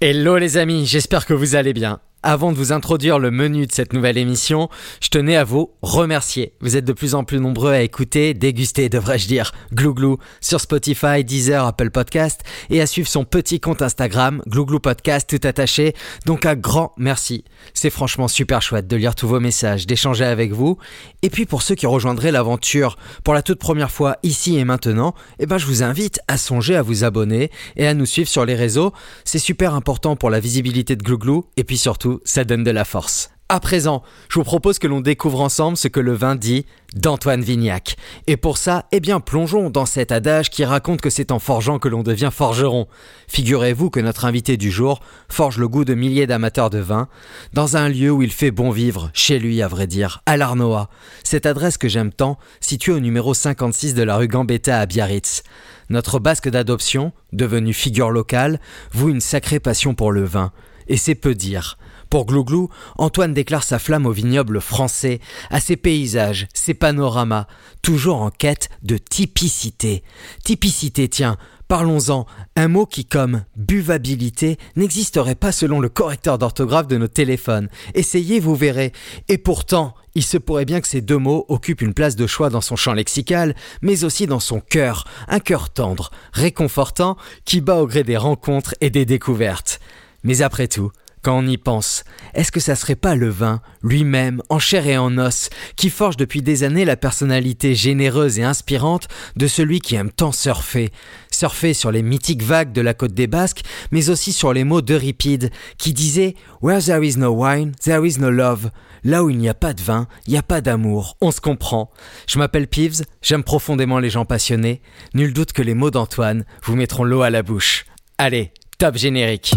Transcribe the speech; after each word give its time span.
Hello 0.00 0.36
les 0.38 0.56
amis, 0.56 0.86
j'espère 0.86 1.24
que 1.24 1.34
vous 1.34 1.54
allez 1.54 1.72
bien. 1.72 2.00
Avant 2.26 2.52
de 2.52 2.56
vous 2.56 2.72
introduire 2.72 3.18
le 3.18 3.30
menu 3.30 3.66
de 3.66 3.72
cette 3.72 3.92
nouvelle 3.92 4.16
émission, 4.16 4.70
je 5.02 5.10
tenais 5.10 5.36
à 5.36 5.44
vous 5.44 5.72
remercier. 5.82 6.54
Vous 6.62 6.74
êtes 6.74 6.86
de 6.86 6.94
plus 6.94 7.14
en 7.14 7.22
plus 7.22 7.38
nombreux 7.38 7.72
à 7.72 7.82
écouter, 7.82 8.32
déguster, 8.32 8.88
devrais-je 8.88 9.28
dire, 9.28 9.52
Glouglou 9.74 10.16
sur 10.40 10.58
Spotify, 10.58 11.22
Deezer, 11.22 11.66
Apple 11.66 11.90
Podcast 11.90 12.40
et 12.70 12.80
à 12.80 12.86
suivre 12.86 13.08
son 13.08 13.26
petit 13.26 13.60
compte 13.60 13.82
Instagram, 13.82 14.40
Glouglou 14.46 14.80
Podcast 14.80 15.28
tout 15.28 15.46
attaché. 15.46 15.92
Donc 16.24 16.46
un 16.46 16.54
grand 16.54 16.94
merci. 16.96 17.44
C'est 17.74 17.90
franchement 17.90 18.26
super 18.26 18.62
chouette 18.62 18.86
de 18.86 18.96
lire 18.96 19.14
tous 19.14 19.28
vos 19.28 19.40
messages, 19.40 19.86
d'échanger 19.86 20.24
avec 20.24 20.52
vous. 20.52 20.78
Et 21.20 21.28
puis 21.28 21.44
pour 21.44 21.60
ceux 21.60 21.74
qui 21.74 21.86
rejoindraient 21.86 22.32
l'aventure 22.32 22.96
pour 23.22 23.34
la 23.34 23.42
toute 23.42 23.58
première 23.58 23.90
fois 23.90 24.16
ici 24.22 24.56
et 24.56 24.64
maintenant, 24.64 25.14
eh 25.40 25.44
ben 25.44 25.58
je 25.58 25.66
vous 25.66 25.82
invite 25.82 26.20
à 26.26 26.38
songer 26.38 26.74
à 26.74 26.80
vous 26.80 27.04
abonner 27.04 27.50
et 27.76 27.86
à 27.86 27.92
nous 27.92 28.06
suivre 28.06 28.30
sur 28.30 28.46
les 28.46 28.54
réseaux. 28.54 28.94
C'est 29.26 29.38
super 29.38 29.74
important 29.74 30.16
pour 30.16 30.30
la 30.30 30.40
visibilité 30.40 30.96
de 30.96 31.02
Glouglou 31.02 31.44
et 31.58 31.64
puis 31.64 31.76
surtout 31.76 32.13
ça 32.24 32.44
donne 32.44 32.64
de 32.64 32.70
la 32.70 32.84
force. 32.84 33.30
À 33.50 33.60
présent, 33.60 34.02
je 34.30 34.38
vous 34.38 34.44
propose 34.44 34.78
que 34.78 34.86
l'on 34.86 35.02
découvre 35.02 35.42
ensemble 35.42 35.76
ce 35.76 35.86
que 35.86 36.00
le 36.00 36.14
vin 36.14 36.34
dit 36.34 36.64
d'Antoine 36.94 37.42
Vignac. 37.42 37.96
Et 38.26 38.38
pour 38.38 38.56
ça, 38.56 38.86
eh 38.90 39.00
bien, 39.00 39.20
plongeons 39.20 39.68
dans 39.68 39.84
cet 39.84 40.12
adage 40.12 40.48
qui 40.48 40.64
raconte 40.64 41.02
que 41.02 41.10
c'est 41.10 41.30
en 41.30 41.38
forgeant 41.38 41.78
que 41.78 41.88
l'on 41.88 42.02
devient 42.02 42.30
forgeron. 42.32 42.88
Figurez-vous 43.28 43.90
que 43.90 44.00
notre 44.00 44.24
invité 44.24 44.56
du 44.56 44.70
jour 44.70 45.00
forge 45.28 45.58
le 45.58 45.68
goût 45.68 45.84
de 45.84 45.92
milliers 45.92 46.26
d'amateurs 46.26 46.70
de 46.70 46.78
vin 46.78 47.06
dans 47.52 47.76
un 47.76 47.90
lieu 47.90 48.10
où 48.10 48.22
il 48.22 48.32
fait 48.32 48.50
bon 48.50 48.70
vivre, 48.70 49.10
chez 49.12 49.38
lui 49.38 49.60
à 49.60 49.68
vrai 49.68 49.86
dire, 49.86 50.22
à 50.24 50.38
l'Arnoa. 50.38 50.88
Cette 51.22 51.44
adresse 51.44 51.76
que 51.76 51.88
j'aime 51.88 52.14
tant, 52.14 52.38
située 52.60 52.92
au 52.92 53.00
numéro 53.00 53.34
56 53.34 53.92
de 53.92 54.02
la 54.02 54.16
rue 54.16 54.28
Gambetta 54.28 54.80
à 54.80 54.86
Biarritz. 54.86 55.42
Notre 55.90 56.18
basque 56.18 56.48
d'adoption, 56.48 57.12
devenu 57.34 57.74
figure 57.74 58.10
locale, 58.10 58.58
voue 58.90 59.10
une 59.10 59.20
sacrée 59.20 59.60
passion 59.60 59.94
pour 59.94 60.12
le 60.12 60.24
vin. 60.24 60.50
Et 60.88 60.96
c'est 60.96 61.14
peu 61.14 61.34
dire. 61.34 61.76
Pour 62.14 62.26
Glouglou, 62.26 62.68
Antoine 62.96 63.34
déclare 63.34 63.64
sa 63.64 63.80
flamme 63.80 64.06
au 64.06 64.12
vignoble 64.12 64.60
français, 64.60 65.18
à 65.50 65.58
ses 65.58 65.76
paysages, 65.76 66.46
ses 66.54 66.72
panoramas, 66.72 67.48
toujours 67.82 68.22
en 68.22 68.30
quête 68.30 68.68
de 68.84 68.98
typicité. 68.98 70.04
Typicité, 70.44 71.08
tiens, 71.08 71.36
Parlons-en, 71.66 72.26
un 72.54 72.68
mot 72.68 72.86
qui, 72.86 73.04
comme 73.04 73.42
buvabilité, 73.56 74.58
n'existerait 74.76 75.34
pas 75.34 75.50
selon 75.50 75.80
le 75.80 75.88
correcteur 75.88 76.38
d'orthographe 76.38 76.86
de 76.86 76.98
nos 76.98 77.08
téléphones. 77.08 77.68
Essayez, 77.94 78.38
vous 78.38 78.54
verrez. 78.54 78.92
Et 79.28 79.38
pourtant, 79.38 79.96
il 80.14 80.22
se 80.22 80.38
pourrait 80.38 80.66
bien 80.66 80.80
que 80.80 80.86
ces 80.86 81.00
deux 81.00 81.18
mots 81.18 81.46
occupent 81.48 81.82
une 81.82 81.94
place 81.94 82.14
de 82.14 82.28
choix 82.28 82.48
dans 82.48 82.60
son 82.60 82.76
champ 82.76 82.92
lexical, 82.92 83.56
mais 83.82 84.04
aussi 84.04 84.28
dans 84.28 84.38
son 84.38 84.60
cœur, 84.60 85.04
un 85.26 85.40
cœur 85.40 85.68
tendre, 85.68 86.12
réconfortant, 86.32 87.16
qui 87.44 87.60
bat 87.60 87.82
au 87.82 87.88
gré 87.88 88.04
des 88.04 88.16
rencontres 88.16 88.76
et 88.80 88.90
des 88.90 89.04
découvertes. 89.04 89.80
Mais 90.22 90.42
après 90.42 90.68
tout, 90.68 90.92
quand 91.24 91.38
on 91.38 91.46
y 91.46 91.56
pense, 91.56 92.04
est-ce 92.34 92.52
que 92.52 92.60
ça 92.60 92.76
serait 92.76 92.96
pas 92.96 93.14
le 93.14 93.30
vin, 93.30 93.62
lui-même, 93.82 94.42
en 94.50 94.58
chair 94.58 94.86
et 94.86 94.98
en 94.98 95.16
os, 95.16 95.48
qui 95.74 95.88
forge 95.88 96.18
depuis 96.18 96.42
des 96.42 96.64
années 96.64 96.84
la 96.84 96.98
personnalité 96.98 97.74
généreuse 97.74 98.38
et 98.38 98.44
inspirante 98.44 99.08
de 99.34 99.46
celui 99.46 99.80
qui 99.80 99.94
aime 99.94 100.12
tant 100.12 100.32
surfer? 100.32 100.90
Surfer 101.30 101.72
sur 101.72 101.90
les 101.90 102.02
mythiques 102.02 102.42
vagues 102.42 102.72
de 102.72 102.82
la 102.82 102.92
côte 102.92 103.14
des 103.14 103.26
Basques, 103.26 103.62
mais 103.90 104.10
aussi 104.10 104.34
sur 104.34 104.52
les 104.52 104.64
mots 104.64 104.82
d'Euripide, 104.82 105.50
qui 105.78 105.94
disait 105.94 106.34
Where 106.60 106.84
there 106.84 107.02
is 107.02 107.16
no 107.16 107.30
wine, 107.30 107.72
there 107.82 108.06
is 108.06 108.20
no 108.20 108.30
love. 108.30 108.70
Là 109.02 109.24
où 109.24 109.30
il 109.30 109.38
n'y 109.38 109.48
a 109.48 109.54
pas 109.54 109.72
de 109.72 109.80
vin, 109.80 110.06
il 110.26 110.32
n'y 110.32 110.38
a 110.38 110.42
pas 110.42 110.60
d'amour, 110.60 111.16
on 111.22 111.30
se 111.30 111.40
comprend. 111.40 111.90
Je 112.28 112.38
m'appelle 112.38 112.68
Peeves, 112.68 113.04
j'aime 113.22 113.44
profondément 113.44 113.98
les 113.98 114.10
gens 114.10 114.26
passionnés. 114.26 114.82
Nul 115.14 115.32
doute 115.32 115.54
que 115.54 115.62
les 115.62 115.74
mots 115.74 115.90
d'Antoine 115.90 116.44
vous 116.64 116.76
mettront 116.76 117.04
l'eau 117.04 117.22
à 117.22 117.30
la 117.30 117.42
bouche. 117.42 117.86
Allez, 118.18 118.52
top 118.78 118.98
générique. 118.98 119.54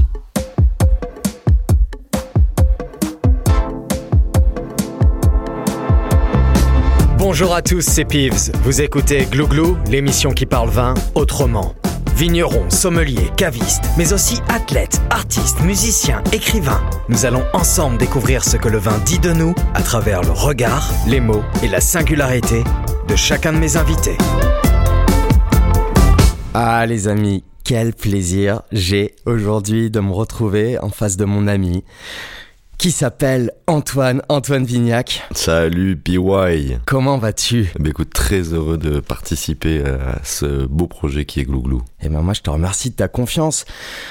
Bonjour 7.30 7.54
à 7.54 7.62
tous, 7.62 7.82
c'est 7.82 8.06
Peeves. 8.06 8.54
Vous 8.64 8.80
écoutez 8.80 9.26
Glouglou, 9.26 9.78
l'émission 9.92 10.32
qui 10.32 10.46
parle 10.46 10.70
vin 10.70 10.94
autrement. 11.14 11.76
Vignerons, 12.16 12.70
sommeliers, 12.70 13.30
cavistes, 13.36 13.84
mais 13.98 14.14
aussi 14.14 14.40
athlètes, 14.48 15.02
artistes, 15.10 15.60
musiciens, 15.60 16.24
écrivains. 16.32 16.80
Nous 17.10 17.26
allons 17.26 17.44
ensemble 17.52 17.98
découvrir 17.98 18.46
ce 18.46 18.56
que 18.56 18.70
le 18.70 18.78
vin 18.78 18.98
dit 19.00 19.20
de 19.20 19.34
nous 19.34 19.54
à 19.74 19.82
travers 19.82 20.22
le 20.22 20.32
regard, 20.32 20.90
les 21.06 21.20
mots 21.20 21.44
et 21.62 21.68
la 21.68 21.82
singularité 21.82 22.64
de 23.10 23.16
chacun 23.18 23.52
de 23.52 23.58
mes 23.58 23.76
invités. 23.76 24.18
Ah 26.54 26.86
les 26.86 27.10
amis, 27.10 27.44
quel 27.66 27.92
plaisir 27.92 28.62
j'ai 28.72 29.16
aujourd'hui 29.26 29.92
de 29.92 30.00
me 30.00 30.14
retrouver 30.14 30.80
en 30.80 30.90
face 30.90 31.18
de 31.18 31.26
mon 31.26 31.50
ami 31.50 31.84
qui 32.78 32.92
s'appelle 32.92 33.52
Antoine, 33.66 34.22
Antoine 34.30 34.64
Vignac. 34.64 35.24
Salut 35.32 35.98
PY. 35.98 36.78
Comment 36.86 37.18
vas-tu? 37.18 37.72
Bah 37.80 37.90
écoute, 37.90 38.14
très 38.14 38.42
heureux 38.54 38.78
de 38.78 39.00
participer 39.00 39.84
à 39.84 40.20
ce 40.24 40.66
beau 40.68 40.88
projet 40.88 41.26
qui 41.26 41.40
est 41.40 41.44
Glouglou. 41.44 41.82
Eh 42.02 42.10
ben 42.10 42.22
moi 42.22 42.34
je 42.34 42.42
te 42.42 42.50
remercie 42.50 42.92
de 42.92 42.96
ta 42.96 43.08
confiance. 43.08 43.66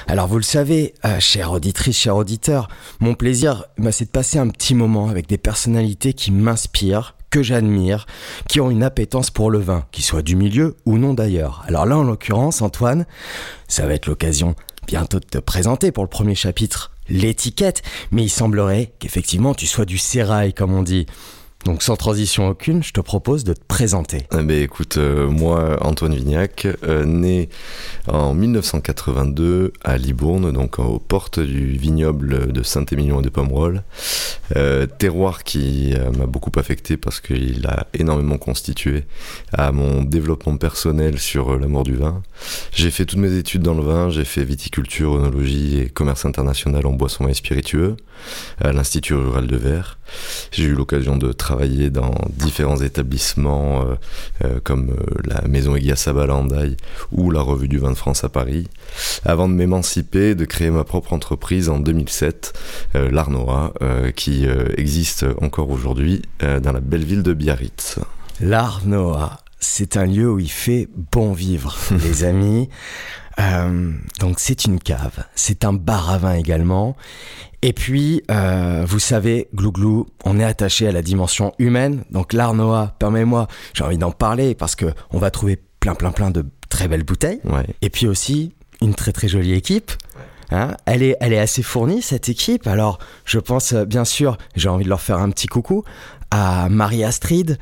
Alors 0.09 0.27
vous 0.27 0.39
le 0.39 0.43
savez, 0.43 0.95
euh, 1.05 1.21
chère 1.21 1.53
auditrice, 1.53 1.97
cher 1.97 2.17
auditeur, 2.17 2.69
mon 2.99 3.15
plaisir 3.15 3.65
bah, 3.79 3.93
c'est 3.93 4.07
de 4.07 4.11
passer 4.11 4.39
un 4.39 4.49
petit 4.49 4.75
moment 4.75 5.09
avec 5.09 5.29
des 5.29 5.39
personnalités 5.39 6.13
qui 6.13 6.33
m'inspirent, 6.33 7.15
que 7.31 7.43
j'admire, 7.43 8.07
qui 8.49 8.61
ont 8.61 8.71
une 8.71 8.83
appétence 8.83 9.31
pour 9.31 9.51
le 9.51 9.59
vin, 9.59 9.85
qui 9.93 10.03
soit 10.03 10.23
du 10.23 10.35
milieu 10.35 10.77
ou 10.87 10.99
non 10.99 11.15
d'ailleurs. 11.15 11.65
Alors 11.69 11.87
là 11.87 11.97
en 11.97 12.03
l'occurrence 12.03 12.63
Antoine, 12.63 13.07
ça 13.69 13.87
va 13.87 13.95
être 13.95 14.07
l'occasion 14.07 14.57
bientôt 14.89 15.21
de 15.21 15.25
te 15.25 15.39
présenter 15.39 15.93
pour 15.93 16.03
le 16.03 16.11
premier 16.11 16.35
chapitre 16.35 16.96
l'étiquette, 17.09 17.83
mais 18.11 18.25
il 18.25 18.31
semblerait 18.31 18.93
qu'effectivement 18.99 19.55
tu 19.55 19.67
sois 19.67 19.85
du 19.85 19.99
sérail, 19.99 20.53
comme 20.53 20.73
on 20.73 20.83
dit. 20.83 21.07
Donc 21.67 21.83
sans 21.83 21.97
transition 21.97 22.49
aucune, 22.49 22.85
je 22.85 22.93
te 22.93 23.01
propose 23.01 23.43
de 23.43 23.53
te 23.53 23.61
présenter. 23.67 24.23
Eh 24.33 24.45
ben, 24.45 24.63
écoute, 24.63 24.99
euh, 24.99 25.29
moi 25.29 25.79
Antoine 25.85 26.15
Vignac, 26.15 26.69
euh, 26.85 27.05
né 27.05 27.49
en 28.07 28.35
1982 28.35 29.73
à 29.83 29.99
Libourne, 29.99 30.53
donc 30.53 30.79
aux 30.79 31.01
portes 31.01 31.41
du 31.41 31.73
vignoble 31.73 32.53
de 32.53 32.63
Saint-Émilion 32.63 33.19
et 33.19 33.25
de 33.25 33.31
Pomerol. 33.31 33.83
Euh, 34.55 34.87
terroir 34.87 35.43
qui 35.43 35.93
m'a 36.17 36.27
beaucoup 36.27 36.53
affecté 36.57 36.97
parce 36.97 37.21
qu'il 37.21 37.67
a 37.67 37.89
énormément 37.95 38.39
constitué 38.39 39.03
à 39.53 39.73
mon 39.73 40.05
développement 40.05 40.57
personnel 40.59 41.19
sur 41.19 41.59
l'amour 41.59 41.83
du 41.83 41.97
vin. 41.97 42.23
J'ai 42.71 42.93
fait 42.93 43.07
toutes 43.07 43.19
mes 43.19 43.37
études 43.37 43.63
dans 43.63 43.75
le 43.75 43.83
vin, 43.83 44.09
j'ai 44.09 44.25
fait 44.25 44.45
viticulture, 44.45 45.15
onologie 45.15 45.81
et 45.81 45.89
commerce 45.89 46.27
international 46.27 46.87
en 46.87 46.93
boissons 46.93 47.27
et 47.27 47.35
spiritueux 47.35 47.97
à 48.61 48.71
l'Institut 48.73 49.15
rural 49.15 49.49
de 49.49 49.57
Verre. 49.57 49.99
J'ai 50.53 50.65
eu 50.65 50.75
l'occasion 50.75 51.17
de 51.17 51.33
travailler 51.33 51.56
dans 51.91 52.15
différents 52.31 52.77
établissements 52.81 53.83
euh, 53.83 53.95
euh, 54.45 54.61
comme 54.63 54.91
euh, 54.91 55.21
la 55.25 55.47
Maison 55.49 55.77
Egia 55.77 55.97
Sabalandaï 55.97 56.77
ou 57.13 57.31
la 57.31 57.41
Revue 57.41 57.69
du 57.69 57.79
Vin 57.79 57.91
de 57.91 57.97
France 57.97 58.25
à 58.25 58.29
Paris, 58.29 58.69
avant 59.25 59.49
de 59.49 59.55
m'émanciper, 59.55 60.35
de 60.35 60.45
créer 60.45 60.71
ma 60.71 60.85
propre 60.85 61.13
entreprise 61.13 61.69
en 61.69 61.79
2007, 61.79 62.53
l'Arnoa, 62.95 63.73
qui 64.15 64.47
existe 64.77 65.27
encore 65.41 65.71
aujourd'hui 65.71 66.23
dans 66.41 66.73
la 66.73 66.81
belle 66.81 67.05
ville 67.05 67.23
de 67.23 67.33
Biarritz. 67.33 67.99
L'Arnoa, 68.41 69.41
c'est 69.61 69.97
un 69.97 70.07
lieu 70.07 70.31
où 70.31 70.39
il 70.39 70.51
fait 70.51 70.89
bon 71.13 71.33
vivre, 71.33 71.77
les 72.03 72.25
amis. 72.25 72.69
donc 74.21 74.37
c'est 74.39 74.65
une 74.65 74.79
cave, 74.79 75.25
c'est 75.35 75.65
un 75.65 75.73
bar 75.73 76.11
à 76.11 76.19
vin 76.19 76.35
également. 76.35 76.97
Et 77.67 77.73
puis, 77.73 78.23
euh, 78.31 78.85
vous 78.87 79.01
savez, 79.01 79.49
Glouglou, 79.53 80.07
on 80.25 80.39
est 80.39 80.45
attaché 80.45 80.87
à 80.87 80.93
la 80.93 81.03
dimension 81.03 81.53
humaine. 81.59 82.05
Donc 82.13 82.33
l'Arnoa, 82.33 82.95
permets-moi, 83.01 83.49
j'ai 83.75 83.83
envie 83.83 83.99
d'en 83.99 84.13
parler 84.13 84.55
parce 84.55 84.77
que 84.77 84.87
on 85.11 85.19
va 85.19 85.33
trouver 85.33 85.61
plein, 85.81 85.97
plein, 85.97 86.13
plein 86.13 86.31
de 86.31 86.47
très 86.69 86.87
belles 86.87 87.03
bouteilles. 87.03 87.41
Et 87.83 87.91
puis 87.91 88.07
aussi, 88.07 88.55
une 88.81 88.95
très, 88.95 89.11
très 89.11 89.27
jolie 89.27 89.55
équipe. 89.55 89.91
Hein 90.53 90.77
elle, 90.87 91.03
est, 91.03 91.17
elle 91.21 91.33
est 91.33 91.41
assez 91.41 91.65
fournie, 91.65 92.03
cette 92.03 92.29
équipe. 92.29 92.69
Alors, 92.69 93.01
je 93.25 93.41
pense, 93.41 93.73
euh, 93.73 93.85
bien 93.85 94.05
sûr, 94.05 94.39
j'ai 94.55 94.69
envie 94.69 94.85
de 94.85 94.89
leur 94.89 95.01
faire 95.01 95.19
un 95.19 95.31
petit 95.31 95.49
coucou 95.49 95.83
à 96.31 96.69
Marie-Astrid, 96.69 97.59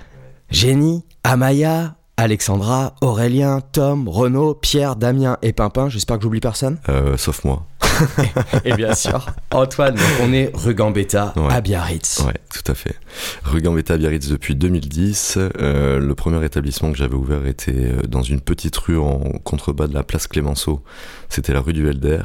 Jenny, 0.50 1.02
Amaya, 1.22 1.96
Alexandra, 2.18 2.94
Aurélien, 3.00 3.60
Tom, 3.72 4.06
Renaud, 4.08 4.54
Pierre, 4.54 4.96
Damien 4.96 5.38
et 5.40 5.54
Pimpin. 5.54 5.88
J'espère 5.88 6.18
que 6.18 6.24
j'oublie 6.24 6.40
personne. 6.40 6.78
Euh, 6.90 7.16
sauf 7.16 7.42
moi. 7.44 7.66
et 8.64 8.75
bien 8.75 8.94
sûr, 8.94 9.26
Antoine, 9.50 9.96
on 10.22 10.32
est 10.32 10.50
rue 10.54 10.75
Gambetta 10.75 11.34
à 11.50 11.60
Biarritz. 11.60 12.22
Ouais, 12.26 12.34
tout 12.52 12.70
à 12.70 12.75
fait. 12.75 12.96
Rue 13.44 13.60
Gambetta 13.60 13.94
à 13.94 13.96
Biarritz 13.96 14.28
depuis 14.28 14.56
2010. 14.56 15.38
Euh, 15.38 15.98
le 15.98 16.14
premier 16.14 16.44
établissement 16.44 16.90
que 16.92 16.98
j'avais 16.98 17.14
ouvert 17.14 17.46
était 17.46 17.72
euh, 17.72 18.02
dans 18.08 18.22
une 18.22 18.40
petite 18.40 18.76
rue 18.76 18.98
en 18.98 19.19
contrebas 19.44 19.86
de 19.86 19.94
la 19.94 20.02
place 20.02 20.26
Clémenceau. 20.26 20.82
C'était 21.28 21.52
la 21.52 21.60
rue 21.60 21.72
du 21.72 21.88
Helder. 21.88 22.22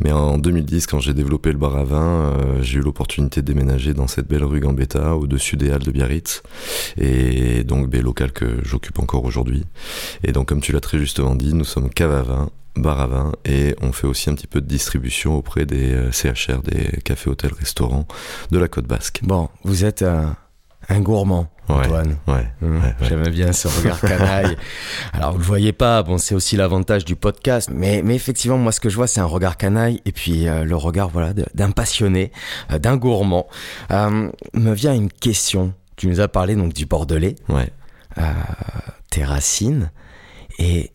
Mais 0.00 0.12
en 0.12 0.38
2010, 0.38 0.86
quand 0.86 1.00
j'ai 1.00 1.14
développé 1.14 1.52
le 1.52 1.58
bar 1.58 1.76
à 1.76 1.84
vin, 1.84 2.32
j'ai 2.62 2.78
eu 2.78 2.82
l'opportunité 2.82 3.42
de 3.42 3.46
déménager 3.46 3.92
dans 3.92 4.06
cette 4.06 4.26
belle 4.26 4.44
rue 4.44 4.60
Gambetta, 4.60 5.16
au-dessus 5.16 5.56
des 5.56 5.70
Halles 5.70 5.82
de 5.82 5.90
Biarritz, 5.90 6.42
et 6.96 7.64
donc 7.64 7.90
des 7.90 8.00
local 8.00 8.32
que 8.32 8.46
j'occupe 8.64 8.98
encore 8.98 9.24
aujourd'hui. 9.24 9.64
Et 10.24 10.32
donc, 10.32 10.48
comme 10.48 10.60
tu 10.60 10.72
l'as 10.72 10.80
très 10.80 10.98
justement 10.98 11.34
dit, 11.34 11.52
nous 11.52 11.64
sommes 11.64 11.90
cave 11.90 12.12
à 12.12 12.22
vin 12.22 12.50
bar 12.78 13.00
à 13.00 13.06
vin 13.06 13.32
et 13.44 13.74
on 13.80 13.92
fait 13.92 14.06
aussi 14.06 14.30
un 14.30 14.34
petit 14.34 14.46
peu 14.46 14.60
de 14.60 14.66
distribution 14.66 15.36
auprès 15.36 15.66
des 15.66 15.92
euh, 15.92 16.12
CHR, 16.12 16.62
des 16.62 17.00
cafés, 17.02 17.30
hôtels, 17.30 17.52
restaurants 17.52 18.06
de 18.50 18.58
la 18.58 18.68
côte 18.68 18.86
basque. 18.86 19.20
Bon, 19.22 19.48
vous 19.64 19.84
êtes 19.84 20.02
un, 20.02 20.36
gourmand. 21.00 21.48
Antoine. 21.68 22.16
Ouais, 22.26 22.46
hum, 22.62 22.80
J'aime 23.02 23.28
bien 23.28 23.52
ce 23.52 23.68
regard 23.68 24.00
canaille. 24.00 24.56
Alors 25.12 25.32
vous 25.32 25.38
le 25.38 25.44
voyez 25.44 25.72
pas, 25.72 26.02
bon 26.02 26.16
c'est 26.16 26.34
aussi 26.34 26.56
l'avantage 26.56 27.04
du 27.04 27.14
podcast, 27.14 27.68
mais 27.70 28.00
mais 28.02 28.14
effectivement 28.14 28.56
moi 28.56 28.72
ce 28.72 28.80
que 28.80 28.88
je 28.88 28.96
vois 28.96 29.06
c'est 29.06 29.20
un 29.20 29.26
regard 29.26 29.58
canaille 29.58 30.00
et 30.06 30.12
puis 30.12 30.48
euh, 30.48 30.64
le 30.64 30.76
regard 30.76 31.10
voilà 31.10 31.34
d'un 31.34 31.70
passionné, 31.70 32.32
euh, 32.72 32.78
d'un 32.78 32.96
gourmand. 32.96 33.48
me 33.90 34.72
vient 34.72 34.94
une 34.94 35.10
question. 35.12 35.74
Tu 35.96 36.06
nous 36.06 36.20
as 36.20 36.28
parlé 36.28 36.56
donc 36.56 36.72
du 36.72 36.86
bordelais. 36.86 37.34
Ouais. 37.50 37.70
tes 39.10 39.24
racines 39.24 39.90
et 40.58 40.92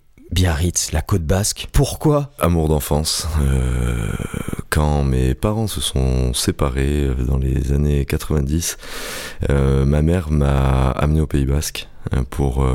La 0.91 1.01
côte 1.01 1.23
basque. 1.23 1.69
Pourquoi? 1.71 2.29
Amour 2.37 2.67
d'enfance. 2.67 3.29
Euh, 3.39 4.11
quand 4.69 5.05
mes 5.05 5.35
parents 5.35 5.67
se 5.67 5.79
sont 5.79 6.33
séparés 6.33 7.05
euh, 7.05 7.13
dans 7.23 7.37
les 7.37 7.71
années 7.71 8.03
90, 8.03 8.77
euh, 9.49 9.85
ma 9.85 10.01
mère 10.01 10.31
m'a 10.31 10.91
amené 10.91 11.21
au 11.21 11.27
Pays 11.27 11.45
basque 11.45 11.87
pour 12.29 12.67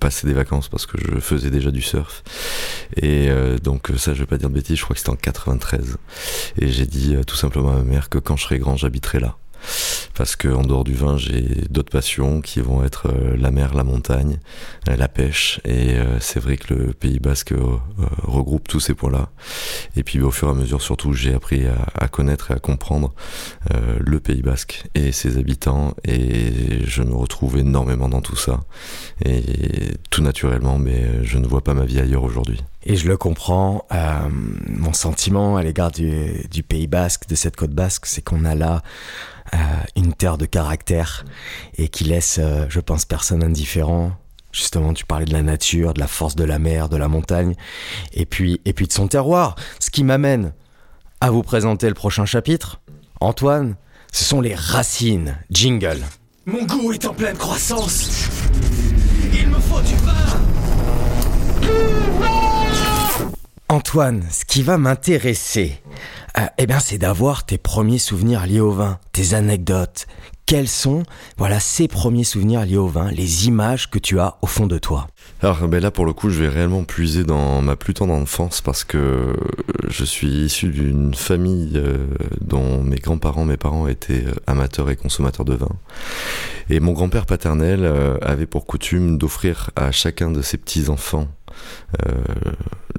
passer 0.00 0.26
des 0.26 0.32
vacances 0.32 0.68
parce 0.68 0.86
que 0.86 0.98
je 0.98 1.20
faisais 1.20 1.50
déjà 1.50 1.70
du 1.70 1.80
surf. 1.80 2.24
Et 3.00 3.28
donc 3.62 3.92
ça, 3.96 4.12
je 4.12 4.18
vais 4.18 4.26
pas 4.26 4.38
dire 4.38 4.48
de 4.48 4.54
bêtises, 4.54 4.78
je 4.78 4.82
crois 4.82 4.94
que 4.94 4.98
c'était 4.98 5.10
en 5.10 5.16
93. 5.16 5.96
Et 6.58 6.66
j'ai 6.66 6.86
dit 6.86 7.14
tout 7.24 7.36
simplement 7.36 7.70
à 7.70 7.76
ma 7.76 7.84
mère 7.84 8.08
que 8.08 8.18
quand 8.18 8.36
je 8.36 8.42
serai 8.42 8.58
grand, 8.58 8.74
j'habiterai 8.74 9.20
là 9.20 9.36
parce 10.18 10.34
qu'en 10.34 10.62
dehors 10.62 10.82
du 10.82 10.94
vin, 10.94 11.16
j'ai 11.16 11.42
d'autres 11.70 11.92
passions 11.92 12.40
qui 12.40 12.60
vont 12.60 12.82
être 12.82 13.06
euh, 13.06 13.36
la 13.36 13.52
mer, 13.52 13.72
la 13.74 13.84
montagne, 13.84 14.40
euh, 14.88 14.96
la 14.96 15.06
pêche. 15.06 15.60
Et 15.64 15.94
euh, 15.94 16.18
c'est 16.18 16.40
vrai 16.40 16.56
que 16.56 16.74
le 16.74 16.92
Pays 16.92 17.20
Basque 17.20 17.54
regroupe 18.24 18.66
tous 18.66 18.80
ces 18.80 18.94
points-là. 18.94 19.30
Et 19.94 20.02
puis 20.02 20.20
au 20.20 20.32
fur 20.32 20.48
et 20.48 20.50
à 20.50 20.54
mesure, 20.54 20.82
surtout, 20.82 21.12
j'ai 21.12 21.34
appris 21.34 21.66
à, 21.94 22.08
connaître 22.08 22.50
et 22.50 22.54
à 22.54 22.58
comprendre 22.58 23.14
le 24.00 24.18
Pays 24.18 24.42
Basque 24.42 24.84
et 24.96 25.12
ses 25.12 25.38
habitants. 25.38 25.94
Et 26.04 26.84
je 26.84 27.02
me 27.02 27.14
retrouve 27.14 27.56
énormément 27.56 28.08
dans 28.08 28.20
tout 28.20 28.36
ça. 28.36 28.64
Et 29.24 29.42
tout 30.10 30.22
naturellement, 30.22 30.78
mais 30.78 31.24
je 31.24 31.38
ne 31.38 31.46
vois 31.46 31.62
pas 31.62 31.74
ma 31.74 31.84
vie 31.84 32.00
ailleurs 32.00 32.24
aujourd'hui. 32.24 32.60
Et 32.88 32.96
je 32.96 33.06
le 33.06 33.18
comprends. 33.18 33.86
mon 34.66 34.94
sentiment 34.94 35.58
à 35.58 35.62
l'égard 35.62 35.90
du, 35.92 36.48
du 36.50 36.62
Pays 36.62 36.86
Basque, 36.86 37.28
de 37.28 37.34
cette 37.34 37.54
côte 37.54 37.72
basque, 37.72 38.06
c'est 38.06 38.22
qu'on 38.22 38.46
a 38.46 38.54
là 38.54 38.82
euh, 39.52 39.56
une 39.94 40.14
terre 40.14 40.38
de 40.38 40.46
caractère 40.46 41.26
et 41.76 41.88
qui 41.88 42.04
laisse, 42.04 42.38
euh, 42.40 42.64
je 42.70 42.80
pense, 42.80 43.04
personne 43.04 43.44
indifférent. 43.44 44.12
Justement, 44.52 44.94
tu 44.94 45.04
parlais 45.04 45.26
de 45.26 45.34
la 45.34 45.42
nature, 45.42 45.92
de 45.92 46.00
la 46.00 46.06
force 46.06 46.34
de 46.34 46.44
la 46.44 46.58
mer, 46.58 46.88
de 46.88 46.96
la 46.96 47.08
montagne, 47.08 47.54
et 48.14 48.24
puis, 48.24 48.58
de 48.64 48.92
son 48.92 49.06
terroir. 49.06 49.56
Ce 49.80 49.90
qui 49.90 50.02
m'amène 50.02 50.54
à 51.20 51.30
vous 51.30 51.42
présenter 51.42 51.88
le 51.88 51.94
prochain 51.94 52.24
chapitre. 52.24 52.80
Antoine, 53.20 53.76
ce 54.12 54.24
sont 54.24 54.40
les 54.40 54.54
racines. 54.54 55.36
Jingle. 55.50 56.00
Mon 56.46 56.64
goût 56.64 56.92
est 56.92 57.04
en 57.04 57.12
pleine 57.12 57.36
croissance. 57.36 58.30
Il 59.34 59.48
me 59.48 59.58
faut 59.58 59.82
du 59.82 59.94
vin. 59.96 60.38
Antoine, 63.70 64.24
ce 64.30 64.46
qui 64.46 64.62
va 64.62 64.78
m'intéresser, 64.78 65.78
euh, 66.38 66.46
eh 66.56 66.66
bien, 66.66 66.78
c'est 66.78 66.96
d'avoir 66.96 67.44
tes 67.44 67.58
premiers 67.58 67.98
souvenirs 67.98 68.46
liés 68.46 68.60
au 68.60 68.70
vin, 68.70 68.98
tes 69.12 69.34
anecdotes. 69.34 70.06
Quels 70.46 70.68
sont, 70.68 71.02
voilà, 71.36 71.60
ces 71.60 71.86
premiers 71.86 72.24
souvenirs 72.24 72.64
liés 72.64 72.78
au 72.78 72.86
vin, 72.86 73.10
les 73.10 73.46
images 73.46 73.90
que 73.90 73.98
tu 73.98 74.18
as 74.20 74.38
au 74.40 74.46
fond 74.46 74.66
de 74.66 74.78
toi? 74.78 75.06
Alors, 75.42 75.68
ben 75.68 75.82
là, 75.82 75.90
pour 75.90 76.06
le 76.06 76.14
coup, 76.14 76.30
je 76.30 76.40
vais 76.40 76.48
réellement 76.48 76.84
puiser 76.84 77.24
dans 77.24 77.60
ma 77.60 77.76
plus 77.76 77.92
tendre 77.92 78.14
enfance 78.14 78.62
parce 78.62 78.84
que 78.84 79.36
je 79.86 80.04
suis 80.06 80.46
issu 80.46 80.68
d'une 80.68 81.14
famille 81.14 81.72
euh, 81.76 82.06
dont 82.40 82.82
mes 82.82 82.96
grands-parents, 82.96 83.44
mes 83.44 83.58
parents 83.58 83.86
étaient 83.86 84.24
euh, 84.24 84.34
amateurs 84.46 84.88
et 84.88 84.96
consommateurs 84.96 85.44
de 85.44 85.54
vin. 85.54 85.76
Et 86.70 86.80
mon 86.80 86.92
grand-père 86.92 87.26
paternel 87.26 87.90
avait 88.22 88.46
pour 88.46 88.64
coutume 88.64 89.18
d'offrir 89.18 89.70
à 89.76 89.90
chacun 89.90 90.30
de 90.30 90.40
ses 90.42 90.56
petits-enfants 90.56 91.28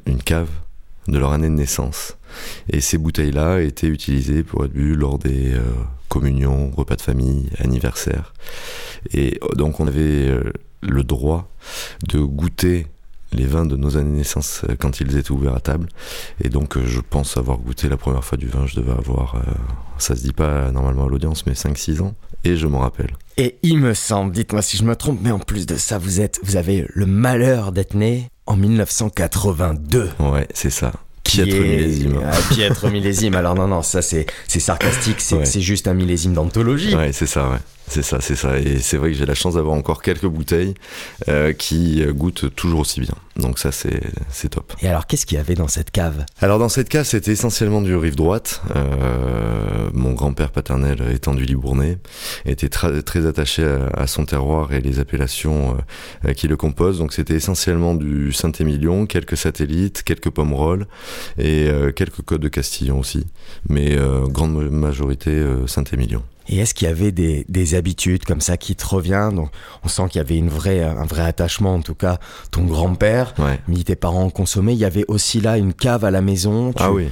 une 0.05 0.21
cave 0.21 0.49
de 1.11 1.17
leur 1.17 1.31
année 1.31 1.49
de 1.49 1.53
naissance. 1.53 2.17
Et 2.69 2.81
ces 2.81 2.97
bouteilles-là 2.97 3.61
étaient 3.61 3.87
utilisées 3.87 4.43
pour 4.43 4.65
être 4.65 4.71
bues 4.71 4.95
lors 4.95 5.17
des 5.17 5.53
euh, 5.53 5.63
communions, 6.07 6.71
repas 6.75 6.95
de 6.95 7.01
famille, 7.01 7.49
anniversaires. 7.59 8.33
Et 9.13 9.39
euh, 9.43 9.55
donc 9.55 9.79
on 9.79 9.87
avait 9.87 10.27
euh, 10.29 10.51
le 10.81 11.03
droit 11.03 11.49
de 12.07 12.19
goûter 12.19 12.87
les 13.31 13.45
vins 13.45 13.65
de 13.65 13.75
nos 13.75 13.95
années 13.97 14.09
de 14.09 14.15
naissance 14.15 14.65
quand 14.79 15.01
ils 15.01 15.15
étaient 15.15 15.31
ouverts 15.31 15.55
à 15.55 15.59
table. 15.59 15.87
Et 16.43 16.49
donc 16.49 16.83
je 16.83 16.99
pense 16.99 17.37
avoir 17.37 17.59
goûté 17.59 17.87
la 17.87 17.97
première 17.97 18.23
fois 18.23 18.39
du 18.39 18.47
vin, 18.47 18.65
je 18.65 18.75
devais 18.75 18.91
avoir, 18.91 19.39
ça 19.99 20.15
se 20.15 20.21
dit 20.21 20.33
pas 20.33 20.71
normalement 20.71 21.05
à 21.05 21.09
l'audience, 21.09 21.45
mais 21.45 21.53
5-6 21.53 22.01
ans. 22.01 22.15
Et 22.43 22.55
je 22.55 22.65
m'en 22.65 22.79
rappelle. 22.79 23.11
Et 23.37 23.59
il 23.61 23.77
me 23.77 23.93
semble, 23.93 24.31
dites-moi 24.31 24.63
si 24.63 24.77
je 24.77 24.83
me 24.83 24.95
trompe, 24.95 25.19
mais 25.21 25.29
en 25.29 25.37
plus 25.37 25.67
de 25.67 25.75
ça, 25.75 25.99
vous 25.99 26.21
êtes, 26.21 26.39
vous 26.41 26.55
avez 26.55 26.87
le 26.89 27.05
malheur 27.05 27.71
d'être 27.71 27.93
né 27.93 28.29
en 28.49 28.57
1982. 28.57 30.09
Ouais, 30.19 30.47
c'est 30.53 30.71
ça. 30.71 30.91
Piètre 31.23 31.53
millésime. 31.53 32.19
Ah, 32.25 32.35
piètre 32.51 32.89
millésime. 32.89 33.35
Alors 33.35 33.53
non, 33.53 33.67
non, 33.67 33.83
ça 33.83 34.01
c'est 34.01 34.25
sarcastique, 34.47 35.21
c'est 35.21 35.61
juste 35.61 35.87
un 35.87 35.93
millésime 35.93 36.33
d'anthologie. 36.33 36.95
Ouais, 36.95 37.11
c'est 37.13 37.27
ça, 37.27 37.47
ouais. 37.47 37.59
C'est 37.89 38.03
ça, 38.03 38.21
c'est 38.21 38.35
ça. 38.35 38.59
Et 38.59 38.77
c'est 38.77 38.97
vrai 38.97 39.11
que 39.11 39.17
j'ai 39.17 39.25
la 39.25 39.33
chance 39.33 39.55
d'avoir 39.55 39.75
encore 39.75 40.03
quelques 40.03 40.27
bouteilles 40.27 40.75
euh, 41.27 41.53
qui 41.53 42.05
goûtent 42.09 42.53
toujours 42.55 42.81
aussi 42.81 43.01
bien. 43.01 43.15
Donc 43.35 43.57
ça, 43.57 43.71
c'est 43.71 44.49
top. 44.49 44.73
Et 44.81 44.87
alors, 44.87 45.07
qu'est-ce 45.07 45.25
qu'il 45.25 45.37
y 45.37 45.41
avait 45.41 45.55
dans 45.55 45.67
cette 45.67 45.89
cave? 45.89 46.25
Alors 46.39 46.59
dans 46.59 46.69
cette 46.69 46.87
cave, 46.87 47.05
c'était 47.05 47.31
essentiellement 47.31 47.81
du 47.81 47.95
rive 47.95 48.15
droite. 48.15 48.61
Euh, 48.75 49.89
mon 49.93 50.13
grand-père 50.13 50.51
paternel 50.51 51.01
étant 51.11 51.33
du 51.33 51.45
Libournais, 51.45 51.97
était 52.45 52.69
très, 52.69 53.01
très 53.01 53.25
attaché 53.25 53.65
à, 53.95 54.05
son 54.05 54.25
terroir 54.25 54.71
et 54.71 54.81
les 54.81 54.99
appellations 54.99 55.75
euh, 56.25 56.33
qui 56.33 56.47
le 56.47 56.57
composent. 56.57 56.99
Donc 56.99 57.11
c'était 57.11 57.35
essentiellement 57.35 57.95
du 57.95 58.31
Saint-Émilion, 58.33 59.07
quelques 59.07 59.37
satellites, 59.37 60.03
quelques 60.03 60.29
pommerolles 60.29 60.85
et 61.39 61.69
quelques 61.95 62.21
côtes 62.21 62.41
de 62.41 62.49
Castillon 62.49 62.99
aussi. 62.99 63.25
Mais 63.67 63.97
grande 64.29 64.69
majorité 64.69 65.43
Saint-Émilion. 65.65 66.23
Et 66.49 66.57
est-ce 66.57 66.73
qu'il 66.73 66.87
y 66.87 66.91
avait 66.91 67.11
des, 67.11 67.45
des, 67.47 67.75
habitudes 67.75 68.25
comme 68.25 68.41
ça 68.41 68.57
qui 68.57 68.75
te 68.75 68.85
reviennent 68.85 69.35
Donc, 69.35 69.51
on 69.83 69.87
sent 69.87 70.03
qu'il 70.09 70.17
y 70.17 70.21
avait 70.21 70.37
une 70.37 70.49
vraie, 70.49 70.83
un 70.83 71.05
vrai 71.05 71.21
attachement, 71.21 71.75
en 71.75 71.81
tout 71.81 71.95
cas, 71.95 72.17
ton 72.51 72.63
grand-père, 72.63 73.35
ouais. 73.37 73.83
tes 73.83 73.95
parents 73.95 74.29
consommaient. 74.31 74.73
Il 74.73 74.79
y 74.79 74.85
avait 74.85 75.05
aussi 75.07 75.41
là 75.41 75.57
une 75.57 75.73
cave 75.73 76.03
à 76.03 76.11
la 76.11 76.21
maison. 76.21 76.73
Ah 76.77 76.91
oui 76.91 77.07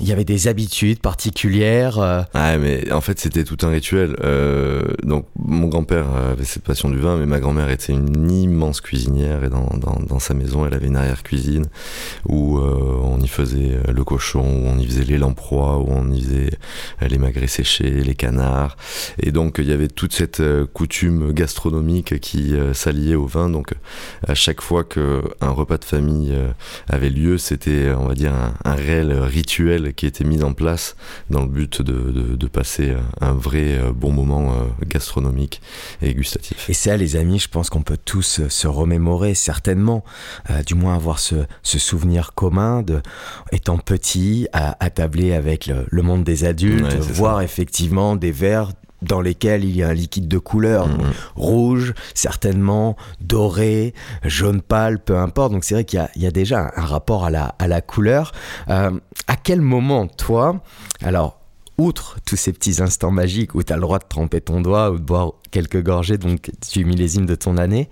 il 0.00 0.08
y 0.08 0.12
avait 0.12 0.24
des 0.24 0.48
habitudes 0.48 1.00
particulières. 1.00 2.26
Ah, 2.34 2.58
mais 2.58 2.90
en 2.92 3.00
fait, 3.00 3.20
c'était 3.20 3.44
tout 3.44 3.58
un 3.62 3.68
rituel. 3.68 4.16
Euh, 4.24 4.82
donc, 5.02 5.26
mon 5.38 5.68
grand-père 5.68 6.06
avait 6.14 6.44
cette 6.44 6.62
passion 6.62 6.88
du 6.88 6.98
vin, 6.98 7.16
mais 7.16 7.26
ma 7.26 7.38
grand-mère 7.38 7.70
était 7.70 7.92
une 7.92 8.30
immense 8.30 8.80
cuisinière 8.80 9.44
et 9.44 9.48
dans, 9.48 9.68
dans, 9.76 10.18
sa 10.18 10.34
maison, 10.34 10.66
elle 10.66 10.74
avait 10.74 10.86
une 10.86 10.96
arrière-cuisine 10.96 11.66
où 12.26 12.58
euh, 12.58 13.00
on 13.02 13.20
y 13.20 13.28
faisait 13.28 13.78
le 13.88 14.04
cochon, 14.04 14.40
où 14.40 14.68
on 14.68 14.78
y 14.78 14.86
faisait 14.86 15.04
les 15.04 15.18
lamproies, 15.18 15.78
où 15.78 15.86
on 15.88 16.10
y 16.10 16.22
faisait 16.22 16.50
les 17.06 17.18
magrets 17.18 17.46
séchés, 17.46 17.90
les 17.90 18.14
canards. 18.14 18.76
Et 19.18 19.32
donc, 19.32 19.56
il 19.58 19.68
y 19.68 19.72
avait 19.72 19.88
toute 19.88 20.12
cette 20.12 20.42
coutume 20.72 21.32
gastronomique 21.32 22.20
qui 22.20 22.54
s'alliait 22.72 23.14
au 23.14 23.26
vin. 23.26 23.50
Donc, 23.50 23.74
à 24.26 24.34
chaque 24.34 24.60
fois 24.60 24.84
qu'un 24.84 25.50
repas 25.50 25.78
de 25.78 25.84
famille 25.84 26.34
avait 26.88 27.10
lieu, 27.10 27.38
c'était, 27.38 27.92
on 27.96 28.06
va 28.06 28.14
dire, 28.14 28.32
un 28.64 28.74
réel 28.74 29.12
rituel 29.12 29.89
qui 29.96 30.06
était 30.06 30.24
mise 30.24 30.44
en 30.44 30.52
place 30.52 30.96
dans 31.30 31.42
le 31.42 31.48
but 31.48 31.82
de, 31.82 32.36
de, 32.36 32.46
passer 32.46 32.94
un 33.20 33.32
vrai 33.32 33.78
euh, 33.78 33.92
bon 33.92 34.12
moment 34.12 34.52
euh, 34.52 34.84
gastronomique 34.86 35.60
et 36.02 36.14
gustatif. 36.14 36.68
Et 36.68 36.74
ça, 36.74 36.96
les 36.96 37.16
amis, 37.16 37.38
je 37.38 37.48
pense 37.48 37.70
qu'on 37.70 37.82
peut 37.82 37.98
tous 38.02 38.48
se 38.48 38.66
remémorer 38.66 39.34
certainement, 39.34 40.04
euh, 40.50 40.62
du 40.62 40.74
moins 40.74 40.96
avoir 40.96 41.18
ce, 41.18 41.46
ce, 41.62 41.78
souvenir 41.78 42.34
commun 42.34 42.82
de, 42.82 43.00
étant 43.52 43.78
petit, 43.78 44.48
à, 44.52 44.90
tabler 44.90 45.32
avec 45.32 45.66
le, 45.66 46.02
monde 46.02 46.24
des 46.24 46.44
adultes, 46.44 46.94
voir 46.96 47.42
effectivement 47.42 48.16
des 48.16 48.32
verres 48.32 48.72
dans 49.02 49.20
lesquels 49.20 49.64
il 49.64 49.76
y 49.76 49.82
a 49.82 49.88
un 49.88 49.94
liquide 49.94 50.28
de 50.28 50.38
couleur 50.38 50.88
mm-hmm. 50.88 51.12
rouge, 51.36 51.94
certainement 52.14 52.96
doré, 53.20 53.94
jaune 54.24 54.60
pâle, 54.60 54.98
peu 54.98 55.16
importe. 55.16 55.52
Donc 55.52 55.64
c'est 55.64 55.74
vrai 55.74 55.84
qu'il 55.84 56.06
y, 56.16 56.20
y, 56.20 56.26
a 56.26 56.30
déjà 56.30 56.70
un, 56.76 56.84
rapport 56.84 57.24
à 57.24 57.30
la, 57.30 57.54
à 57.58 57.68
la 57.68 57.80
couleur. 57.80 58.32
Euh, 58.68 58.90
à 59.26 59.36
quel 59.36 59.60
moment, 59.60 60.06
toi, 60.06 60.62
alors, 61.02 61.40
outre 61.78 62.18
tous 62.26 62.36
ces 62.36 62.52
petits 62.52 62.82
instants 62.82 63.10
magiques 63.10 63.54
où 63.54 63.62
tu 63.62 63.72
as 63.72 63.76
le 63.76 63.82
droit 63.82 63.98
de 63.98 64.04
tremper 64.08 64.40
ton 64.40 64.60
doigt 64.60 64.90
ou 64.90 64.98
de 64.98 65.04
boire 65.04 65.32
quelques 65.50 65.82
gorgées, 65.82 66.18
donc 66.18 66.50
tu 66.68 66.84
millésime 66.84 67.26
de 67.26 67.34
ton 67.34 67.56
année, 67.56 67.88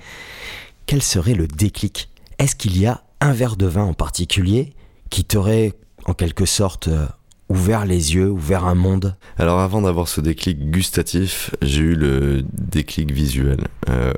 quel 0.86 1.02
serait 1.02 1.34
le 1.34 1.46
déclic? 1.46 2.10
Est-ce 2.38 2.54
qu'il 2.54 2.78
y 2.78 2.86
a 2.86 3.02
un 3.20 3.32
verre 3.32 3.56
de 3.56 3.66
vin 3.66 3.84
en 3.84 3.94
particulier 3.94 4.74
qui 5.10 5.24
t'aurait 5.24 5.72
en 6.04 6.14
quelque 6.14 6.46
sorte 6.46 6.88
ouvert 7.48 7.86
les 7.86 8.14
yeux, 8.14 8.28
ouvert 8.30 8.64
un 8.64 8.74
monde 8.74 9.16
Alors 9.38 9.60
avant 9.60 9.82
d'avoir 9.82 10.08
ce 10.08 10.20
déclic 10.20 10.70
gustatif, 10.70 11.50
j'ai 11.62 11.82
eu 11.82 11.94
le 11.94 12.44
déclic 12.52 13.10
visuel. 13.10 13.68
Euh, 13.88 14.12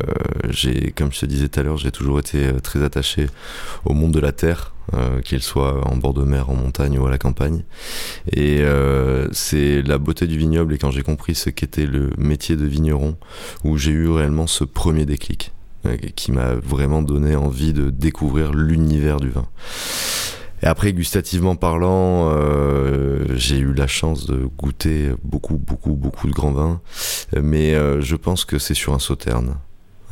j'ai, 0.49 0.92
comme 0.92 1.12
je 1.12 1.20
te 1.20 1.26
disais 1.26 1.49
tout 1.49 1.60
à 1.60 1.62
l'heure, 1.62 1.76
j'ai 1.76 1.92
toujours 1.92 2.18
été 2.18 2.46
euh, 2.46 2.60
très 2.60 2.82
attaché 2.82 3.26
au 3.84 3.94
monde 3.94 4.12
de 4.12 4.20
la 4.20 4.32
terre, 4.32 4.75
euh, 4.94 5.20
qu'il 5.20 5.42
soit 5.42 5.87
en 5.88 5.96
bord 5.96 6.14
de 6.14 6.25
mer, 6.25 6.50
en 6.50 6.54
montagne 6.54 6.99
ou 6.99 7.06
à 7.06 7.10
la 7.10 7.18
campagne. 7.18 7.62
Et 8.32 8.60
euh, 8.62 9.28
c'est 9.30 9.82
la 9.82 9.99
beauté 9.99 10.26
du 10.26 10.37
vignoble 10.37 10.75
et 10.75 10.78
quand 10.78 10.90
j'ai 10.90 11.02
compris 11.02 11.37
ce 11.37 11.50
qu'était 11.50 11.87
le 11.87 12.10
métier 12.18 12.56
de 12.56 12.66
vigneron, 12.66 13.16
où 13.62 13.78
j'ai 13.78 13.92
eu 13.92 14.08
réellement 14.08 14.49
ce 14.49 14.64
premier 14.64 15.06
déclic 15.06 15.52
euh, 15.87 15.96
qui 16.16 16.32
m'a 16.32 16.54
vraiment 16.54 17.02
donné 17.02 17.37
envie 17.37 17.72
de 17.72 17.88
découvrir 17.88 18.52
l'univers 18.52 19.20
du 19.20 19.30
vin. 19.30 19.46
Et 20.62 20.67
après, 20.67 20.93
gustativement 20.93 21.57
parlant, 21.57 22.31
euh, 22.31 23.25
j'ai 23.35 23.59
eu 23.59 23.73
la 23.73 23.87
chance 23.87 24.26
de 24.26 24.47
goûter 24.59 25.11
beaucoup, 25.25 25.57
beaucoup, 25.57 25.95
beaucoup 25.95 26.26
de 26.26 26.33
grands 26.33 26.52
vins. 26.52 26.81
Mais 27.35 27.75
euh, 27.75 28.00
je 28.00 28.17
pense 28.17 28.45
que 28.45 28.59
c'est 28.59 28.75
sur 28.75 28.93
un 28.93 28.99
sauterne. 28.99 29.57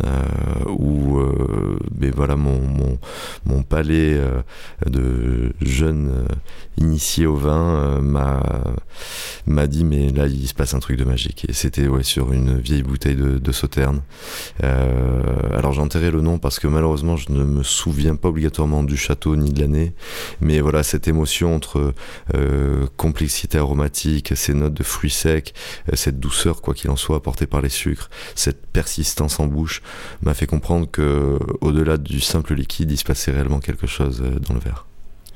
Euh, 0.05 0.25
où 0.69 1.19
euh, 1.19 1.77
mais 1.99 2.11
voilà 2.11 2.37
mon, 2.37 2.61
mon, 2.61 2.99
mon 3.45 3.63
palais 3.65 4.15
euh, 4.15 4.43
de 4.87 5.53
jeune 5.61 6.11
euh, 6.11 6.35
initié 6.77 7.27
au 7.27 7.35
vin 7.35 8.01
m'a 8.01 9.67
dit 9.67 9.85
mais 9.85 10.11
là 10.11 10.27
il 10.27 10.47
se 10.47 10.55
passe 10.55 10.75
un 10.75 10.79
truc 10.79 10.99
de 10.99 11.05
magique. 11.05 11.47
Et 11.49 11.53
c'était 11.53 11.89
ouais 11.89 12.05
sur 12.05 12.33
une 12.33 12.59
vieille 12.59 12.85
bouteille 12.85 13.17
de, 13.17 13.39
de 13.39 13.53
sauterne. 13.53 14.03
Alors 14.63 15.73
j'ai 15.73 15.81
enterré 15.81 16.11
le 16.11 16.21
nom 16.21 16.39
parce 16.39 16.61
que 16.61 16.69
malheureusement 16.69 17.17
je 17.17 17.33
ne 17.33 17.43
me 17.43 17.63
souviens 17.65 18.15
pas 18.15 18.29
obligatoirement 18.29 18.85
du 18.85 18.97
château 18.97 19.35
ni 19.35 19.53
de 19.53 19.61
l'année. 19.61 19.95
Mais 20.41 20.61
voilà 20.61 20.85
cette 20.85 21.09
émotion 21.09 21.57
entre 21.57 21.93
complexité 22.97 23.59
aromatique 23.59 24.33
ces 24.37 24.55
notes 24.55 24.75
de 24.75 24.85
fruits 24.85 25.11
secs 25.11 25.53
cette 25.95 26.21
douceur 26.21 26.63
quoi 26.63 26.75
qu'il 26.75 26.91
en 26.91 26.97
soit 26.97 27.17
apportée 27.17 27.47
par 27.47 27.61
les 27.61 27.69
sucres 27.69 28.11
cette 28.35 28.67
persistance 28.67 29.41
en 29.41 29.47
bouche 29.47 29.83
m'a 30.23 30.35
fait 30.35 30.47
comprendre 30.47 30.89
que 30.91 31.39
au-delà 31.61 31.97
du 31.97 32.21
simple 32.21 32.55
liquide, 32.55 32.91
il 32.91 32.97
se 32.97 33.05
passait 33.05 33.31
réellement 33.31 33.61
quelque 33.61 33.87
chose 33.87 34.23
euh, 34.23 34.39
dans 34.39 34.55
le 34.55 34.61
verre. 34.61 34.87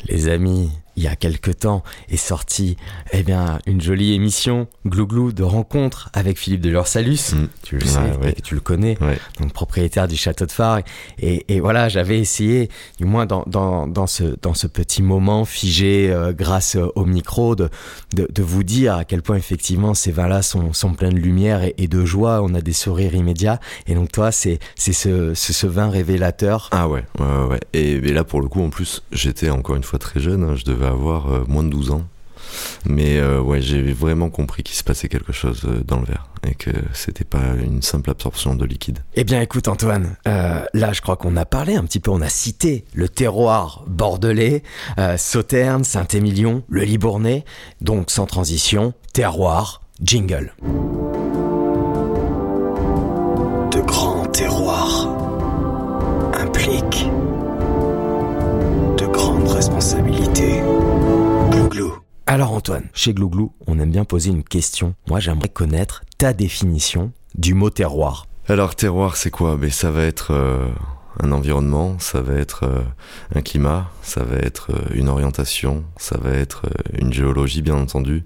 Les 0.08 0.28
amis, 0.28 0.70
il 0.96 1.02
y 1.02 1.08
a 1.08 1.16
quelque 1.16 1.50
temps 1.50 1.82
est 2.08 2.16
sortie 2.16 2.76
eh 3.12 3.22
bien, 3.22 3.58
une 3.66 3.80
jolie 3.80 4.12
émission 4.12 4.66
Glouglou 4.86 5.32
de 5.32 5.42
rencontre 5.42 6.10
avec 6.12 6.38
Philippe 6.38 6.60
de 6.60 6.70
Lursalus. 6.70 7.32
Mmh. 7.34 7.48
Tu 7.62 7.76
le 7.78 7.86
sais, 7.86 7.98
ouais. 8.22 8.34
tu 8.42 8.54
le 8.54 8.60
connais, 8.60 8.96
ouais. 9.00 9.18
donc 9.40 9.52
propriétaire 9.52 10.08
du 10.08 10.16
château 10.16 10.46
de 10.46 10.52
Phare. 10.52 10.80
Et, 11.18 11.44
et 11.48 11.60
voilà, 11.60 11.88
j'avais 11.88 12.18
essayé, 12.18 12.68
du 12.98 13.04
moins 13.04 13.26
dans, 13.26 13.44
dans, 13.46 13.86
dans, 13.86 14.06
ce, 14.06 14.36
dans 14.42 14.54
ce 14.54 14.66
petit 14.66 15.02
moment 15.02 15.44
figé 15.44 16.10
euh, 16.10 16.32
grâce 16.32 16.76
au 16.94 17.04
micro, 17.04 17.56
de, 17.56 17.68
de, 18.14 18.28
de, 18.30 18.42
vous 18.42 18.62
dire 18.62 18.96
à 18.96 19.04
quel 19.04 19.22
point 19.22 19.36
effectivement 19.36 19.94
ces 19.94 20.12
vins-là 20.12 20.42
sont, 20.42 20.72
sont 20.72 20.94
pleins 20.94 21.10
de 21.10 21.18
lumière 21.18 21.62
et, 21.62 21.74
et, 21.78 21.88
de 21.88 22.04
joie. 22.04 22.40
On 22.42 22.54
a 22.54 22.60
des 22.60 22.72
sourires 22.72 23.14
immédiats. 23.14 23.60
Et 23.86 23.94
donc 23.94 24.10
toi, 24.12 24.32
c'est 24.32 24.58
ce, 24.76 24.92
ce, 25.34 25.52
ce 25.52 25.66
vin 25.66 25.88
révélateur. 25.88 26.68
Ah 26.72 26.88
ouais, 26.88 27.04
ouais, 27.18 27.46
ouais. 27.50 27.60
Et, 27.72 27.92
et 27.92 28.12
là, 28.12 28.24
pour 28.24 28.40
le 28.40 28.48
coup, 28.48 28.62
en 28.62 28.70
plus, 28.70 29.02
j'étais 29.12 29.50
encore 29.50 29.76
une 29.76 29.84
fois 29.84 29.98
très 29.98 30.20
jeune. 30.20 30.44
Hein, 30.44 30.56
je 30.56 30.64
devais 30.64 30.81
avoir 30.88 31.32
euh, 31.32 31.44
moins 31.48 31.64
de 31.64 31.70
12 31.70 31.90
ans. 31.92 32.04
Mais 32.84 33.18
euh, 33.18 33.40
ouais, 33.40 33.60
j'ai 33.60 33.92
vraiment 33.92 34.30
compris 34.30 34.62
qu'il 34.62 34.76
se 34.76 34.84
passait 34.84 35.08
quelque 35.08 35.32
chose 35.32 35.62
euh, 35.64 35.82
dans 35.84 36.00
le 36.00 36.06
verre 36.06 36.26
et 36.46 36.54
que 36.54 36.70
c'était 36.92 37.24
pas 37.24 37.54
une 37.62 37.82
simple 37.82 38.10
absorption 38.10 38.54
de 38.56 38.64
liquide. 38.64 38.98
Eh 39.14 39.24
bien, 39.24 39.40
écoute 39.40 39.68
Antoine, 39.68 40.16
là, 40.26 40.92
je 40.92 41.00
crois 41.00 41.16
qu'on 41.16 41.36
a 41.36 41.44
parlé 41.44 41.76
un 41.76 41.84
petit 41.84 42.00
peu, 42.00 42.10
on 42.10 42.20
a 42.20 42.28
cité 42.28 42.84
le 42.94 43.08
terroir 43.08 43.84
bordelais, 43.86 44.64
euh, 44.98 45.16
Sauternes, 45.16 45.84
Saint-Émilion, 45.84 46.64
le 46.68 46.82
Libournais. 46.82 47.44
Donc, 47.80 48.10
sans 48.10 48.26
transition, 48.26 48.92
terroir, 49.12 49.82
jingle. 50.02 50.52
Alors 62.26 62.52
Antoine, 62.52 62.84
chez 62.94 63.14
Glouglou, 63.14 63.52
on 63.66 63.80
aime 63.80 63.90
bien 63.90 64.04
poser 64.04 64.30
une 64.30 64.44
question. 64.44 64.94
Moi, 65.08 65.18
j'aimerais 65.18 65.48
connaître 65.48 66.04
ta 66.18 66.32
définition 66.32 67.12
du 67.34 67.52
mot 67.52 67.68
terroir. 67.68 68.28
Alors 68.46 68.76
terroir, 68.76 69.16
c'est 69.16 69.32
quoi? 69.32 69.58
Ça 69.70 69.90
va 69.90 70.04
être 70.04 70.32
euh, 70.32 70.68
un 71.18 71.32
environnement, 71.32 71.98
ça 71.98 72.22
va 72.22 72.34
être 72.34 72.62
euh, 72.62 72.82
un 73.34 73.42
climat, 73.42 73.90
ça 74.02 74.22
va 74.22 74.36
être 74.36 74.70
euh, 74.70 74.94
une 74.94 75.08
orientation, 75.08 75.84
ça 75.96 76.16
va 76.16 76.30
être 76.30 76.66
une 76.92 77.12
géologie, 77.12 77.60
bien 77.60 77.74
entendu. 77.74 78.24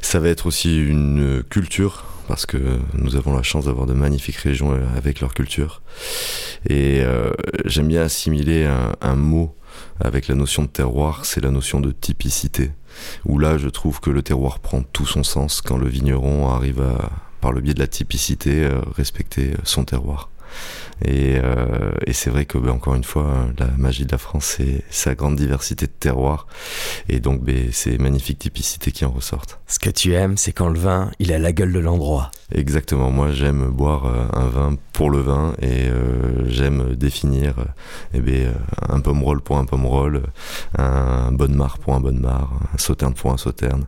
Ça 0.00 0.18
va 0.18 0.28
être 0.28 0.46
aussi 0.46 0.82
une 0.82 1.42
culture, 1.50 2.06
parce 2.26 2.46
que 2.46 2.78
nous 2.94 3.16
avons 3.16 3.36
la 3.36 3.42
chance 3.42 3.66
d'avoir 3.66 3.86
de 3.86 3.92
magnifiques 3.92 4.36
régions 4.36 4.74
avec 4.96 5.20
leur 5.20 5.34
culture. 5.34 5.82
Et 6.70 7.02
j'aime 7.66 7.88
bien 7.88 8.02
assimiler 8.02 8.66
un 9.00 9.14
mot 9.16 9.54
avec 10.00 10.28
la 10.28 10.34
notion 10.34 10.62
de 10.62 10.68
terroir, 10.68 11.24
c'est 11.24 11.42
la 11.42 11.50
notion 11.50 11.80
de 11.80 11.90
typicité 11.90 12.70
où 13.24 13.38
là 13.38 13.58
je 13.58 13.68
trouve 13.68 14.00
que 14.00 14.10
le 14.10 14.22
terroir 14.22 14.60
prend 14.60 14.82
tout 14.82 15.06
son 15.06 15.22
sens 15.22 15.60
quand 15.60 15.76
le 15.76 15.88
vigneron 15.88 16.48
arrive 16.50 16.80
à, 16.80 17.10
par 17.40 17.52
le 17.52 17.60
biais 17.60 17.74
de 17.74 17.80
la 17.80 17.86
typicité, 17.86 18.64
euh, 18.64 18.80
respecter 18.96 19.52
son 19.64 19.84
terroir. 19.84 20.30
Et, 21.04 21.36
euh, 21.36 21.92
et 22.06 22.12
c'est 22.12 22.30
vrai 22.30 22.44
que, 22.44 22.58
ben, 22.58 22.70
encore 22.70 22.94
une 22.94 23.04
fois, 23.04 23.46
la 23.58 23.66
magie 23.76 24.06
de 24.06 24.12
la 24.12 24.18
France, 24.18 24.56
c'est 24.56 24.82
sa 24.90 25.14
grande 25.14 25.36
diversité 25.36 25.86
de 25.86 25.92
terroirs. 25.92 26.46
Et 27.08 27.20
donc, 27.20 27.42
ben, 27.42 27.70
ces 27.72 27.98
magnifiques 27.98 28.38
typicités 28.38 28.92
qui 28.92 29.04
en 29.04 29.10
ressortent. 29.10 29.60
Ce 29.66 29.78
que 29.78 29.90
tu 29.90 30.14
aimes, 30.14 30.36
c'est 30.36 30.52
quand 30.52 30.68
le 30.68 30.78
vin, 30.78 31.10
il 31.18 31.32
a 31.32 31.38
la 31.38 31.52
gueule 31.52 31.72
de 31.72 31.78
l'endroit. 31.78 32.30
Exactement. 32.54 33.10
Moi, 33.10 33.32
j'aime 33.32 33.68
boire 33.68 34.06
euh, 34.06 34.26
un 34.32 34.46
vin 34.46 34.76
pour 34.92 35.10
le 35.10 35.18
vin 35.18 35.54
et 35.60 35.88
euh, 35.88 36.48
j'aime 36.48 36.94
définir 36.94 37.54
eh 38.12 38.20
ben, 38.20 38.52
un 38.88 39.00
pomme-roll 39.00 39.40
pour 39.40 39.58
un 39.58 39.64
pomme-roll, 39.64 40.22
un 40.78 41.32
bonne 41.32 41.54
mare 41.54 41.78
pour 41.78 41.94
un 41.94 42.00
bonne 42.00 42.20
mare, 42.20 42.52
un 42.72 42.78
sauterne 42.78 43.14
pour 43.14 43.32
un 43.32 43.36
sauterne. 43.36 43.86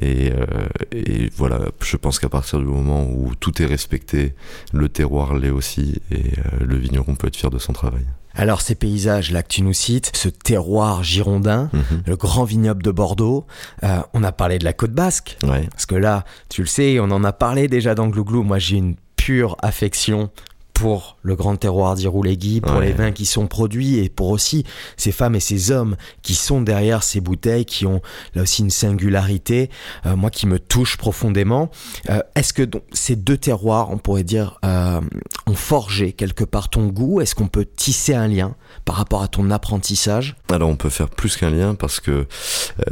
Et, 0.00 0.32
euh, 0.32 0.46
et 0.90 1.30
voilà, 1.36 1.60
je 1.82 1.96
pense 1.96 2.18
qu'à 2.18 2.28
partir 2.28 2.58
du 2.58 2.64
moment 2.64 3.04
où 3.04 3.34
tout 3.34 3.60
est 3.62 3.66
respecté, 3.66 4.34
le 4.72 4.88
terroir 4.88 5.34
l'est 5.34 5.50
aussi 5.50 5.91
et 6.10 6.32
euh, 6.38 6.64
le 6.64 6.76
vigneron 6.76 7.14
peut 7.14 7.26
être 7.28 7.36
fier 7.36 7.50
de 7.50 7.58
son 7.58 7.72
travail. 7.72 8.04
Alors 8.34 8.62
ces 8.62 8.74
paysages-là 8.74 9.42
que 9.42 9.48
tu 9.48 9.62
nous 9.62 9.74
cites, 9.74 10.10
ce 10.14 10.28
terroir 10.30 11.02
girondin, 11.04 11.68
Mhm. 11.72 12.02
le 12.06 12.16
grand 12.16 12.44
vignoble 12.44 12.82
de 12.82 12.90
Bordeaux, 12.90 13.46
euh, 13.84 14.00
on 14.14 14.22
a 14.24 14.32
parlé 14.32 14.58
de 14.58 14.64
la 14.64 14.72
côte 14.72 14.92
basque, 14.92 15.36
Ouais. 15.42 15.68
parce 15.70 15.84
que 15.86 15.94
là, 15.94 16.24
tu 16.48 16.62
le 16.62 16.66
sais, 16.66 16.98
on 17.00 17.10
en 17.10 17.24
a 17.24 17.32
parlé 17.32 17.68
déjà 17.68 17.94
dans 17.94 18.08
Glouglou, 18.08 18.42
moi 18.42 18.58
j'ai 18.58 18.76
une 18.78 18.96
pure 19.16 19.56
affection 19.62 20.30
pour 20.72 21.18
le 21.22 21.36
grand 21.36 21.56
terroir 21.56 21.94
d'Irouléguy, 21.94 22.60
pour 22.60 22.76
Ouais. 22.76 22.86
les 22.86 22.92
vins 22.92 23.12
qui 23.12 23.26
sont 23.26 23.46
produits 23.46 23.98
et 23.98 24.08
pour 24.08 24.30
aussi 24.30 24.64
ces 24.96 25.12
femmes 25.12 25.34
et 25.34 25.40
ces 25.40 25.70
hommes 25.70 25.96
qui 26.22 26.34
sont 26.34 26.60
derrière 26.62 27.02
ces 27.02 27.20
bouteilles, 27.20 27.64
qui 27.64 27.86
ont 27.86 28.00
là 28.34 28.42
aussi 28.42 28.62
une 28.62 28.70
singularité, 28.70 29.70
euh, 30.06 30.16
moi 30.16 30.30
qui 30.30 30.46
me 30.46 30.58
touche 30.58 30.96
profondément. 30.96 31.70
Euh, 32.10 32.20
Est-ce 32.34 32.52
que 32.52 32.62
donc, 32.62 32.82
ces 32.92 33.16
deux 33.16 33.36
terroirs, 33.36 33.90
on 33.90 33.98
pourrait 33.98 34.24
dire, 34.24 34.58
euh, 34.64 35.00
ont 35.46 35.54
forgé 35.54 36.12
quelque 36.12 36.44
part 36.44 36.68
ton 36.70 36.86
goût? 36.88 37.20
Est-ce 37.20 37.34
qu'on 37.34 37.48
peut 37.48 37.66
tisser 37.66 38.14
un 38.14 38.26
lien 38.28 38.54
par 38.84 38.96
rapport 38.96 39.22
à 39.22 39.28
ton 39.28 39.50
apprentissage? 39.50 40.36
Alors 40.50 40.68
on 40.70 40.76
peut 40.76 40.90
faire 40.90 41.08
plus 41.10 41.36
qu'un 41.36 41.50
lien 41.50 41.74
parce 41.74 42.00
que 42.00 42.26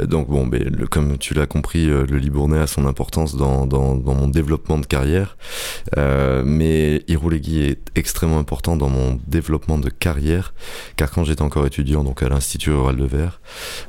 donc 0.01 0.29
bon, 0.29 0.47
le, 0.51 0.87
comme 0.87 1.17
tu 1.17 1.33
l'as 1.33 1.45
compris, 1.47 1.85
le 1.87 2.03
Libournais 2.17 2.59
a 2.59 2.67
son 2.67 2.85
importance 2.85 3.35
dans, 3.35 3.65
dans, 3.65 3.95
dans 3.95 4.13
mon 4.13 4.27
développement 4.27 4.77
de 4.77 4.85
carrière, 4.85 5.37
mais 6.45 7.03
Irouléguy 7.07 7.63
est 7.63 7.70
extrêmement 7.95 8.39
important 8.39 8.75
dans 8.75 8.89
mon 8.89 9.19
développement 9.27 9.77
de 9.77 9.89
carrière, 9.89 10.53
car 10.95 11.11
quand 11.11 11.23
j'étais 11.23 11.41
encore 11.41 11.65
étudiant 11.65 12.03
donc 12.03 12.23
à 12.23 12.29
l'Institut 12.29 12.71
rural 12.71 12.97
de 12.97 13.05
Verre, 13.05 13.41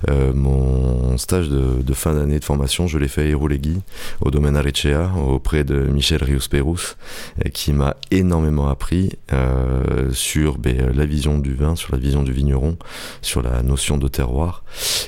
euh, 0.08 0.32
mon 0.34 1.16
stage 1.18 1.48
de, 1.48 1.94
fin 1.94 2.14
d'année 2.14 2.38
de 2.38 2.44
formation, 2.44 2.86
je 2.86 2.98
l'ai 2.98 3.08
fait 3.08 3.22
à 3.22 3.26
Irouléguy, 3.26 3.80
au 4.20 4.30
domaine 4.30 4.56
Arecea, 4.56 5.10
auprès 5.28 5.64
de 5.64 5.74
Michel 5.74 6.22
Rius-Pérouse, 6.22 6.96
euh, 7.44 7.50
qui 7.50 7.72
m'a 7.72 7.96
énormément 8.10 8.68
appris 8.68 9.10
euh, 9.32 10.10
sur 10.12 10.58
ben, 10.58 10.92
la 10.94 11.06
vision 11.06 11.38
du 11.38 11.54
vin, 11.54 11.76
sur 11.76 11.92
la 11.92 11.98
vision 11.98 12.22
du 12.22 12.32
vigneron, 12.32 12.76
sur 13.20 13.42
la 13.42 13.62
notion 13.62 13.98
de 13.98 14.08
terroir, 14.08 14.64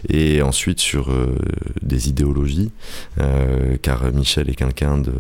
et 0.08 0.42
ensuite 0.42 0.80
sur 0.80 1.10
des 1.82 2.08
idéologies, 2.08 2.70
car 3.82 4.12
Michel 4.12 4.50
est 4.50 4.54
quelqu'un 4.54 4.98
de 4.98 5.12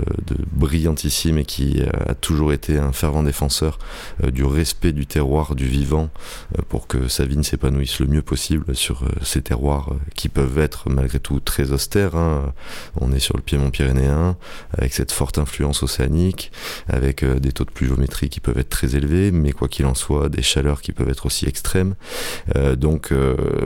brillantissime 0.52 1.38
et 1.38 1.44
qui 1.44 1.80
a 1.82 2.14
toujours 2.14 2.52
été 2.52 2.78
un 2.78 2.92
fervent 2.92 3.22
défenseur 3.22 3.43
défenseur 3.44 3.78
du 4.22 4.44
respect 4.44 4.92
du 4.92 5.06
terroir, 5.06 5.54
du 5.54 5.66
vivant, 5.66 6.08
pour 6.68 6.86
que 6.86 7.08
sa 7.08 7.24
vigne 7.24 7.42
s'épanouisse 7.42 8.00
le 8.00 8.06
mieux 8.06 8.22
possible 8.22 8.74
sur 8.74 9.04
ces 9.22 9.42
terroirs 9.42 9.92
qui 10.14 10.28
peuvent 10.28 10.58
être 10.58 10.88
malgré 10.88 11.20
tout 11.20 11.40
très 11.40 11.72
austères. 11.72 12.16
Hein. 12.16 12.52
On 13.00 13.12
est 13.12 13.18
sur 13.18 13.36
le 13.36 13.42
piémont 13.42 13.70
pyrénéen, 13.70 14.36
avec 14.78 14.94
cette 14.94 15.12
forte 15.12 15.38
influence 15.38 15.82
océanique, 15.82 16.52
avec 16.88 17.24
des 17.24 17.52
taux 17.52 17.64
de 17.64 17.70
pluviométrie 17.70 18.30
qui 18.30 18.40
peuvent 18.40 18.58
être 18.58 18.70
très 18.70 18.96
élevés, 18.96 19.30
mais 19.30 19.52
quoi 19.52 19.68
qu'il 19.68 19.84
en 19.84 19.94
soit, 19.94 20.28
des 20.28 20.42
chaleurs 20.42 20.80
qui 20.80 20.92
peuvent 20.92 21.10
être 21.10 21.26
aussi 21.26 21.46
extrêmes. 21.46 21.94
donc 22.76 23.12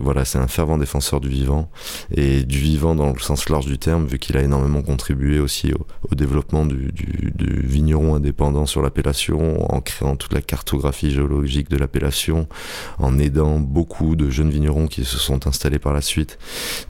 voilà, 0.00 0.24
c'est 0.24 0.38
un 0.38 0.48
fervent 0.48 0.78
défenseur 0.78 1.20
du 1.20 1.28
vivant, 1.28 1.70
et 2.10 2.42
du 2.42 2.58
vivant 2.58 2.94
dans 2.94 3.12
le 3.12 3.20
sens 3.20 3.48
large 3.48 3.66
du 3.66 3.78
terme, 3.78 4.06
vu 4.06 4.18
qu'il 4.18 4.36
a 4.36 4.42
énormément 4.42 4.82
contribué 4.82 5.38
aussi 5.38 5.72
au, 5.72 6.14
développement 6.14 6.66
du, 6.66 6.92
vigneron 7.38 8.14
indépendant 8.14 8.66
sur 8.66 8.82
l'appellation, 8.82 9.67
en 9.68 9.80
créant 9.80 10.16
toute 10.16 10.32
la 10.32 10.42
cartographie 10.42 11.10
géologique 11.10 11.68
de 11.68 11.76
l'appellation, 11.76 12.48
en 12.98 13.18
aidant 13.18 13.58
beaucoup 13.58 14.16
de 14.16 14.30
jeunes 14.30 14.50
vignerons 14.50 14.86
qui 14.86 15.04
se 15.04 15.18
sont 15.18 15.46
installés 15.46 15.78
par 15.78 15.92
la 15.92 16.00
suite. 16.00 16.38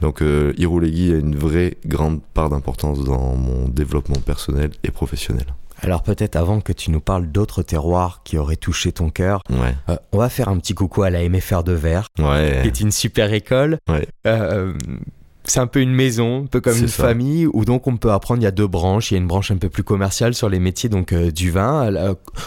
Donc 0.01 0.21
euh, 0.21 0.53
a 0.57 1.17
une 1.17 1.35
vraie 1.35 1.77
grande 1.85 2.21
part 2.33 2.49
d'importance 2.49 3.03
dans 3.03 3.35
mon 3.35 3.67
développement 3.67 4.19
personnel 4.19 4.71
et 4.83 4.91
professionnel. 4.91 5.45
Alors 5.81 6.03
peut-être 6.03 6.35
avant 6.35 6.59
que 6.59 6.73
tu 6.73 6.91
nous 6.91 6.99
parles 6.99 7.27
d'autres 7.27 7.63
terroirs 7.63 8.21
qui 8.23 8.37
auraient 8.37 8.57
touché 8.57 8.91
ton 8.91 9.09
cœur, 9.09 9.41
euh, 9.49 9.95
on 10.11 10.17
va 10.17 10.29
faire 10.29 10.49
un 10.49 10.57
petit 10.57 10.73
coucou 10.73 11.03
à 11.03 11.09
la 11.09 11.27
MFR 11.27 11.63
de 11.63 11.73
Verre, 11.73 12.07
qui 12.15 12.23
est 12.23 12.79
une 12.81 12.91
super 12.91 13.33
école. 13.33 13.77
Euh, 14.27 14.73
c'est 15.49 15.59
un 15.59 15.67
peu 15.67 15.81
une 15.81 15.93
maison, 15.93 16.43
un 16.43 16.47
peu 16.47 16.61
comme 16.61 16.77
une 16.77 16.87
famille, 16.87 17.47
où 17.47 17.65
donc 17.65 17.87
on 17.87 17.97
peut 17.97 18.11
apprendre. 18.11 18.41
Il 18.41 18.43
y 18.43 18.47
a 18.47 18.51
deux 18.51 18.67
branches. 18.67 19.11
Il 19.11 19.15
y 19.15 19.17
a 19.17 19.21
une 19.21 19.27
branche 19.27 19.51
un 19.51 19.57
peu 19.57 19.69
plus 19.69 19.83
commerciale 19.83 20.33
sur 20.33 20.49
les 20.49 20.59
métiers 20.59 20.89
donc 20.89 21.13
euh, 21.13 21.31
du 21.31 21.51
vin, 21.51 21.91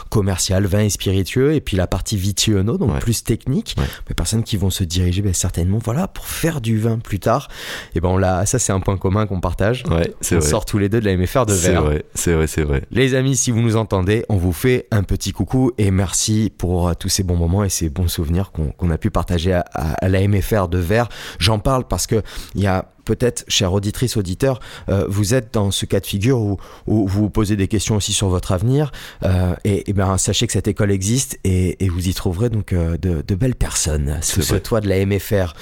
commercial, 0.09 0.67
vin 0.67 0.81
et 0.81 0.91
spiritueux, 0.91 1.55
et 1.55 1.61
puis 1.61 1.77
la 1.77 1.87
partie 1.87 2.17
vitiono, 2.17 2.79
donc 2.79 2.99
plus 3.01 3.25
technique. 3.25 3.77
Les 4.09 4.15
personnes 4.15 4.43
qui 4.43 4.57
vont 4.57 4.71
se 4.71 4.85
diriger 4.85 5.23
ben, 5.23 5.35
certainement, 5.35 5.79
voilà, 5.83 6.09
pour 6.09 6.27
faire 6.27 6.61
du 6.61 6.79
vin 6.79 6.99
plus 6.99 7.19
tard. 7.19 7.49
Et 7.95 8.01
ben 8.01 8.19
là, 8.19 8.47
ça 8.47 8.59
c'est 8.59 8.73
un 8.73 8.81
point 8.81 8.97
commun 8.97 9.27
qu'on 9.27 9.41
partage. 9.41 9.85
Ouais, 9.91 10.15
on 10.33 10.41
sort 10.41 10.65
tous 10.65 10.79
les 10.79 10.89
deux 10.89 11.01
de 11.01 11.07
la 11.07 11.17
MFR 11.17 11.47
de 11.47 11.53
verre. 11.53 11.61
C'est 11.61 11.87
vrai, 11.87 12.05
c'est 12.15 12.33
vrai, 12.35 12.47
c'est 12.47 12.63
vrai. 12.63 12.83
Les 12.91 13.15
amis, 13.15 13.37
si 13.37 13.51
vous 13.51 13.61
nous 13.61 13.77
entendez, 13.77 14.25
on 14.29 14.37
vous 14.37 14.53
fait 14.53 14.87
un 14.91 15.03
petit 15.03 15.33
coucou 15.33 15.73
et 15.79 15.91
merci 15.91 16.53
pour 16.57 16.89
euh, 16.89 16.95
tous 16.95 17.09
ces 17.09 17.23
bons 17.23 17.37
moments 17.37 17.65
et 17.65 17.69
ces 17.69 17.89
bons 17.89 18.09
souvenirs 18.09 18.53
qu'on 18.53 18.91
a 18.91 18.99
pu 18.99 19.11
partager 19.11 19.53
à, 19.53 19.65
à 19.73 20.09
la 20.09 20.27
MFR 20.27 20.69
de 20.69 20.79
verre. 20.79 21.09
J'en 21.39 21.59
parle 21.59 21.85
parce 21.87 22.07
que 22.07 22.23
il 22.55 22.63
y 22.63 22.67
a 22.67 22.92
peut-être, 23.05 23.45
chère 23.49 23.73
auditrice, 23.73 24.17
auditeur, 24.17 24.61
euh, 24.89 25.07
vous 25.09 25.35
êtes 25.35 25.55
dans 25.55 25.71
ce 25.71 25.87
cas 25.87 26.01
de 26.01 26.07
figure 26.07 26.41
où, 26.41 26.59
vous 26.87 27.07
vous 27.07 27.31
posez 27.31 27.57
des 27.57 27.69
questions 27.69 27.97
aussi 27.97 28.13
sur 28.13 28.29
votre 28.29 28.53
avenir. 28.53 28.93
Euh, 29.25 29.55
et, 29.65 29.93
ben, 29.93 30.19
sachez 30.19 30.47
que 30.47 30.53
cette 30.53 30.69
école 30.69 30.91
existe 30.91 31.39
et, 31.45 31.77
vous 31.89 32.09
y 32.09 32.15
trouverez 32.15 32.49
donc 32.49 32.73
euh, 32.73 32.97
de, 32.97 33.35
belles 33.35 33.55
personnes 33.55 34.19
sous 34.23 34.43
ce 34.43 34.55
toit 34.55 34.81
de 34.81 34.89
la 34.89 35.05
MFR. 35.05 35.55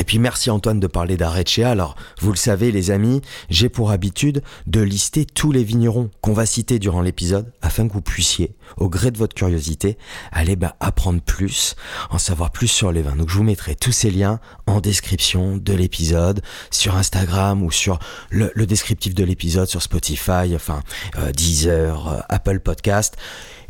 Et 0.00 0.04
puis 0.04 0.18
merci 0.18 0.50
Antoine 0.50 0.80
de 0.80 0.86
parler 0.86 1.18
d'Arecea. 1.18 1.64
Alors, 1.64 1.94
vous 2.22 2.30
le 2.30 2.38
savez 2.38 2.72
les 2.72 2.90
amis, 2.90 3.20
j'ai 3.50 3.68
pour 3.68 3.90
habitude 3.90 4.42
de 4.66 4.80
lister 4.80 5.26
tous 5.26 5.52
les 5.52 5.62
vignerons 5.62 6.08
qu'on 6.22 6.32
va 6.32 6.46
citer 6.46 6.78
durant 6.78 7.02
l'épisode 7.02 7.52
afin 7.60 7.86
que 7.86 7.92
vous 7.92 8.00
puissiez, 8.00 8.56
au 8.78 8.88
gré 8.88 9.10
de 9.10 9.18
votre 9.18 9.34
curiosité, 9.34 9.98
aller 10.32 10.56
bah, 10.56 10.74
apprendre 10.80 11.20
plus, 11.20 11.76
en 12.08 12.16
savoir 12.16 12.50
plus 12.50 12.68
sur 12.68 12.92
les 12.92 13.02
vins. 13.02 13.14
Donc 13.14 13.28
je 13.28 13.36
vous 13.36 13.44
mettrai 13.44 13.74
tous 13.74 13.92
ces 13.92 14.10
liens 14.10 14.40
en 14.66 14.80
description 14.80 15.58
de 15.58 15.72
l'épisode, 15.74 16.40
sur 16.70 16.96
Instagram 16.96 17.62
ou 17.62 17.70
sur 17.70 17.98
le, 18.30 18.50
descriptif 18.64 19.14
de 19.14 19.24
l'épisode 19.24 19.68
sur 19.68 19.82
Spotify, 19.82 20.54
enfin 20.54 20.82
euh, 21.18 21.30
Deezer, 21.32 22.08
euh, 22.08 22.20
Apple 22.30 22.60
Podcast. 22.60 23.18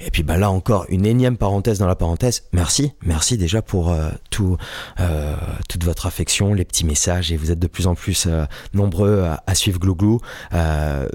Et 0.02 0.11
puis 0.11 0.23
bah 0.23 0.38
là 0.38 0.50
encore, 0.50 0.87
une 0.88 1.04
énième 1.04 1.37
parenthèse 1.37 1.78
dans 1.78 1.87
la 1.87 1.95
parenthèse. 1.95 2.45
Merci, 2.52 2.92
merci 3.02 3.37
déjà 3.37 3.61
pour 3.61 3.90
euh, 3.90 4.11
euh, 4.99 5.37
toute 5.69 5.85
votre 5.85 6.07
affection, 6.07 6.54
les 6.54 6.64
petits 6.64 6.87
messages, 6.87 7.30
et 7.33 7.37
vous 7.37 7.50
êtes 7.50 7.59
de 7.59 7.66
plus 7.66 7.87
en 7.87 7.95
plus 7.95 8.26
euh, 8.26 8.45
nombreux 8.73 9.26
à, 9.47 9.54
suivre 9.54 9.78
Glouglou. 9.78 10.21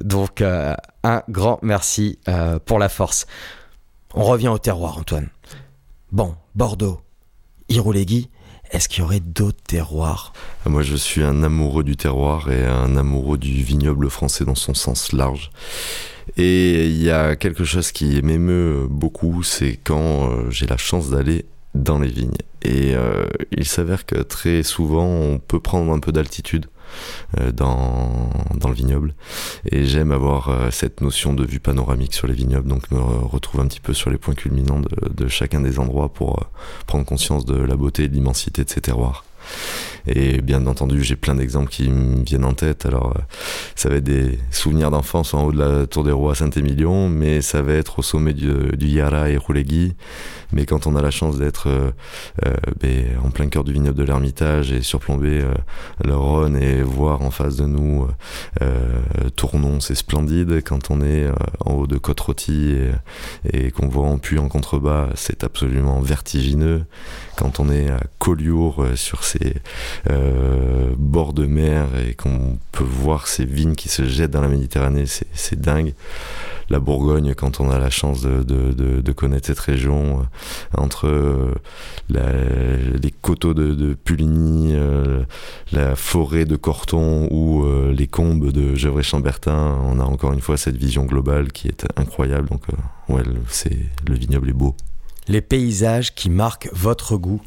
donc 0.01 0.41
un 0.41 1.23
grand 1.29 1.59
merci 1.61 2.19
pour 2.65 2.79
la 2.79 2.89
force. 2.89 3.25
On 4.13 4.23
revient 4.23 4.49
au 4.49 4.59
terroir, 4.59 4.97
Antoine. 4.97 5.29
Bon, 6.11 6.35
Bordeaux, 6.53 7.01
Iroulegui, 7.69 8.29
est-ce 8.71 8.89
qu'il 8.89 8.99
y 8.99 9.05
aurait 9.05 9.19
d'autres 9.19 9.61
terroirs? 9.65 10.33
Moi, 10.65 10.81
je 10.81 10.95
suis 10.95 11.23
un 11.23 11.43
amoureux 11.43 11.83
du 11.83 11.95
terroir 11.95 12.51
et 12.51 12.65
un 12.65 12.97
amoureux 12.97 13.37
du 13.37 13.63
vignoble 13.63 14.09
français 14.09 14.45
dans 14.45 14.55
son 14.55 14.73
sens 14.73 15.11
large. 15.11 15.51
Et 16.37 16.87
il 16.87 17.01
y 17.01 17.11
a 17.11 17.35
quelque 17.35 17.63
chose 17.63 17.91
qui 17.91 18.21
m'émeut 18.21 18.87
beaucoup, 18.89 19.43
c'est 19.43 19.79
quand 19.83 20.29
euh, 20.29 20.49
j'ai 20.49 20.65
la 20.65 20.77
chance 20.77 21.09
d'aller 21.09 21.45
dans 21.75 21.99
les 21.99 22.09
vignes. 22.09 22.37
Et 22.63 22.95
euh, 22.95 23.25
il 23.51 23.65
s'avère 23.65 24.05
que 24.05 24.15
très 24.15 24.63
souvent, 24.63 25.05
on 25.05 25.37
peut 25.37 25.59
prendre 25.59 25.91
un 25.93 25.99
peu 25.99 26.11
d'altitude. 26.11 26.65
Euh, 27.39 27.51
dans, 27.51 28.29
le 28.67 28.73
vignoble. 28.73 29.13
Et 29.71 29.85
j'aime 29.85 30.11
avoir 30.11 30.49
cette 30.71 31.01
notion 31.01 31.33
de 31.33 31.45
vue 31.45 31.59
panoramique 31.59 32.13
sur 32.13 32.27
les 32.27 32.33
vignobles 32.33 32.67
donc 32.67 32.89
me 32.89 32.99
retrouve 32.99 33.61
un 33.61 33.67
petit 33.67 33.79
peu 33.79 33.93
sur 33.93 34.09
les 34.09 34.17
points 34.17 34.33
culminants 34.33 34.79
de, 34.79 34.89
de 35.09 35.27
chacun 35.27 35.61
des 35.61 35.77
endroits 35.77 36.11
pour 36.11 36.47
prendre 36.87 37.05
conscience 37.05 37.45
de 37.45 37.55
la 37.55 37.75
beauté 37.75 38.05
et 38.05 38.07
de 38.07 38.13
l'immensité 38.15 38.63
de 38.63 38.69
ces 38.69 38.81
terroirs 38.81 39.23
et 40.07 40.41
bien 40.41 40.67
entendu, 40.67 41.03
j'ai 41.03 41.15
plein 41.15 41.35
d'exemples 41.35 41.69
qui 41.69 41.89
me 41.89 42.23
viennent 42.23 42.45
en 42.45 42.53
tête. 42.53 42.85
Alors, 42.85 43.13
euh, 43.15 43.21
ça 43.75 43.89
va 43.89 43.95
être 43.95 44.03
des 44.03 44.39
souvenirs 44.51 44.91
d'enfance 44.91 45.33
en 45.33 45.45
haut 45.45 45.51
de 45.51 45.57
la 45.57 45.87
Tour 45.87 46.03
des 46.03 46.11
Rois 46.11 46.33
à 46.33 46.35
Saint-Émilion, 46.35 47.09
mais 47.09 47.41
ça 47.41 47.61
va 47.61 47.73
être 47.73 47.99
au 47.99 48.01
sommet 48.01 48.33
du, 48.33 48.51
du 48.77 48.87
Yara 48.87 49.29
et 49.29 49.37
Roulegui. 49.37 49.95
Mais 50.51 50.65
quand 50.65 50.85
on 50.85 50.95
a 50.95 51.01
la 51.01 51.11
chance 51.11 51.37
d'être 51.37 51.67
euh, 51.67 51.91
euh 52.45 52.53
ben, 52.79 53.17
en 53.23 53.31
plein 53.31 53.47
cœur 53.47 53.63
du 53.63 53.73
vignoble 53.73 53.97
de 53.97 54.03
l'Ermitage 54.03 54.71
et 54.71 54.81
surplomber 54.81 55.41
euh, 55.41 55.53
le 56.03 56.15
Rhône 56.15 56.55
et 56.55 56.81
voir 56.83 57.21
en 57.21 57.31
face 57.31 57.55
de 57.55 57.65
nous 57.65 58.07
Tournon, 59.35 59.79
c'est 59.79 59.95
splendide. 59.95 60.61
Quand 60.63 60.91
on 60.91 61.01
est 61.01 61.27
en 61.65 61.73
haut 61.73 61.87
de 61.87 61.97
côte 61.97 62.21
et, 62.49 62.91
et 63.51 63.71
qu'on 63.71 63.87
voit 63.87 64.07
en 64.07 64.17
puits 64.17 64.39
en 64.39 64.47
contrebas, 64.47 65.09
c'est 65.15 65.43
absolument 65.43 65.99
vertigineux. 65.99 66.85
Quand 67.37 67.59
on 67.59 67.69
est 67.69 67.89
à 67.89 67.99
Collioure 68.19 68.85
sur 68.95 69.23
ces 69.23 69.55
euh, 70.09 70.93
bord 70.97 71.33
de 71.33 71.45
mer 71.45 71.87
et 72.07 72.13
qu'on 72.13 72.57
peut 72.71 72.83
voir 72.83 73.27
ces 73.27 73.45
vignes 73.45 73.75
qui 73.75 73.89
se 73.89 74.03
jettent 74.03 74.31
dans 74.31 74.41
la 74.41 74.47
Méditerranée, 74.47 75.05
c'est 75.05 75.59
dingue. 75.59 75.93
La 76.71 76.79
Bourgogne, 76.79 77.35
quand 77.35 77.59
on 77.59 77.69
a 77.69 77.77
la 77.77 77.91
chance 77.91 78.21
de, 78.23 79.11
connaître 79.11 79.45
cette 79.45 79.59
région, 79.59 80.19
euh, 80.19 80.81
entre 80.81 81.07
euh, 81.07 81.53
les 82.09 83.11
coteaux 83.11 83.53
de, 83.53 83.93
Puligny, 83.93 84.75
la 85.71 85.95
forêt 85.95 86.45
de 86.45 86.55
Corton 86.55 87.27
ou 87.31 87.65
les 87.91 88.07
combes 88.07 88.51
de 88.51 88.73
Gevrey-Chambertin, 88.75 89.77
on 89.83 89.99
a 89.99 90.03
encore 90.03 90.33
une 90.33 90.41
fois 90.41 90.57
cette 90.57 90.77
vision 90.77 91.05
globale 91.05 91.51
qui 91.51 91.67
est 91.67 91.85
incroyable. 91.97 92.49
Donc, 92.49 92.63
ouais, 93.09 93.23
le 93.23 94.15
vignoble 94.15 94.49
est 94.49 94.53
beau 94.53 94.75
les 95.27 95.41
paysages 95.41 96.13
qui 96.13 96.29
marquent 96.29 96.69
votre 96.73 97.17
goût. 97.17 97.41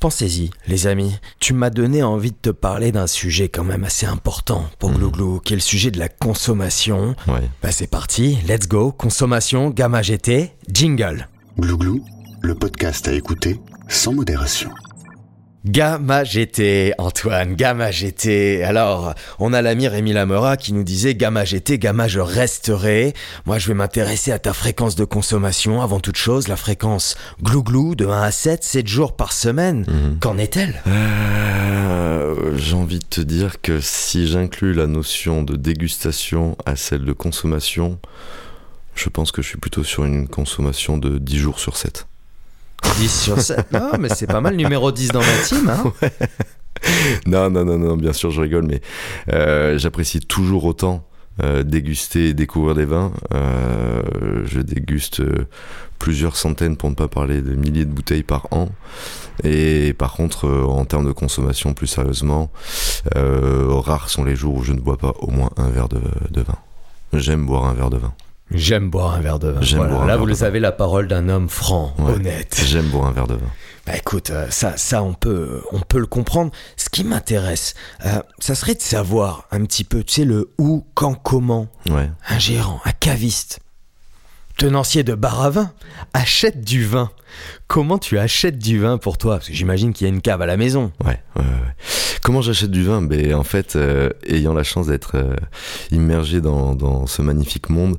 Pensez-y, 0.00 0.50
les 0.66 0.86
amis. 0.86 1.14
Tu 1.40 1.54
m'as 1.54 1.70
donné 1.70 2.02
envie 2.02 2.32
de 2.32 2.36
te 2.36 2.50
parler 2.50 2.92
d'un 2.92 3.06
sujet 3.06 3.48
quand 3.48 3.64
même 3.64 3.84
assez 3.84 4.06
important 4.06 4.68
pour 4.78 4.90
mmh. 4.90 4.94
Glouglou, 4.94 5.40
qui 5.40 5.54
est 5.54 5.56
le 5.56 5.62
sujet 5.62 5.90
de 5.90 5.98
la 5.98 6.08
consommation. 6.08 7.14
Bah 7.26 7.72
c'est 7.72 7.86
parti, 7.86 8.38
let's 8.46 8.68
go, 8.68 8.92
consommation, 8.92 9.70
gamma 9.70 10.02
GT, 10.02 10.52
jingle. 10.70 11.28
Glouglou, 11.58 12.04
le 12.42 12.54
podcast 12.54 13.08
à 13.08 13.12
écouter 13.12 13.60
sans 13.88 14.12
modération. 14.12 14.70
Gamma 15.66 16.24
GT, 16.24 16.92
Antoine, 16.98 17.54
Gamma 17.54 17.90
GT. 17.90 18.62
Alors, 18.62 19.14
on 19.38 19.54
a 19.54 19.62
l'ami 19.62 19.88
Rémi 19.88 20.12
Lamera 20.12 20.58
qui 20.58 20.74
nous 20.74 20.84
disait 20.84 21.14
Gamma 21.14 21.46
GT, 21.46 21.78
Gamma 21.78 22.06
je 22.06 22.20
resterai. 22.20 23.14
Moi, 23.46 23.58
je 23.58 23.68
vais 23.68 23.74
m'intéresser 23.74 24.30
à 24.30 24.38
ta 24.38 24.52
fréquence 24.52 24.94
de 24.94 25.06
consommation. 25.06 25.80
Avant 25.80 26.00
toute 26.00 26.18
chose, 26.18 26.48
la 26.48 26.56
fréquence 26.56 27.16
glouglou 27.42 27.94
de 27.94 28.04
1 28.06 28.22
à 28.22 28.30
7, 28.30 28.62
7 28.62 28.86
jours 28.86 29.16
par 29.16 29.32
semaine. 29.32 29.86
Mhm. 29.88 30.18
Qu'en 30.20 30.36
est-elle? 30.36 30.82
Euh, 30.86 32.58
J'ai 32.58 32.76
envie 32.76 32.98
de 32.98 33.06
te 33.06 33.22
dire 33.22 33.62
que 33.62 33.80
si 33.80 34.28
j'inclus 34.28 34.74
la 34.74 34.86
notion 34.86 35.42
de 35.42 35.56
dégustation 35.56 36.58
à 36.66 36.76
celle 36.76 37.06
de 37.06 37.12
consommation, 37.14 37.98
je 38.94 39.08
pense 39.08 39.32
que 39.32 39.40
je 39.40 39.48
suis 39.48 39.58
plutôt 39.58 39.82
sur 39.82 40.04
une 40.04 40.28
consommation 40.28 40.98
de 40.98 41.16
10 41.16 41.38
jours 41.38 41.58
sur 41.58 41.78
7. 41.78 42.06
10 42.98 43.22
sur 43.22 43.40
7. 43.40 43.72
Non, 43.72 43.92
mais 43.98 44.08
c'est 44.08 44.26
pas 44.26 44.40
mal, 44.40 44.56
numéro 44.56 44.92
10 44.92 45.08
dans 45.08 45.20
ma 45.20 45.36
team. 45.44 45.68
Hein. 45.68 45.92
Non, 47.26 47.50
non, 47.50 47.64
non, 47.64 47.78
non, 47.78 47.96
bien 47.96 48.12
sûr, 48.12 48.30
je 48.30 48.40
rigole, 48.40 48.64
mais 48.64 48.80
euh, 49.32 49.78
j'apprécie 49.78 50.20
toujours 50.20 50.64
autant 50.64 51.06
euh, 51.42 51.62
déguster 51.62 52.28
et 52.28 52.34
découvrir 52.34 52.74
des 52.74 52.84
vins. 52.84 53.12
Euh, 53.32 54.02
je 54.44 54.60
déguste 54.60 55.22
plusieurs 55.98 56.36
centaines, 56.36 56.76
pour 56.76 56.90
ne 56.90 56.94
pas 56.94 57.08
parler 57.08 57.40
de 57.40 57.54
milliers 57.54 57.84
de 57.84 57.92
bouteilles 57.92 58.22
par 58.22 58.48
an. 58.50 58.68
Et 59.42 59.94
par 59.94 60.12
contre, 60.12 60.48
en 60.48 60.84
termes 60.84 61.06
de 61.06 61.12
consommation, 61.12 61.74
plus 61.74 61.86
sérieusement, 61.86 62.50
rares 63.14 64.10
sont 64.10 64.24
les 64.24 64.36
jours 64.36 64.56
où 64.56 64.62
je 64.62 64.72
ne 64.72 64.80
bois 64.80 64.98
pas 64.98 65.14
au 65.20 65.30
moins 65.30 65.50
un 65.56 65.70
verre 65.70 65.88
de, 65.88 66.00
de 66.30 66.40
vin. 66.42 66.58
J'aime 67.12 67.46
boire 67.46 67.64
un 67.64 67.74
verre 67.74 67.90
de 67.90 67.98
vin. 67.98 68.12
J'aime 68.50 68.90
boire 68.90 69.14
un 69.14 69.20
verre 69.20 69.38
de 69.38 69.48
vin. 69.48 69.60
Voilà, 69.76 69.92
boire 69.94 70.06
Là, 70.06 70.16
vous 70.16 70.26
de 70.26 70.44
avez 70.44 70.60
la 70.60 70.72
parole 70.72 71.08
d'un 71.08 71.28
homme 71.28 71.48
franc, 71.48 71.94
Ouais. 71.98 72.12
honnête. 72.12 72.60
J'aime 72.64 72.86
boire 72.88 73.06
un 73.06 73.12
verre 73.12 73.26
de 73.26 73.34
vin. 73.34 73.46
Bah 73.86 73.96
écoute, 73.96 74.30
euh, 74.30 74.46
ça, 74.50 74.76
ça 74.78 75.02
on 75.02 75.12
peut, 75.12 75.60
on 75.72 75.80
peut 75.80 75.98
le 75.98 76.06
comprendre. 76.06 76.50
Ce 76.76 76.88
qui 76.88 77.04
m'intéresse, 77.04 77.74
euh, 78.06 78.22
ça 78.38 78.54
serait 78.54 78.74
de 78.74 78.80
savoir 78.82 79.46
un 79.50 79.62
petit 79.64 79.84
peu, 79.84 80.02
tu 80.04 80.14
sais, 80.14 80.24
le 80.24 80.50
où, 80.58 80.86
quand, 80.94 81.14
comment. 81.14 81.68
Ouais. 81.90 82.10
Un 82.28 82.38
gérant, 82.38 82.80
un 82.86 82.92
caviste, 82.92 83.58
tenancier 84.56 85.02
de 85.02 85.14
bar 85.14 85.42
à 85.42 85.50
vin, 85.50 85.72
achète 86.12 86.64
du 86.64 86.84
vin. 86.84 87.10
Comment 87.66 87.98
tu 87.98 88.18
achètes 88.18 88.58
du 88.58 88.78
vin 88.78 88.98
pour 88.98 89.18
toi? 89.18 89.36
Parce 89.36 89.48
que 89.48 89.54
j'imagine 89.54 89.92
qu'il 89.92 90.06
y 90.06 90.10
a 90.10 90.12
une 90.12 90.20
cave 90.20 90.42
à 90.42 90.46
la 90.46 90.56
maison. 90.56 90.92
Ouais, 91.04 91.20
ouais, 91.36 91.42
ouais. 91.42 91.74
Comment 92.22 92.40
j'achète 92.40 92.70
du 92.70 92.84
vin? 92.84 93.02
Ben 93.02 93.34
en 93.34 93.44
fait, 93.44 93.76
euh, 93.76 94.08
ayant 94.26 94.54
la 94.54 94.62
chance 94.62 94.86
d'être 94.86 95.12
euh, 95.16 95.36
immergé 95.90 96.40
dans, 96.40 97.06
ce 97.06 97.20
magnifique 97.20 97.68
monde, 97.68 97.98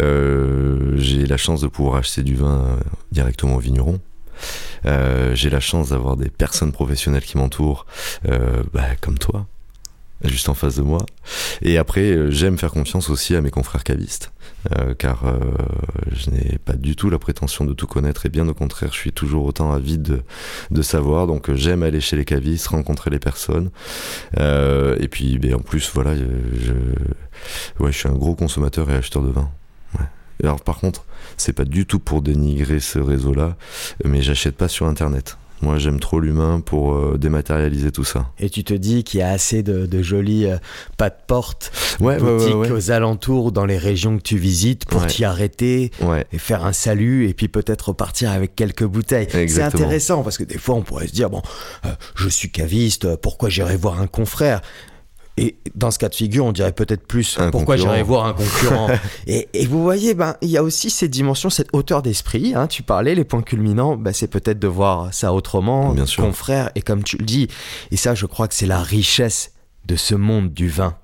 euh, 0.00 0.94
j'ai 0.96 1.26
la 1.26 1.36
chance 1.36 1.60
de 1.60 1.68
pouvoir 1.68 1.96
acheter 1.96 2.22
du 2.22 2.34
vin 2.34 2.78
directement 3.12 3.54
au 3.56 3.60
vigneron. 3.60 4.00
J'ai 4.84 5.50
la 5.50 5.60
chance 5.60 5.90
d'avoir 5.90 6.16
des 6.16 6.30
personnes 6.30 6.72
professionnelles 6.72 7.22
qui 7.22 7.36
m'entourent, 7.36 7.86
bah, 8.72 8.86
comme 9.00 9.18
toi, 9.18 9.46
juste 10.24 10.48
en 10.48 10.54
face 10.54 10.76
de 10.76 10.82
moi. 10.82 11.04
Et 11.62 11.78
après, 11.78 12.10
euh, 12.12 12.30
j'aime 12.30 12.58
faire 12.58 12.70
confiance 12.70 13.10
aussi 13.10 13.34
à 13.34 13.40
mes 13.40 13.50
confrères 13.50 13.84
cavistes, 13.84 14.32
euh, 14.76 14.94
car 14.94 15.26
euh, 15.26 15.38
je 16.12 16.30
n'ai 16.30 16.58
pas 16.58 16.74
du 16.74 16.96
tout 16.96 17.10
la 17.10 17.18
prétention 17.18 17.64
de 17.64 17.72
tout 17.72 17.86
connaître, 17.86 18.26
et 18.26 18.28
bien 18.28 18.46
au 18.48 18.54
contraire, 18.54 18.90
je 18.92 18.98
suis 18.98 19.12
toujours 19.12 19.44
autant 19.44 19.72
avide 19.72 20.02
de, 20.02 20.22
de 20.70 20.82
savoir. 20.82 21.26
Donc 21.26 21.48
euh, 21.48 21.56
j'aime 21.56 21.82
aller 21.82 22.00
chez 22.00 22.16
les 22.16 22.24
cavistes, 22.24 22.68
rencontrer 22.68 23.10
les 23.10 23.18
personnes. 23.18 23.70
Euh, 24.38 24.96
et 25.00 25.08
puis 25.08 25.38
ben, 25.38 25.54
en 25.54 25.60
plus, 25.60 25.90
voilà, 25.94 26.10
euh, 26.10 26.26
je, 26.60 27.82
ouais, 27.82 27.92
je 27.92 27.98
suis 27.98 28.08
un 28.08 28.12
gros 28.12 28.34
consommateur 28.34 28.90
et 28.90 28.94
acheteur 28.94 29.22
de 29.22 29.30
vin. 29.30 29.50
Ouais. 29.98 30.06
Alors 30.42 30.60
par 30.60 30.78
contre, 30.78 31.04
c'est 31.36 31.52
pas 31.52 31.64
du 31.64 31.86
tout 31.86 31.98
pour 31.98 32.22
dénigrer 32.22 32.80
ce 32.80 32.98
réseau-là, 32.98 33.56
mais 34.04 34.20
j'achète 34.22 34.56
pas 34.56 34.68
sur 34.68 34.86
Internet. 34.86 35.38
Moi, 35.62 35.78
j'aime 35.78 36.00
trop 36.00 36.20
l'humain 36.20 36.60
pour 36.60 36.94
euh, 36.94 37.18
dématérialiser 37.18 37.90
tout 37.92 38.04
ça. 38.04 38.30
Et 38.38 38.48
tu 38.48 38.64
te 38.64 38.72
dis 38.72 39.04
qu'il 39.04 39.20
y 39.20 39.22
a 39.22 39.28
assez 39.30 39.62
de, 39.62 39.84
de 39.86 40.02
jolis 40.02 40.46
euh, 40.46 40.56
pas 40.96 41.10
de 41.10 41.16
porte, 41.26 41.70
Ouais, 42.00 42.18
boutiques 42.18 42.54
ouais, 42.54 42.68
ouais. 42.68 42.70
aux 42.70 42.90
alentours 42.90 43.52
dans 43.52 43.66
les 43.66 43.76
régions 43.76 44.16
que 44.16 44.22
tu 44.22 44.38
visites 44.38 44.86
pour 44.86 45.06
t'y 45.06 45.24
arrêter 45.24 45.90
et 46.32 46.38
faire 46.38 46.64
un 46.64 46.72
salut 46.72 47.28
et 47.28 47.34
puis 47.34 47.48
peut-être 47.48 47.88
repartir 47.88 48.30
avec 48.30 48.56
quelques 48.56 48.84
bouteilles. 48.84 49.28
C'est 49.30 49.62
intéressant 49.62 50.22
parce 50.22 50.38
que 50.38 50.44
des 50.44 50.56
fois 50.58 50.76
on 50.76 50.82
pourrait 50.82 51.08
se 51.08 51.12
dire 51.12 51.28
bon, 51.28 51.42
euh, 51.84 51.88
je 52.14 52.28
suis 52.28 52.50
caviste, 52.50 53.16
pourquoi 53.16 53.48
j'irai 53.50 53.76
voir 53.76 54.00
un 54.00 54.06
confrère? 54.06 54.62
Et 55.40 55.56
dans 55.74 55.90
ce 55.90 55.98
cas 55.98 56.08
de 56.10 56.14
figure, 56.14 56.44
on 56.44 56.52
dirait 56.52 56.72
peut-être 56.72 57.06
plus 57.06 57.38
Un 57.38 57.50
pourquoi 57.50 57.76
concurrent. 57.76 57.92
j'irai 57.92 58.02
voir 58.04 58.26
un 58.26 58.34
concurrent. 58.34 58.88
et, 59.26 59.48
et 59.54 59.66
vous 59.66 59.82
voyez, 59.82 60.12
ben 60.14 60.36
il 60.42 60.50
y 60.50 60.56
a 60.58 60.62
aussi 60.62 60.90
cette 60.90 61.10
dimension, 61.10 61.48
cette 61.48 61.68
hauteur 61.72 62.02
d'esprit. 62.02 62.54
Hein, 62.54 62.66
tu 62.66 62.82
parlais, 62.82 63.14
les 63.14 63.24
points 63.24 63.42
culminants, 63.42 63.96
ben, 63.96 64.12
c'est 64.12 64.28
peut-être 64.28 64.58
de 64.58 64.68
voir 64.68 65.12
ça 65.14 65.32
autrement, 65.32 65.92
Bien 65.94 66.04
sûr. 66.06 66.22
confrère. 66.24 66.70
Et 66.74 66.82
comme 66.82 67.02
tu 67.02 67.16
le 67.16 67.24
dis, 67.24 67.48
et 67.90 67.96
ça, 67.96 68.14
je 68.14 68.26
crois 68.26 68.48
que 68.48 68.54
c'est 68.54 68.66
la 68.66 68.82
richesse 68.82 69.52
de 69.86 69.96
ce 69.96 70.14
monde 70.14 70.52
du 70.52 70.68
vin 70.68 70.96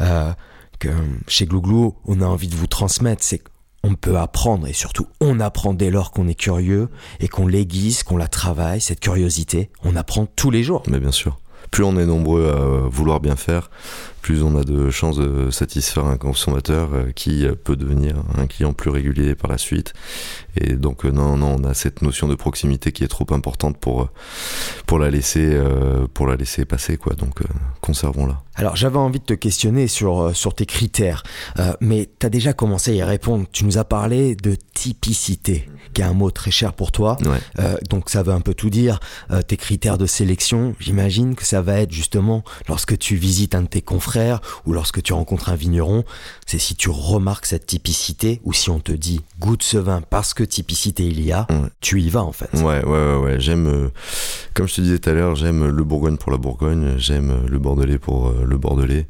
euh, 0.00 0.32
que 0.80 0.88
chez 1.28 1.46
Glouglou, 1.46 1.94
on 2.06 2.20
a 2.20 2.26
envie 2.26 2.48
de 2.48 2.56
vous 2.56 2.66
transmettre. 2.66 3.22
C'est 3.22 3.40
on 3.84 3.94
peut 3.94 4.18
apprendre 4.18 4.66
et 4.66 4.72
surtout 4.72 5.06
on 5.20 5.38
apprend 5.38 5.72
dès 5.72 5.90
lors 5.92 6.10
qu'on 6.10 6.26
est 6.26 6.34
curieux 6.34 6.88
et 7.20 7.28
qu'on 7.28 7.46
l'aiguise, 7.46 8.02
qu'on 8.02 8.16
la 8.16 8.26
travaille, 8.26 8.80
cette 8.80 8.98
curiosité, 8.98 9.70
on 9.84 9.94
apprend 9.94 10.26
tous 10.26 10.50
les 10.50 10.64
jours. 10.64 10.82
mais 10.88 10.98
bien 10.98 11.12
sûr. 11.12 11.38
Plus 11.70 11.84
on 11.84 11.98
est 11.98 12.06
nombreux 12.06 12.50
à 12.50 12.88
vouloir 12.88 13.20
bien 13.20 13.36
faire, 13.36 13.70
plus 14.26 14.42
on 14.42 14.56
a 14.56 14.64
de 14.64 14.90
chances 14.90 15.18
de 15.18 15.52
satisfaire 15.52 16.06
un 16.06 16.16
consommateur 16.16 16.88
euh, 16.92 17.12
qui 17.14 17.46
peut 17.62 17.76
devenir 17.76 18.16
un 18.36 18.48
client 18.48 18.72
plus 18.72 18.90
régulier 18.90 19.36
par 19.36 19.48
la 19.48 19.56
suite. 19.56 19.92
Et 20.56 20.72
donc 20.72 21.04
euh, 21.04 21.12
non, 21.12 21.36
non, 21.36 21.58
on 21.60 21.64
a 21.64 21.74
cette 21.74 22.02
notion 22.02 22.26
de 22.26 22.34
proximité 22.34 22.90
qui 22.90 23.04
est 23.04 23.08
trop 23.08 23.26
importante 23.30 23.78
pour 23.78 24.02
euh, 24.02 24.08
pour 24.84 24.98
la 24.98 25.10
laisser 25.10 25.56
pour 26.12 26.26
la 26.26 26.34
laisser 26.34 26.64
passer 26.64 26.96
quoi. 26.96 27.14
Donc 27.14 27.38
conservons-la. 27.80 28.42
Alors 28.56 28.74
j'avais 28.74 28.96
envie 28.96 29.20
de 29.20 29.24
te 29.24 29.34
questionner 29.34 29.86
sur, 29.86 30.34
sur 30.34 30.54
tes 30.54 30.64
critères, 30.64 31.22
euh, 31.58 31.74
mais 31.80 32.08
tu 32.18 32.26
as 32.26 32.30
déjà 32.30 32.54
commencé 32.54 32.90
à 32.92 32.94
y 32.94 33.02
répondre. 33.02 33.44
Tu 33.52 33.66
nous 33.66 33.76
as 33.76 33.84
parlé 33.84 34.34
de 34.34 34.56
typicité, 34.72 35.68
qui 35.92 36.00
est 36.00 36.04
un 36.04 36.14
mot 36.14 36.30
très 36.30 36.50
cher 36.50 36.72
pour 36.72 36.90
toi. 36.90 37.18
Ouais. 37.22 37.38
Euh, 37.58 37.76
donc 37.90 38.08
ça 38.08 38.22
veut 38.22 38.32
un 38.32 38.40
peu 38.40 38.54
tout 38.54 38.70
dire. 38.70 38.98
Euh, 39.30 39.42
tes 39.42 39.58
critères 39.58 39.98
de 39.98 40.06
sélection, 40.06 40.74
j'imagine 40.80 41.34
que 41.34 41.44
ça 41.44 41.60
va 41.60 41.80
être 41.80 41.92
justement 41.92 42.44
lorsque 42.66 42.96
tu 42.96 43.16
visites 43.16 43.54
un 43.54 43.62
de 43.62 43.68
tes 43.68 43.82
confrères 43.82 44.15
ou 44.66 44.72
lorsque 44.72 45.02
tu 45.02 45.12
rencontres 45.12 45.48
un 45.50 45.56
vigneron, 45.56 46.04
c'est 46.46 46.58
si 46.58 46.74
tu 46.76 46.88
remarques 46.90 47.46
cette 47.46 47.66
typicité 47.66 48.40
ou 48.44 48.52
si 48.52 48.70
on 48.70 48.80
te 48.80 48.92
dit 48.92 49.20
goûte 49.40 49.62
ce 49.62 49.76
vin 49.78 50.00
parce 50.08 50.32
que 50.34 50.42
typicité 50.44 51.04
il 51.06 51.20
y 51.20 51.32
a, 51.32 51.46
Ouais. 51.50 51.68
tu 51.80 52.00
y 52.00 52.08
vas 52.08 52.22
en 52.22 52.32
fait. 52.32 52.48
Ouais, 52.54 52.84
ouais, 52.84 52.84
ouais, 52.84 53.16
ouais. 53.16 53.40
J'aime, 53.40 53.66
euh, 53.66 53.88
comme 54.54 54.66
je 54.68 54.74
te 54.76 54.80
disais 54.80 54.98
tout 54.98 55.10
à 55.10 55.12
l'heure, 55.12 55.34
j'aime 55.36 55.66
le 55.68 55.84
Bourgogne 55.84 56.16
pour 56.16 56.32
la 56.32 56.38
Bourgogne, 56.38 56.94
j'aime 56.98 57.46
le 57.46 57.58
Bordelais 57.58 57.98
pour 57.98 58.28
euh, 58.28 58.44
le 58.46 58.56
Bordelais. 58.58 59.06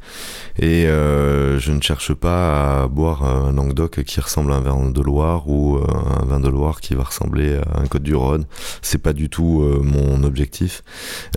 Et 0.58 0.86
euh, 0.86 1.58
je 1.58 1.72
ne 1.72 1.80
cherche 1.80 2.12
pas 2.14 2.82
à 2.82 2.88
boire 2.88 3.22
un 3.24 3.52
Languedoc 3.52 4.02
qui 4.04 4.20
ressemble 4.20 4.52
à 4.52 4.56
un 4.56 4.60
vin 4.60 4.90
de 4.90 5.00
Loire 5.00 5.48
ou 5.48 5.76
euh, 5.76 5.86
un 6.20 6.24
vin 6.24 6.40
de 6.40 6.48
Loire 6.48 6.80
qui 6.80 6.94
va 6.94 7.04
ressembler 7.04 7.56
à 7.74 7.80
un 7.80 7.86
Côte 7.86 8.02
du 8.02 8.14
Rhône. 8.14 8.44
C'est 8.82 8.98
pas 8.98 9.12
du 9.12 9.28
tout 9.28 9.62
euh, 9.62 9.80
mon 9.82 10.22
objectif. 10.24 10.82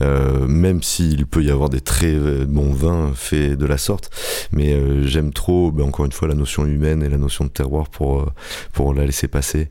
Euh, 0.02 0.48
même 0.48 0.82
s'il 0.84 1.26
peut 1.26 1.44
y 1.44 1.52
avoir 1.52 1.70
des 1.70 1.82
très 1.82 2.14
euh, 2.14 2.46
bons 2.48 2.74
vins 2.74 3.12
faits 3.14 3.58
de 3.60 3.68
la 3.68 3.78
sorte. 3.78 4.10
Mais 4.52 4.74
euh, 4.74 5.06
j'aime 5.06 5.32
trop, 5.32 5.72
ben, 5.72 5.86
encore 5.86 6.06
une 6.06 6.12
fois, 6.12 6.28
la 6.28 6.34
notion 6.34 6.66
humaine 6.66 7.04
et 7.04 7.10
la 7.10 7.18
notion 7.18 7.46
de 7.46 7.50
terroir 7.50 7.90
pour, 7.90 8.22
euh, 8.22 8.34
pour 8.74 8.94
la 8.96 9.06
laisser 9.06 9.28
passer. 9.28 9.70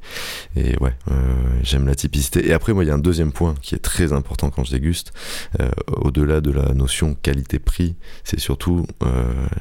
Et 0.54 0.76
ouais, 0.78 0.94
euh, 1.10 1.14
j'aime 1.62 1.86
la 1.86 1.96
typicité. 1.96 2.46
Et 2.46 2.52
après, 2.52 2.72
moi, 2.72 2.84
il 2.84 2.86
y 2.86 2.90
a 2.90 2.94
un 2.94 2.98
deuxième 2.98 3.32
point 3.32 3.54
qui 3.60 3.74
est 3.74 3.78
très 3.80 4.12
important 4.12 4.50
quand 4.50 4.64
je 4.64 4.70
déguste. 4.70 5.12
Au-delà 5.88 6.40
de 6.40 6.50
la 6.50 6.74
notion 6.74 7.14
qualité-prix, 7.14 7.96
c'est 8.22 8.38
surtout, 8.38 8.86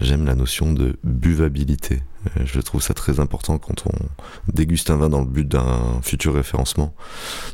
j'aime 0.02 0.26
la 0.26 0.36
notion 0.36 0.74
de 0.74 0.98
buvabilité. 1.04 2.02
Je 2.44 2.60
trouve 2.60 2.82
ça 2.82 2.94
très 2.94 3.20
important 3.20 3.58
quand 3.58 3.86
on 3.88 4.52
déguste 4.52 4.90
un 4.90 4.98
vin 4.98 5.10
dans 5.10 5.22
le 5.22 5.28
but 5.28 5.48
d'un 5.48 6.02
futur 6.02 6.34
référencement, 6.34 6.94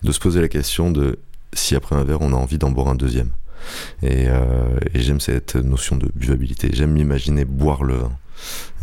de 0.02 0.12
se 0.12 0.20
poser 0.20 0.42
la 0.42 0.48
question 0.48 0.92
de 0.92 1.20
si 1.54 1.76
après 1.76 1.96
un 1.96 2.04
verre, 2.04 2.22
on 2.22 2.34
a 2.34 2.36
envie 2.36 2.58
d'en 2.58 2.72
boire 2.72 2.88
un 2.88 2.96
deuxième. 2.96 3.30
Et, 4.02 4.28
euh, 4.28 4.80
et 4.94 5.00
j'aime 5.02 5.20
cette 5.20 5.56
notion 5.56 5.96
de 5.96 6.10
buvabilité. 6.16 6.70
J'aime 6.74 6.92
m'imaginer 6.92 7.46
boire 7.46 7.84
le 7.84 7.96
vin. 7.96 8.12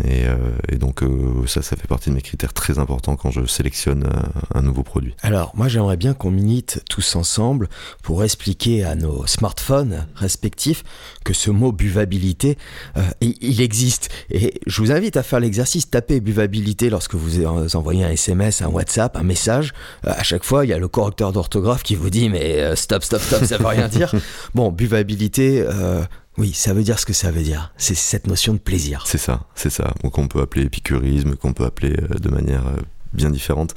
Et, 0.05 0.27
euh, 0.27 0.37
et 0.69 0.77
donc 0.77 1.03
euh, 1.03 1.47
ça, 1.47 1.63
ça 1.63 1.77
fait 1.77 1.89
partie 1.89 2.11
de 2.11 2.15
mes 2.15 2.23
critères 2.23 2.53
très 2.53 2.79
importants 2.79 3.17
quand 3.17 3.31
je 3.31 3.47
sélectionne 3.47 4.05
un, 4.53 4.59
un 4.59 4.63
nouveau 4.63 4.83
produit. 4.83 5.15
Alors, 5.23 5.53
moi, 5.55 5.69
j'aimerais 5.69 5.97
bien 5.97 6.15
qu'on 6.15 6.31
milite 6.31 6.83
tous 6.89 7.17
ensemble 7.17 7.69
pour 8.03 8.25
expliquer 8.25 8.85
à 8.85 8.95
nos 8.95 9.27
smartphones 9.27 10.07
respectifs 10.15 10.83
que 11.25 11.33
ce 11.33 11.51
mot 11.51 11.73
buvabilité, 11.73 12.57
euh, 12.97 13.03
il, 13.21 13.61
existe. 13.61 14.09
Et 14.31 14.61
je 14.67 14.81
vous 14.81 14.93
invite 14.93 15.17
à 15.17 15.23
faire 15.23 15.41
l'exercice. 15.41 15.91
Tapez 15.91 16.21
buvabilité 16.21 16.91
lorsque 16.91 17.15
vous 17.15 17.47
envoyez 17.77 18.05
un 18.05 18.11
SMS, 18.11 18.63
un 18.63 18.69
WhatsApp, 18.69 19.17
un 19.17 19.23
message. 19.23 19.73
Euh, 20.07 20.13
à 20.17 20.23
chaque 20.23 20.45
fois, 20.45 20.65
il 20.65 20.69
y 20.69 20.73
a 20.73 20.79
le 20.79 20.89
correcteur 20.89 21.33
d'orthographe 21.33 21.83
qui 21.83 21.95
vous 21.95 22.11
dit 22.11 22.29
mais 22.29 22.61
euh, 22.61 22.77
stop, 22.77 23.03
stop, 23.03 23.21
stop, 23.21 23.45
ça 23.45 23.59
veut 23.59 23.67
rien 23.67 23.89
dire. 23.89 24.13
Bon, 24.55 24.71
buvabilité. 24.73 25.61
euh, 25.61 26.03
oui, 26.39 26.53
ça 26.53 26.73
veut 26.73 26.83
dire 26.83 26.99
ce 26.99 27.07
que 27.07 27.13
ça 27.13 27.31
veut 27.31 27.43
dire. 27.43 27.73
C'est 27.77 27.95
cette 27.95 28.27
notion 28.27 28.55
de 28.55 28.59
plaisir. 28.59 29.05
C'est 29.07 29.19
ça, 29.19 29.47
c'est 29.55 29.71
ça. 29.71 29.93
Qu'on 30.13 30.29
peut 30.29 30.41
appeler 30.41 30.65
épicurisme, 30.65 31.37
qu'on 31.37 31.53
peut 31.53 31.65
appeler 31.65 31.95
euh, 32.01 32.19
de 32.19 32.29
manière 32.29 32.67
euh, 32.67 32.81
bien 33.13 33.31
différente. 33.31 33.75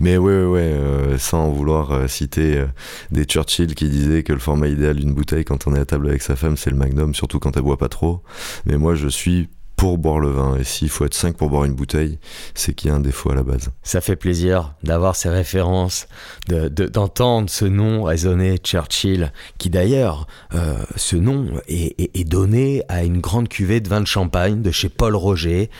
Mais 0.00 0.16
ouais, 0.16 0.42
ouais, 0.42 0.46
ouais, 0.46 0.60
euh, 0.60 1.18
sans 1.18 1.48
vouloir 1.50 1.92
euh, 1.92 2.08
citer 2.08 2.64
des 3.10 3.24
Churchill 3.24 3.74
qui 3.74 3.88
disaient 3.88 4.22
que 4.22 4.32
le 4.32 4.38
format 4.38 4.68
idéal 4.68 4.96
d'une 4.96 5.14
bouteille 5.14 5.44
quand 5.44 5.66
on 5.66 5.74
est 5.74 5.80
à 5.80 5.86
table 5.86 6.08
avec 6.08 6.22
sa 6.22 6.36
femme, 6.36 6.56
c'est 6.56 6.70
le 6.70 6.76
magnum, 6.76 7.14
surtout 7.14 7.38
quand 7.38 7.56
elle 7.56 7.62
boit 7.62 7.78
pas 7.78 7.88
trop. 7.88 8.22
Mais 8.66 8.76
moi, 8.76 8.94
je 8.94 9.08
suis 9.08 9.48
pour 9.76 9.98
boire 9.98 10.18
le 10.20 10.30
vin. 10.30 10.56
Et 10.56 10.64
s'il 10.64 10.88
faut 10.88 11.04
être 11.04 11.14
5 11.14 11.36
pour 11.36 11.50
boire 11.50 11.64
une 11.64 11.74
bouteille, 11.74 12.18
c'est 12.54 12.74
qu'il 12.74 12.88
y 12.90 12.92
a 12.92 12.96
un 12.96 13.00
défaut 13.00 13.30
à 13.30 13.34
la 13.34 13.42
base. 13.42 13.70
Ça 13.82 14.00
fait 14.00 14.16
plaisir 14.16 14.74
d'avoir 14.82 15.16
ces 15.16 15.28
références, 15.28 16.06
de- 16.48 16.68
de- 16.68 16.86
d'entendre 16.86 17.50
ce 17.50 17.64
nom 17.64 18.04
résonner, 18.04 18.58
Churchill, 18.58 19.32
qui 19.58 19.70
d'ailleurs, 19.70 20.26
euh, 20.54 20.76
ce 20.96 21.16
nom 21.16 21.48
est, 21.68 22.00
est- 22.00 22.16
est 22.18 22.24
donné 22.24 22.82
à 22.88 23.04
une 23.04 23.20
grande 23.20 23.48
cuvée 23.48 23.80
de 23.80 23.88
vin 23.88 24.00
de 24.00 24.06
champagne 24.06 24.62
de 24.62 24.70
chez 24.70 24.88
Paul 24.88 25.16
Roger. 25.16 25.70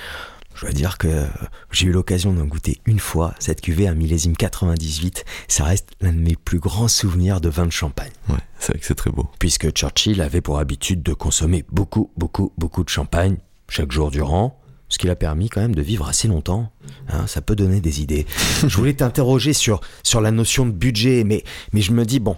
Je 0.57 0.61
dois 0.67 0.73
dire 0.73 0.99
que 0.99 1.25
j'ai 1.73 1.87
eu 1.87 1.91
l'occasion 1.93 2.33
d'en 2.33 2.45
goûter 2.45 2.81
une 2.87 3.01
fois. 3.01 3.35
Cette 3.41 3.61
cuvée, 3.61 3.89
un 3.89 3.95
millésime 3.95 4.37
98, 4.37 5.25
ça 5.49 5.65
reste 5.65 5.89
l'un 6.01 6.13
de 6.13 6.21
mes 6.21 6.37
plus 6.37 6.61
grands 6.61 6.87
souvenirs 6.87 7.41
de 7.41 7.49
vin 7.49 7.67
de 7.67 7.73
champagne. 7.73 8.13
Ouais, 8.29 8.37
c'est 8.61 8.73
vrai 8.73 8.79
que 8.79 8.87
c'est 8.87 8.95
très 8.95 9.11
beau. 9.11 9.29
Puisque 9.41 9.71
Churchill 9.71 10.21
avait 10.23 10.41
pour 10.41 10.61
habitude 10.61 11.03
de 11.03 11.13
consommer 11.13 11.65
beaucoup, 11.73 12.13
beaucoup, 12.17 12.53
beaucoup 12.57 12.85
de 12.85 12.89
champagne 12.89 13.37
chaque 13.69 13.93
jour 13.93 14.11
durant, 14.11 14.61
ce 14.89 14.99
qui 14.99 15.07
l'a 15.07 15.17
permis 15.17 15.49
quand 15.49 15.61
même 15.61 15.75
de 15.75 15.83
vivre 15.83 16.07
assez 16.07 16.29
longtemps. 16.29 16.71
Hein, 17.09 17.27
ça 17.27 17.41
peut 17.41 17.57
donner 17.57 17.81
des 17.81 18.01
idées. 18.01 18.27
je 18.67 18.77
voulais 18.77 18.95
t'interroger 18.95 19.53
sur, 19.53 19.81
sur 20.03 20.21
la 20.21 20.31
notion 20.31 20.67
de 20.67 20.73
budget, 20.73 21.25
mais, 21.25 21.45
mais 21.73 21.81
je 21.81 21.93
me 21.93 22.05
dis, 22.05 22.21
bon, 22.21 22.37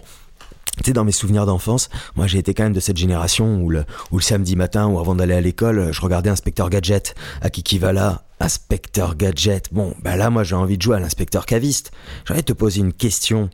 tu 0.77 0.83
sais, 0.85 0.93
dans 0.93 1.03
mes 1.05 1.11
souvenirs 1.11 1.45
d'enfance, 1.45 1.89
moi 2.15 2.27
j'ai 2.27 2.37
été 2.37 2.53
quand 2.53 2.63
même 2.63 2.73
de 2.73 2.79
cette 2.79 2.97
génération 2.97 3.61
où 3.61 3.69
le, 3.69 3.83
où 4.11 4.17
le 4.17 4.23
samedi 4.23 4.55
matin 4.55 4.87
ou 4.87 4.99
avant 4.99 5.15
d'aller 5.15 5.33
à 5.33 5.41
l'école, 5.41 5.91
je 5.91 6.01
regardais 6.01 6.29
Inspecteur 6.29 6.69
Gadget 6.69 7.15
à 7.41 7.49
Kikivala 7.49 8.27
inspecteur 8.39 9.15
gadget. 9.15 9.73
Bon, 9.73 9.93
bah 10.01 10.15
là, 10.15 10.29
moi, 10.29 10.43
j'ai 10.43 10.55
envie 10.55 10.77
de 10.77 10.81
jouer 10.81 10.97
à 10.97 10.99
l'inspecteur 10.99 11.45
caviste. 11.45 11.91
J'aimerais 12.25 12.43
te 12.43 12.53
poser 12.53 12.81
une 12.81 12.93
question. 12.93 13.49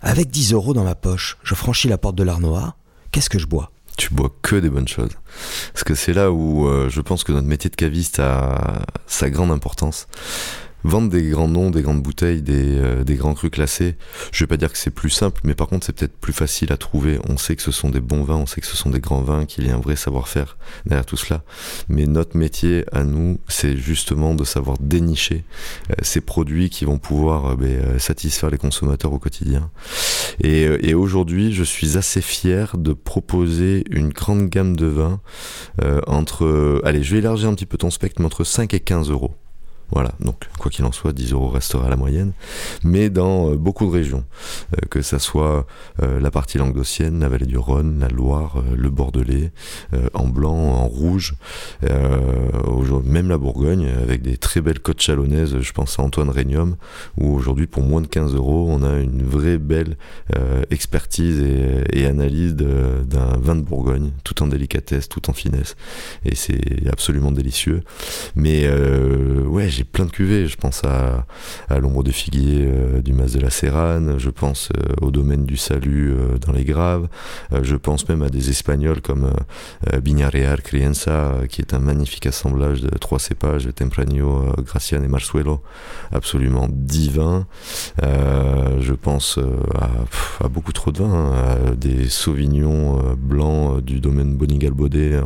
Avec 0.00 0.30
10 0.30 0.52
euros 0.52 0.74
dans 0.74 0.84
ma 0.84 0.94
poche, 0.94 1.38
je 1.42 1.54
franchis 1.54 1.88
la 1.88 1.98
porte 1.98 2.14
de 2.14 2.22
l'Arnois. 2.22 2.76
Qu'est-ce 3.10 3.30
que 3.30 3.38
je 3.38 3.46
bois? 3.46 3.70
Tu 3.98 4.14
bois 4.14 4.32
que 4.40 4.56
des 4.56 4.70
bonnes 4.70 4.88
choses. 4.88 5.10
Parce 5.74 5.84
que 5.84 5.94
c'est 5.94 6.14
là 6.14 6.32
où 6.32 6.66
euh, 6.66 6.88
je 6.88 7.02
pense 7.02 7.24
que 7.24 7.32
notre 7.32 7.46
métier 7.46 7.68
de 7.68 7.76
caviste 7.76 8.20
a 8.20 8.86
sa 9.06 9.28
grande 9.28 9.50
importance. 9.50 10.06
Vendre 10.84 11.08
des 11.08 11.28
grands 11.30 11.48
noms, 11.48 11.70
des 11.70 11.82
grandes 11.82 12.02
bouteilles, 12.02 12.40
des, 12.40 12.78
euh, 12.78 13.02
des 13.02 13.16
grands 13.16 13.34
crus 13.34 13.50
classés, 13.50 13.96
je 14.32 14.44
vais 14.44 14.46
pas 14.46 14.56
dire 14.56 14.70
que 14.70 14.78
c'est 14.78 14.92
plus 14.92 15.10
simple, 15.10 15.40
mais 15.42 15.54
par 15.54 15.66
contre 15.66 15.86
c'est 15.86 15.92
peut-être 15.92 16.16
plus 16.16 16.32
facile 16.32 16.72
à 16.72 16.76
trouver. 16.76 17.18
On 17.28 17.36
sait 17.36 17.56
que 17.56 17.62
ce 17.62 17.72
sont 17.72 17.90
des 17.90 18.00
bons 18.00 18.22
vins, 18.22 18.36
on 18.36 18.46
sait 18.46 18.60
que 18.60 18.66
ce 18.66 18.76
sont 18.76 18.90
des 18.90 19.00
grands 19.00 19.22
vins, 19.22 19.44
qu'il 19.44 19.66
y 19.66 19.70
a 19.70 19.74
un 19.74 19.80
vrai 19.80 19.96
savoir-faire 19.96 20.56
derrière 20.86 21.04
tout 21.04 21.16
cela. 21.16 21.42
Mais 21.88 22.06
notre 22.06 22.36
métier 22.36 22.84
à 22.92 23.02
nous, 23.02 23.40
c'est 23.48 23.76
justement 23.76 24.34
de 24.34 24.44
savoir 24.44 24.78
dénicher 24.78 25.44
euh, 25.90 25.94
ces 26.02 26.20
produits 26.20 26.70
qui 26.70 26.84
vont 26.84 26.98
pouvoir 26.98 27.46
euh, 27.46 27.56
ben, 27.56 27.98
satisfaire 27.98 28.50
les 28.50 28.58
consommateurs 28.58 29.12
au 29.12 29.18
quotidien. 29.18 29.70
Et, 30.40 30.94
aujourd'hui, 30.94 31.52
je 31.52 31.64
suis 31.64 31.96
assez 31.96 32.20
fier 32.20 32.76
de 32.76 32.92
proposer 32.92 33.84
une 33.90 34.08
grande 34.08 34.48
gamme 34.48 34.76
de 34.76 34.86
vins 34.86 35.20
entre, 36.06 36.80
allez, 36.84 37.02
je 37.02 37.12
vais 37.12 37.18
élargir 37.18 37.48
un 37.48 37.54
petit 37.54 37.66
peu 37.66 37.78
ton 37.78 37.90
spectre, 37.90 38.24
entre 38.24 38.44
5 38.44 38.74
et 38.74 38.80
15 38.80 39.10
euros. 39.10 39.34
Voilà, 39.90 40.12
donc 40.20 40.44
quoi 40.58 40.70
qu'il 40.70 40.84
en 40.84 40.92
soit, 40.92 41.12
10 41.12 41.32
euros 41.32 41.48
restera 41.48 41.88
la 41.88 41.96
moyenne, 41.96 42.32
mais 42.84 43.08
dans 43.08 43.50
euh, 43.50 43.56
beaucoup 43.56 43.86
de 43.86 43.90
régions, 43.90 44.24
euh, 44.74 44.86
que 44.90 45.00
ça 45.00 45.18
soit 45.18 45.66
euh, 46.02 46.20
la 46.20 46.30
partie 46.30 46.58
languedocienne, 46.58 47.20
la 47.20 47.28
vallée 47.28 47.46
du 47.46 47.56
Rhône, 47.56 47.98
la 48.00 48.08
Loire, 48.08 48.62
le 48.76 48.90
Bordelais, 48.90 49.52
en 50.14 50.26
blanc, 50.28 50.56
en 50.56 50.86
rouge, 50.86 51.34
même 51.82 53.28
la 53.28 53.38
Bourgogne, 53.38 53.88
avec 54.02 54.22
des 54.22 54.36
très 54.36 54.60
belles 54.60 54.80
côtes 54.80 55.00
chalonnaises, 55.00 55.60
je 55.60 55.72
pense 55.72 55.98
à 55.98 56.02
Antoine 56.02 56.30
Régnum, 56.30 56.76
où 57.16 57.34
aujourd'hui 57.34 57.66
pour 57.66 57.82
moins 57.82 58.00
de 58.00 58.06
15 58.06 58.34
euros, 58.34 58.66
on 58.68 58.82
a 58.82 58.98
une 58.98 59.22
vraie 59.22 59.58
belle 59.58 59.96
expertise 60.70 61.40
et, 61.92 62.06
analyse 62.06 62.54
d'un 62.54 63.36
vin 63.38 63.56
de 63.56 63.62
Bourgogne, 63.62 64.10
tout 64.24 64.42
en 64.42 64.46
délicatesse, 64.46 65.08
tout 65.08 65.30
en 65.30 65.32
finesse, 65.32 65.76
et 66.24 66.34
c'est 66.34 66.88
absolument 66.90 67.30
délicieux. 67.30 67.82
J'ai 69.78 69.84
plein 69.84 70.06
de 70.06 70.10
cuvées. 70.10 70.46
Je 70.48 70.56
pense 70.56 70.82
à, 70.84 71.24
à 71.68 71.78
l'ombre 71.78 72.02
de 72.02 72.10
figuier 72.10 72.66
euh, 72.66 73.00
du 73.00 73.12
Mas 73.12 73.32
de 73.32 73.40
la 73.40 73.50
Serrane, 73.50 74.18
je 74.18 74.28
pense 74.28 74.70
euh, 74.76 74.94
au 75.00 75.12
domaine 75.12 75.44
du 75.44 75.56
Salut 75.56 76.10
euh, 76.10 76.38
dans 76.38 76.52
les 76.52 76.64
Graves, 76.64 77.08
je 77.62 77.76
pense 77.76 78.08
même 78.08 78.22
à 78.22 78.28
des 78.28 78.50
Espagnols 78.50 79.00
comme 79.00 79.30
Binareal 80.02 80.62
Crianza, 80.62 81.34
qui 81.48 81.60
est 81.60 81.74
un 81.74 81.78
magnifique 81.78 82.26
assemblage 82.26 82.80
de 82.80 82.90
trois 82.98 83.18
cépages, 83.18 83.68
Tempranillo, 83.74 84.54
Gracian 84.64 85.02
et 85.02 85.08
Marsuelo, 85.08 85.62
absolument 86.10 86.68
divin. 86.70 87.46
je 88.00 88.92
pense 88.92 89.38
à, 89.74 90.48
beaucoup 90.48 90.72
trop 90.72 90.90
de 90.90 90.98
vins, 90.98 91.32
hein, 91.32 91.74
des 91.76 92.08
Sauvignons 92.08 93.16
blancs 93.16 93.82
du 93.82 94.00
domaine 94.00 94.36
Bonigal-Baudet 94.36 95.20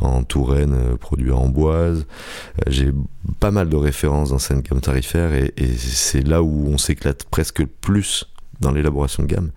en, 0.00 0.06
en 0.06 0.22
Touraine, 0.22 0.96
produits 0.98 1.30
à 1.30 1.36
Amboise. 1.36 2.06
J'ai 2.66 2.92
pas 3.40 3.50
mal 3.50 3.68
de 3.68 3.76
références 3.86 4.30
dans 4.30 4.38
cette 4.38 4.60
gamme 4.62 4.80
tarifaire 4.80 5.32
et, 5.32 5.52
c'est 5.76 6.22
là 6.22 6.42
où 6.42 6.68
on 6.68 6.78
s'éclate 6.78 7.24
presque 7.24 7.64
plus 7.64 8.26
dans 8.60 8.72
l'élaboration 8.72 9.22
de 9.22 9.28
gamme 9.28 9.50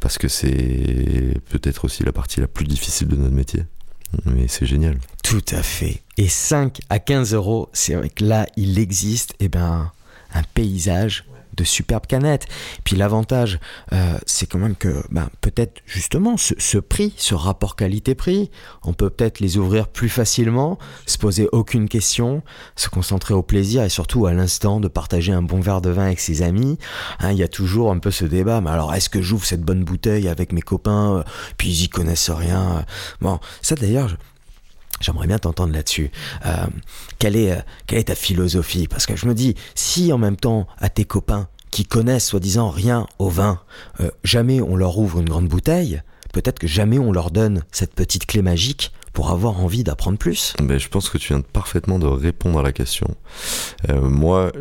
parce 0.00 0.18
que 0.18 0.28
c'est 0.28 1.34
peut-être 1.50 1.84
aussi 1.84 2.02
la 2.02 2.12
partie 2.12 2.40
la 2.40 2.48
plus 2.48 2.66
difficile 2.66 3.08
de 3.08 3.16
notre 3.16 3.34
métier. 3.34 3.64
Mais 4.24 4.48
c'est 4.48 4.64
génial. 4.64 4.98
Tout 5.22 5.44
à 5.50 5.62
fait. 5.62 6.02
Et 6.16 6.28
5 6.28 6.80
à 6.88 6.98
15 6.98 7.34
euros, 7.34 7.68
c'est 7.74 7.94
vrai 7.94 8.08
que 8.08 8.24
là, 8.24 8.46
il 8.56 8.78
existe 8.78 9.34
eh 9.38 9.48
ben, 9.48 9.92
un 10.32 10.42
paysage 10.54 11.24
de 11.58 11.64
superbes 11.64 12.06
canettes. 12.06 12.46
Puis 12.84 12.96
l'avantage, 12.96 13.58
euh, 13.92 14.18
c'est 14.26 14.46
quand 14.46 14.58
même 14.58 14.76
que 14.76 15.02
ben, 15.10 15.28
peut-être 15.40 15.82
justement 15.86 16.36
ce, 16.36 16.78
prix, 16.78 17.12
ce 17.16 17.34
rapport 17.34 17.76
qualité-prix, 17.76 18.50
on 18.84 18.92
peut 18.92 19.10
peut-être 19.10 19.40
les 19.40 19.58
ouvrir 19.58 19.88
plus 19.88 20.08
facilement, 20.08 20.78
se 21.06 21.18
poser 21.18 21.48
aucune 21.52 21.88
question, 21.88 22.42
se 22.76 22.88
concentrer 22.88 23.34
au 23.34 23.42
plaisir 23.42 23.82
et 23.82 23.88
surtout 23.88 24.26
à 24.26 24.32
l'instant 24.32 24.80
de 24.80 24.88
partager 24.88 25.32
un 25.32 25.42
bon 25.42 25.60
verre 25.60 25.80
de 25.80 25.90
vin 25.90 26.06
avec 26.06 26.20
ses 26.20 26.42
amis. 26.42 26.78
Hein, 27.20 27.32
il 27.32 27.38
y 27.38 27.42
a 27.42 27.48
toujours 27.48 27.90
un 27.90 27.98
peu 27.98 28.10
ce 28.10 28.24
débat, 28.24 28.60
mais 28.60 28.70
alors 28.70 28.94
est-ce 28.94 29.10
que 29.10 29.20
j'ouvre 29.20 29.44
cette 29.44 29.62
bonne 29.62 29.84
bouteille 29.84 30.28
avec 30.28 30.52
mes 30.52 30.62
copains, 30.62 31.24
puis 31.56 31.68
ils 31.68 31.84
y 31.84 31.88
connaissent 31.88 32.30
rien 32.30 32.84
Bon, 33.20 33.38
ça 33.62 33.74
d'ailleurs, 33.74 34.16
J'aimerais 35.00 35.26
bien 35.26 35.38
t'entendre 35.38 35.72
là-dessus. 35.72 36.10
Euh, 36.44 36.66
quelle, 37.18 37.36
est, 37.36 37.52
euh, 37.52 37.60
quelle 37.86 37.98
est 37.98 38.04
ta 38.04 38.14
philosophie? 38.14 38.88
Parce 38.88 39.06
que 39.06 39.16
je 39.16 39.26
me 39.26 39.34
dis, 39.34 39.54
si 39.74 40.12
en 40.12 40.18
même 40.18 40.36
temps, 40.36 40.66
à 40.78 40.88
tes 40.88 41.04
copains 41.04 41.48
qui 41.70 41.84
connaissent 41.84 42.26
soi-disant 42.26 42.70
rien 42.70 43.06
au 43.18 43.28
vin, 43.28 43.60
euh, 44.00 44.10
jamais 44.24 44.60
on 44.60 44.76
leur 44.76 44.98
ouvre 44.98 45.20
une 45.20 45.28
grande 45.28 45.46
bouteille, 45.46 46.02
peut-être 46.32 46.58
que 46.58 46.66
jamais 46.66 46.98
on 46.98 47.12
leur 47.12 47.30
donne 47.30 47.62
cette 47.70 47.94
petite 47.94 48.26
clé 48.26 48.42
magique 48.42 48.92
pour 49.12 49.30
avoir 49.30 49.60
envie 49.60 49.82
d'apprendre 49.82 50.16
plus 50.16 50.54
Je 50.60 50.88
pense 50.88 51.10
que 51.10 51.18
tu 51.18 51.32
viens 51.32 51.40
parfaitement 51.40 51.98
de 51.98 52.06
répondre 52.06 52.60
à 52.60 52.62
la 52.62 52.70
question. 52.70 53.16
moi, 53.88 54.52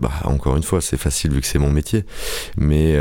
bah, 0.00 0.10
encore 0.24 0.56
une 0.56 0.64
fois, 0.64 0.80
c'est 0.80 0.96
facile 0.96 1.30
vu 1.30 1.40
que 1.40 1.46
c'est 1.46 1.60
mon 1.60 1.70
métier, 1.70 2.04
mais 2.56 2.98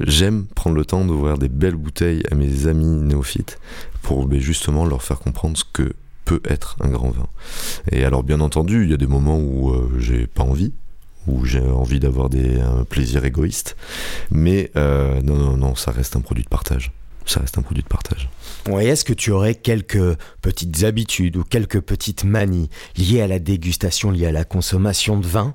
j'aime 0.00 0.46
prendre 0.46 0.76
le 0.76 0.86
temps 0.86 1.04
d'ouvrir 1.04 1.36
des 1.36 1.50
belles 1.50 1.76
bouteilles 1.76 2.22
à 2.30 2.36
mes 2.36 2.68
amis 2.68 2.86
néophytes 2.86 3.58
pour 4.02 4.30
justement 4.34 4.84
leur 4.84 5.02
faire 5.02 5.18
comprendre 5.18 5.56
ce 5.56 5.64
que 5.70 5.92
peut 6.24 6.40
être 6.44 6.76
un 6.80 6.90
grand 6.90 7.10
vin. 7.10 7.26
Et 7.90 8.04
alors 8.04 8.22
bien 8.22 8.40
entendu, 8.40 8.84
il 8.84 8.90
y 8.90 8.94
a 8.94 8.96
des 8.96 9.06
moments 9.06 9.38
où 9.38 9.70
euh, 9.70 9.90
j'ai 9.98 10.26
pas 10.26 10.42
envie, 10.42 10.72
où 11.26 11.44
j'ai 11.44 11.60
envie 11.60 12.00
d'avoir 12.00 12.30
des 12.30 12.60
un 12.60 12.84
plaisir 12.84 13.24
égoïste, 13.24 13.76
mais 14.30 14.70
euh, 14.76 15.20
non 15.22 15.36
non 15.36 15.56
non, 15.56 15.74
ça 15.74 15.90
reste 15.90 16.16
un 16.16 16.20
produit 16.20 16.44
de 16.44 16.48
partage. 16.48 16.92
Ça 17.26 17.40
reste 17.40 17.58
un 17.58 17.62
produit 17.62 17.82
de 17.82 17.88
partage. 17.88 18.28
et 18.66 18.86
est-ce 18.86 19.04
que 19.04 19.12
tu 19.12 19.30
aurais 19.30 19.54
quelques 19.54 20.16
petites 20.42 20.82
habitudes 20.84 21.36
ou 21.36 21.44
quelques 21.44 21.80
petites 21.80 22.24
manies 22.24 22.70
liées 22.96 23.20
à 23.20 23.28
la 23.28 23.38
dégustation, 23.38 24.10
liées 24.10 24.26
à 24.26 24.32
la 24.32 24.44
consommation 24.44 25.18
de 25.18 25.26
vin 25.26 25.54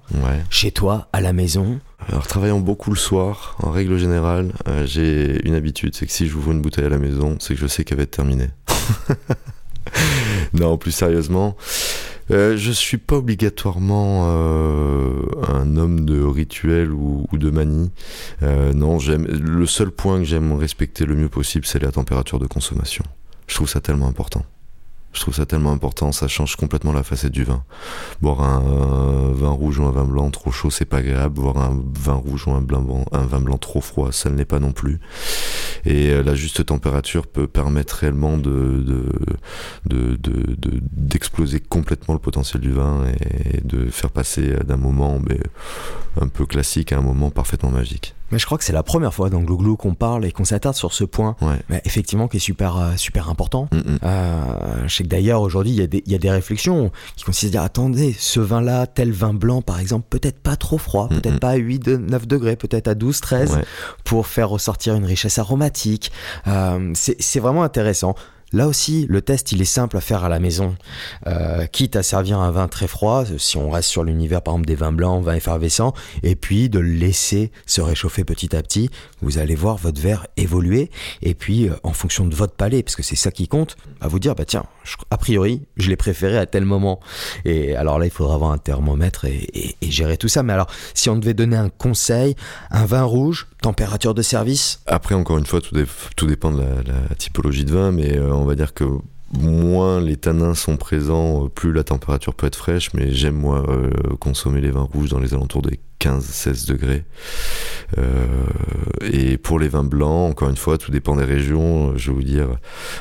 chez 0.49 0.71
toi, 0.71 1.09
à 1.11 1.21
la 1.21 1.33
maison 1.33 1.81
alors, 2.07 2.27
travaillant 2.27 2.59
beaucoup 2.59 2.91
le 2.91 2.97
soir, 2.97 3.55
en 3.59 3.71
règle 3.71 3.97
générale, 3.97 4.51
euh, 4.67 4.85
j'ai 4.85 5.45
une 5.47 5.55
habitude, 5.55 5.95
c'est 5.95 6.05
que 6.05 6.11
si 6.11 6.27
j'ouvre 6.27 6.51
une 6.51 6.61
bouteille 6.61 6.85
à 6.85 6.89
la 6.89 6.97
maison, 6.97 7.37
c'est 7.39 7.55
que 7.55 7.59
je 7.59 7.67
sais 7.67 7.83
qu'elle 7.83 7.97
va 7.97 8.03
être 8.03 8.11
terminée. 8.11 8.49
non, 10.53 10.77
plus 10.77 10.91
sérieusement, 10.91 11.55
euh, 12.31 12.57
je 12.57 12.71
suis 12.71 12.97
pas 12.97 13.17
obligatoirement 13.17 14.27
euh, 14.29 15.21
un 15.47 15.77
homme 15.77 16.05
de 16.05 16.21
rituel 16.21 16.91
ou, 16.91 17.27
de 17.33 17.49
manie. 17.49 17.91
Euh, 18.41 18.73
non, 18.73 18.99
j'aime. 18.99 19.25
Le 19.25 19.65
seul 19.65 19.91
point 19.91 20.19
que 20.19 20.25
j'aime 20.25 20.53
respecter 20.53 21.05
le 21.05 21.15
mieux 21.15 21.29
possible, 21.29 21.65
c'est 21.65 21.81
la 21.81 21.91
température 21.91 22.39
de 22.39 22.47
consommation. 22.47 23.03
Je 23.47 23.55
trouve 23.55 23.69
ça 23.69 23.79
tellement 23.79 24.07
important. 24.07 24.43
Je 25.15 25.21
trouve 25.21 25.33
ça 25.33 25.45
tellement 25.45 25.71
important, 25.71 26.11
ça 26.11 26.27
change 26.27 26.57
complètement 26.57 26.91
la 26.91 27.01
facette 27.01 27.31
du 27.31 27.45
vin. 27.45 27.63
Boire 28.21 28.41
un, 28.41 29.31
vin 29.31 29.49
rouge 29.49 29.79
ou 29.79 29.85
un 29.85 29.91
vin 29.91 30.03
blanc 30.03 30.29
trop 30.29 30.51
chaud, 30.51 30.69
c'est 30.69 30.83
pas 30.83 30.97
agréable. 30.97 31.35
Boire 31.35 31.57
un 31.57 31.81
vin 31.93 32.15
rouge 32.15 32.47
ou 32.47 32.51
un, 32.51 32.61
blanc, 32.61 33.05
un 33.13 33.25
vin 33.25 33.39
blanc 33.39 33.57
trop 33.57 33.79
froid, 33.79 34.11
ça 34.11 34.29
ne 34.29 34.35
l'est 34.35 34.43
pas 34.43 34.59
non 34.59 34.73
plus. 34.73 34.99
Et 35.85 36.09
euh, 36.09 36.21
la 36.21 36.35
juste 36.35 36.65
température 36.65 37.27
peut 37.27 37.47
permettre 37.47 37.95
réellement 37.95 38.37
de, 38.37 38.83
de, 39.85 40.17
d'exploser 40.91 41.61
complètement 41.61 42.13
le 42.13 42.19
potentiel 42.19 42.61
du 42.61 42.73
vin 42.73 43.05
et 43.53 43.61
de 43.61 43.85
faire 43.85 44.11
passer 44.11 44.53
d'un 44.65 44.77
moment 44.77 45.21
un 46.19 46.27
peu 46.27 46.45
classique 46.45 46.91
à 46.91 46.97
un 46.97 47.01
moment 47.01 47.29
parfaitement 47.29 47.71
magique. 47.71 48.14
Mais 48.35 48.39
je 48.39 48.45
crois 48.45 48.57
que 48.57 48.65
c'est 48.65 48.73
la 48.73 48.83
première 48.83 49.13
fois 49.13 49.29
dans 49.29 49.39
Glouglou 49.39 49.77
qu'on 49.77 49.93
parle 49.93 50.25
et 50.25 50.33
qu'on 50.33 50.43
s'attarde 50.43 50.75
sur 50.75 50.91
ce 50.91 51.05
point, 51.05 51.37
mais 51.69 51.81
effectivement, 51.85 52.27
qui 52.27 52.35
est 52.35 52.41
super, 52.41 52.75
euh, 52.75 52.91
super 52.97 53.29
important. 53.29 53.69
Mm, 53.71 53.77
mm. 53.77 53.99
Euh, 54.03 54.87
je 54.87 54.93
sais 54.93 55.03
que 55.03 55.07
d'ailleurs, 55.07 55.39
aujourd'hui, 55.39 55.71
il 55.71 56.11
y, 56.11 56.15
a 56.15 56.17
des 56.17 56.29
réflexions 56.29 56.91
qui 57.15 57.23
consistent 57.23 57.45
à 57.45 57.59
dire 57.59 57.61
attendez, 57.61 58.13
ce 58.19 58.41
vin-là, 58.41 58.87
tel 58.87 59.13
vin 59.13 59.33
blanc, 59.33 59.61
par 59.61 59.79
exemple, 59.79 60.07
peut-être 60.09 60.37
pas 60.37 60.57
trop 60.57 60.77
froid, 60.77 61.05
mm, 61.05 61.21
peut-être 61.21 61.39
pas 61.39 61.51
à 61.51 61.55
8, 61.55 61.87
9 61.87 62.27
degrés, 62.27 62.57
peut-être 62.57 62.89
à 62.89 62.93
12, 62.93 63.21
13, 63.21 63.59
pour 64.03 64.27
faire 64.27 64.49
ressortir 64.49 64.95
une 64.95 65.05
richesse 65.05 65.39
aromatique. 65.39 66.11
Euh, 66.47 66.91
c'est 66.93 67.39
vraiment 67.39 67.63
intéressant. 67.63 68.15
Là 68.53 68.67
aussi, 68.67 69.05
le 69.09 69.21
test, 69.21 69.51
il 69.51 69.61
est 69.61 69.65
simple 69.65 69.97
à 69.97 70.01
faire 70.01 70.23
à 70.23 70.29
la 70.29 70.39
maison. 70.39 70.75
Euh, 71.27 71.65
quitte 71.65 71.95
à 71.95 72.03
servir 72.03 72.39
un 72.39 72.51
vin 72.51 72.67
très 72.67 72.87
froid, 72.87 73.23
si 73.37 73.57
on 73.57 73.69
reste 73.69 73.89
sur 73.89 74.03
l'univers 74.03 74.41
par 74.41 74.53
exemple 74.53 74.67
des 74.67 74.75
vins 74.75 74.91
blancs, 74.91 75.23
vins 75.23 75.35
effervescents, 75.35 75.93
et 76.23 76.35
puis 76.35 76.69
de 76.69 76.79
le 76.79 76.93
laisser 76.93 77.51
se 77.65 77.81
réchauffer 77.81 78.23
petit 78.23 78.55
à 78.55 78.61
petit, 78.61 78.89
vous 79.21 79.37
allez 79.37 79.55
voir 79.55 79.77
votre 79.77 79.99
verre 79.99 80.27
évoluer, 80.37 80.89
et 81.21 81.33
puis 81.33 81.67
euh, 81.67 81.73
en 81.83 81.93
fonction 81.93 82.25
de 82.25 82.35
votre 82.35 82.53
palais, 82.53 82.83
parce 82.83 82.95
que 82.95 83.03
c'est 83.03 83.15
ça 83.15 83.31
qui 83.31 83.47
compte, 83.47 83.77
à 83.99 84.07
vous 84.07 84.19
dire, 84.19 84.35
bah 84.35 84.45
tiens, 84.45 84.63
a 85.09 85.17
priori, 85.17 85.61
je 85.77 85.89
l'ai 85.89 85.95
préféré 85.95 86.37
à 86.37 86.45
tel 86.45 86.65
moment. 86.65 86.99
Et 87.43 87.75
alors 87.75 87.99
là, 87.99 88.05
il 88.05 88.11
faudra 88.11 88.35
avoir 88.35 88.51
un 88.51 88.57
thermomètre 88.57 89.25
et, 89.25 89.75
gérer 89.81 90.17
tout 90.17 90.27
ça. 90.27 90.43
Mais 90.43 90.53
alors, 90.53 90.67
si 90.93 91.09
on 91.09 91.15
devait 91.15 91.33
donner 91.33 91.55
un 91.55 91.69
conseil, 91.69 92.35
un 92.71 92.85
vin 92.85 93.03
rouge, 93.03 93.47
température 93.61 94.13
de 94.13 94.21
service? 94.21 94.81
Après, 94.85 95.15
encore 95.15 95.37
une 95.37 95.45
fois, 95.45 95.61
tout, 95.61 96.27
dépend 96.27 96.51
de 96.51 96.61
la, 96.61 97.15
typologie 97.17 97.65
de 97.65 97.71
vin, 97.71 97.91
mais 97.91 98.17
euh, 98.17 98.31
on 98.35 98.45
va 98.45 98.55
dire 98.55 98.73
que 98.73 98.85
moins 99.33 99.99
les 99.99 100.17
tanins 100.17 100.53
sont 100.53 100.77
présents, 100.77 101.49
plus 101.49 101.73
la 101.73 101.83
température 101.83 102.33
peut 102.33 102.47
être 102.47 102.55
fraîche, 102.55 102.93
mais 102.93 103.11
j'aime 103.11 103.35
moi 103.35 103.65
consommer 104.19 104.61
les 104.61 104.71
vins 104.71 104.87
rouges 104.91 105.09
dans 105.09 105.19
les 105.19 105.33
alentours 105.33 105.61
des 105.61 105.79
15-16 105.99 106.67
degrés. 106.67 107.05
Euh, 107.97 108.25
et 109.01 109.37
pour 109.37 109.59
les 109.59 109.67
vins 109.67 109.83
blancs, 109.83 110.31
encore 110.31 110.49
une 110.49 110.57
fois, 110.57 110.77
tout 110.77 110.91
dépend 110.91 111.15
des 111.15 111.23
régions. 111.23 111.97
Je 111.97 112.11
vais 112.11 112.15
vous 112.15 112.23
dire, 112.23 112.47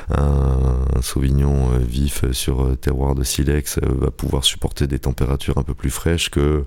un, 0.09 1.01
sauvignon 1.01 1.71
euh, 1.73 1.79
vif 1.79 2.29
sur 2.31 2.63
euh, 2.63 2.75
terroir 2.75 3.15
de 3.15 3.23
silex 3.23 3.79
va 3.81 4.11
pouvoir 4.11 4.43
supporter 4.43 4.87
des 4.87 4.99
températures 4.99 5.57
un 5.57 5.63
peu 5.63 5.73
plus 5.73 5.89
fraîches 5.89 6.29
que 6.29 6.65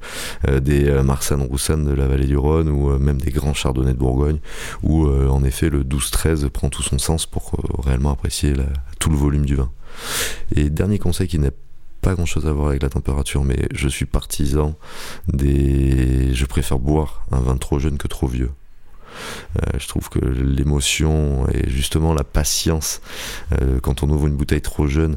des 0.61 0.91
marsanne 1.03 1.43
roussanne 1.43 1.85
de 1.85 1.93
la 1.93 2.07
vallée 2.07 2.27
du 2.27 2.37
Rhône 2.37 2.69
ou 2.69 2.99
même 2.99 3.21
des 3.21 3.31
grands 3.31 3.55
chardonnays 3.55 3.93
de 3.93 3.99
Bourgogne, 3.99 4.39
où 4.83 5.09
en 5.09 5.43
effet 5.45 5.71
le 5.71 5.85
12-13 5.85 6.49
prend 6.49 6.69
tout 6.69 6.83
son 6.83 6.99
sens 6.99 7.27
pour 7.27 7.53
réellement 7.85 8.13
apprécier 8.13 8.55
tout 8.99 9.11
le 9.11 9.17
volume 9.17 9.47
du 9.47 9.57
vin. 9.57 9.71
Et 10.55 10.71
dernier 10.71 10.99
conseil 10.99 11.29
qui 11.29 11.39
n'est 11.39 11.53
pas 12.01 12.15
grand 12.15 12.27
chose 12.27 12.47
à 12.47 12.53
voir 12.53 12.69
avec 12.69 12.83
la 12.83 12.89
température, 12.89 13.45
mais 13.45 13.69
je 13.73 13.89
suis 13.89 14.07
partisan 14.07 14.77
des. 15.29 16.35
Je 16.35 16.47
préfère 16.47 16.79
boire 16.79 17.23
un 17.31 17.41
vin 17.41 17.57
trop 17.57 17.79
jeune 17.79 17.99
que 17.99 18.09
trop 18.09 18.27
vieux. 18.27 18.51
Euh, 19.57 19.79
je 19.79 19.89
trouve 19.89 20.09
que 20.09 20.19
l'émotion 20.19 21.47
et 21.53 21.69
justement 21.69 22.15
la 22.15 22.25
patience, 22.25 23.01
euh, 23.61 23.81
quand 23.81 24.03
on 24.03 24.11
ouvre 24.11 24.27
une 24.27 24.37
bouteille 24.37 24.61
trop 24.61 24.87
jeune, 24.87 25.17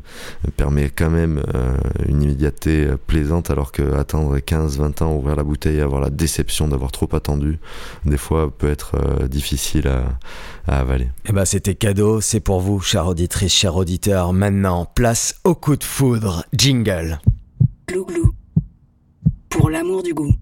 permet 0.58 0.90
quand 0.90 1.10
même 1.10 1.44
euh, 1.54 1.78
une 2.08 2.22
immédiateté 2.22 2.88
plaisante, 3.08 3.50
alors 3.50 3.72
que 3.72 3.94
attendre 3.94 4.38
15-20 4.38 5.04
ans, 5.04 5.16
ouvrir 5.16 5.36
la 5.36 5.44
bouteille 5.44 5.78
et 5.78 5.82
avoir 5.82 6.02
la 6.02 6.10
déception 6.10 6.68
d'avoir 6.68 6.92
trop 6.92 7.10
attendu, 7.14 7.60
des 8.06 8.18
fois 8.18 8.52
peut 8.56 8.70
être 8.70 9.28
difficile 9.28 9.88
à, 9.88 10.20
avaler. 10.68 11.10
Eh 11.28 11.34
ben 11.34 11.46
c'était 11.46 11.76
cadeau, 11.76 12.22
c'est 12.22 12.40
pour 12.40 12.62
vous, 12.62 12.80
chère 12.80 13.08
auditrice, 13.08 13.54
cher 13.54 13.76
auditeur. 13.76 14.34
Maintenant, 14.34 14.86
place 14.86 15.36
au 15.44 15.56
coup 15.56 15.76
de 15.76 15.84
foudre. 15.84 16.46
Jingle. 16.54 17.20
Glou 17.88 18.06
glou. 18.06 18.32
Pour 19.50 19.70
l'amour 19.70 20.04
du 20.04 20.14
goût. 20.14 20.34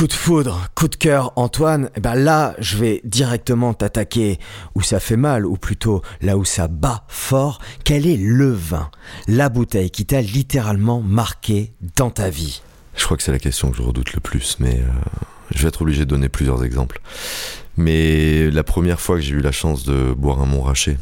Coup 0.00 0.06
de 0.06 0.14
foudre, 0.14 0.66
coup 0.74 0.88
de 0.88 0.96
cœur, 0.96 1.34
Antoine, 1.36 1.90
eh 1.94 2.00
ben 2.00 2.14
là, 2.14 2.56
je 2.58 2.78
vais 2.78 3.02
directement 3.04 3.74
t'attaquer 3.74 4.38
où 4.74 4.80
ça 4.80 4.98
fait 4.98 5.18
mal, 5.18 5.44
ou 5.44 5.58
plutôt 5.58 6.00
là 6.22 6.38
où 6.38 6.44
ça 6.46 6.68
bat 6.68 7.04
fort. 7.08 7.60
Quel 7.84 8.06
est 8.06 8.16
le 8.16 8.50
vin, 8.50 8.90
la 9.28 9.50
bouteille 9.50 9.90
qui 9.90 10.06
t'a 10.06 10.22
littéralement 10.22 11.02
marqué 11.02 11.74
dans 11.96 12.08
ta 12.08 12.30
vie? 12.30 12.62
Je 12.96 13.04
crois 13.04 13.18
que 13.18 13.22
c'est 13.22 13.30
la 13.30 13.38
question 13.38 13.70
que 13.70 13.76
je 13.76 13.82
redoute 13.82 14.14
le 14.14 14.20
plus, 14.20 14.56
mais 14.58 14.76
euh, 14.76 14.86
je 15.54 15.60
vais 15.60 15.68
être 15.68 15.82
obligé 15.82 16.06
de 16.06 16.08
donner 16.08 16.30
plusieurs 16.30 16.64
exemples. 16.64 17.02
Mais 17.76 18.50
la 18.50 18.64
première 18.64 19.02
fois 19.02 19.16
que 19.16 19.20
j'ai 19.20 19.34
eu 19.34 19.42
la 19.42 19.52
chance 19.52 19.84
de 19.84 20.14
boire 20.14 20.40
un 20.40 20.46
Montrachet, 20.46 20.96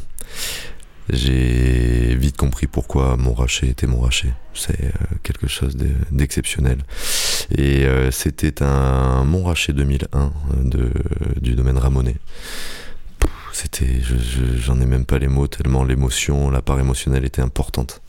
j'ai 1.11 2.15
vite 2.15 2.37
compris 2.37 2.67
pourquoi 2.67 3.17
Montrachet 3.17 3.67
était 3.67 3.87
Montrachet. 3.87 4.33
C'est 4.53 4.83
euh, 4.83 5.15
quelque 5.23 5.47
chose 5.47 5.75
d'exceptionnel. 6.11 6.79
Et 7.57 7.85
euh, 7.85 8.11
c'était 8.11 8.61
un 8.61 9.23
Montrachet 9.23 9.73
2001 9.73 10.31
de, 10.63 10.91
du 11.39 11.55
domaine 11.55 11.77
Ramonet. 11.77 12.15
J'en 14.55 14.79
ai 14.79 14.85
même 14.85 15.05
pas 15.05 15.19
les 15.19 15.27
mots 15.27 15.47
tellement 15.47 15.83
l'émotion, 15.83 16.49
la 16.49 16.61
part 16.61 16.79
émotionnelle 16.79 17.25
était 17.25 17.41
importante 17.41 18.01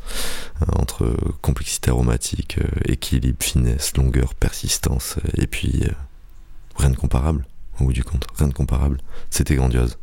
entre 0.76 1.16
complexité 1.42 1.90
aromatique, 1.90 2.58
euh, 2.60 2.68
équilibre, 2.84 3.42
finesse, 3.42 3.96
longueur, 3.96 4.34
persistance, 4.34 5.16
et 5.36 5.48
puis 5.48 5.82
rien 6.76 6.90
de 6.90 6.96
comparable 6.96 7.44
au 7.80 7.86
bout 7.86 7.92
du 7.92 8.04
compte, 8.04 8.26
rien 8.36 8.48
de 8.48 8.54
comparable. 8.54 8.98
C'était 9.30 9.56
grandiose. 9.56 9.98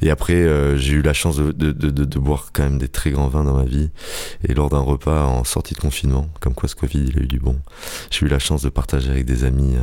Et 0.00 0.10
après, 0.10 0.34
euh, 0.34 0.76
j'ai 0.76 0.94
eu 0.94 1.02
la 1.02 1.12
chance 1.12 1.36
de, 1.36 1.52
de, 1.52 1.72
de, 1.72 1.90
de, 1.90 2.18
boire 2.18 2.50
quand 2.52 2.62
même 2.62 2.78
des 2.78 2.88
très 2.88 3.10
grands 3.10 3.28
vins 3.28 3.44
dans 3.44 3.54
ma 3.54 3.64
vie. 3.64 3.90
Et 4.46 4.54
lors 4.54 4.70
d'un 4.70 4.80
repas 4.80 5.24
en 5.24 5.44
sortie 5.44 5.74
de 5.74 5.80
confinement, 5.80 6.28
comme 6.40 6.54
quoi 6.54 6.68
ce 6.68 6.76
Covid, 6.76 7.04
il 7.08 7.18
a 7.18 7.22
eu 7.22 7.26
du 7.26 7.38
bon, 7.38 7.56
j'ai 8.10 8.26
eu 8.26 8.28
la 8.28 8.38
chance 8.38 8.62
de 8.62 8.68
partager 8.68 9.10
avec 9.10 9.24
des 9.24 9.44
amis 9.44 9.76
euh, 9.76 9.80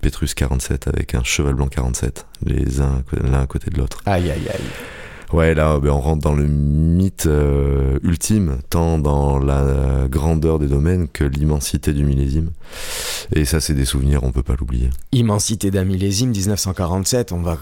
Petrus 0.00 0.34
47 0.34 0.88
avec 0.88 1.14
un 1.14 1.22
Cheval 1.22 1.54
Blanc 1.54 1.68
47, 1.68 2.26
les 2.44 2.80
uns 2.80 3.02
l'un 3.12 3.42
à 3.42 3.46
côté 3.46 3.70
de 3.70 3.78
l'autre. 3.78 4.02
Aïe, 4.06 4.30
aïe, 4.30 4.48
aïe. 4.48 5.01
Ouais, 5.32 5.54
là, 5.54 5.78
ben, 5.80 5.90
on 5.90 6.00
rentre 6.00 6.22
dans 6.22 6.34
le 6.34 6.46
mythe 6.46 7.26
euh, 7.26 7.98
ultime, 8.02 8.58
tant 8.68 8.98
dans 8.98 9.38
la 9.38 10.06
grandeur 10.08 10.58
des 10.58 10.66
domaines 10.66 11.08
que 11.08 11.24
l'immensité 11.24 11.92
du 11.94 12.04
millésime. 12.04 12.50
Et 13.34 13.44
ça, 13.44 13.60
c'est 13.60 13.74
des 13.74 13.86
souvenirs, 13.86 14.24
on 14.24 14.32
peut 14.32 14.42
pas 14.42 14.56
l'oublier. 14.58 14.90
Immensité 15.12 15.70
d'un 15.70 15.84
millésime, 15.84 16.30
1947, 16.30 17.32
on 17.32 17.40
va 17.40 17.58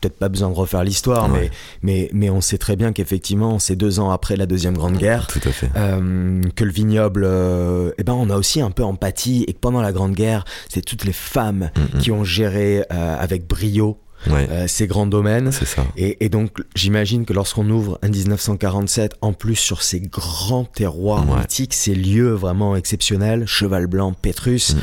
peut-être 0.00 0.16
pas 0.16 0.28
besoin 0.28 0.48
de 0.48 0.54
refaire 0.54 0.84
l'histoire, 0.84 1.28
mais, 1.28 1.50
mais, 1.82 2.08
mais 2.12 2.30
on 2.30 2.40
sait 2.40 2.58
très 2.58 2.76
bien 2.76 2.92
qu'effectivement, 2.92 3.58
c'est 3.58 3.74
deux 3.74 3.98
ans 3.98 4.10
après 4.10 4.36
la 4.36 4.46
Deuxième 4.46 4.76
Grande 4.76 4.96
Guerre, 4.96 5.26
Tout 5.26 5.40
à 5.44 5.50
fait. 5.50 5.70
Euh, 5.76 6.40
que 6.54 6.62
le 6.62 6.70
vignoble, 6.70 7.24
euh, 7.26 7.90
eh 7.98 8.04
ben, 8.04 8.12
on 8.12 8.30
a 8.30 8.36
aussi 8.36 8.60
un 8.60 8.70
peu 8.70 8.84
empathie, 8.84 9.44
et 9.48 9.54
que 9.54 9.58
pendant 9.58 9.80
la 9.80 9.92
Grande 9.92 10.12
Guerre, 10.12 10.44
c'est 10.68 10.84
toutes 10.84 11.04
les 11.04 11.12
femmes 11.12 11.70
mm, 11.74 11.96
mm. 11.96 12.00
qui 12.00 12.12
ont 12.12 12.22
géré 12.22 12.84
avec 12.90 13.48
brio 13.48 13.98
euh, 14.26 14.66
ces 14.66 14.86
grands 14.86 15.06
domaines. 15.06 15.52
C'est 15.52 15.66
ça. 15.66 15.84
Et, 15.96 16.28
donc, 16.28 16.58
j'imagine 16.74 17.24
que 17.24 17.32
lorsqu'on 17.32 17.68
ouvre 17.70 17.98
un 18.02 18.08
1947, 18.08 19.16
en 19.20 19.32
plus 19.32 19.56
sur 19.56 19.82
ces 19.82 20.00
grands 20.00 20.64
terroirs 20.64 21.24
mythiques, 21.24 21.74
ces 21.74 21.94
lieux 21.94 22.32
vraiment 22.32 22.76
exceptionnels, 22.76 23.46
Cheval 23.46 23.86
Blanc, 23.86 24.12
Pétrus, 24.12 24.74
mm, 24.74 24.76
mm. 24.76 24.80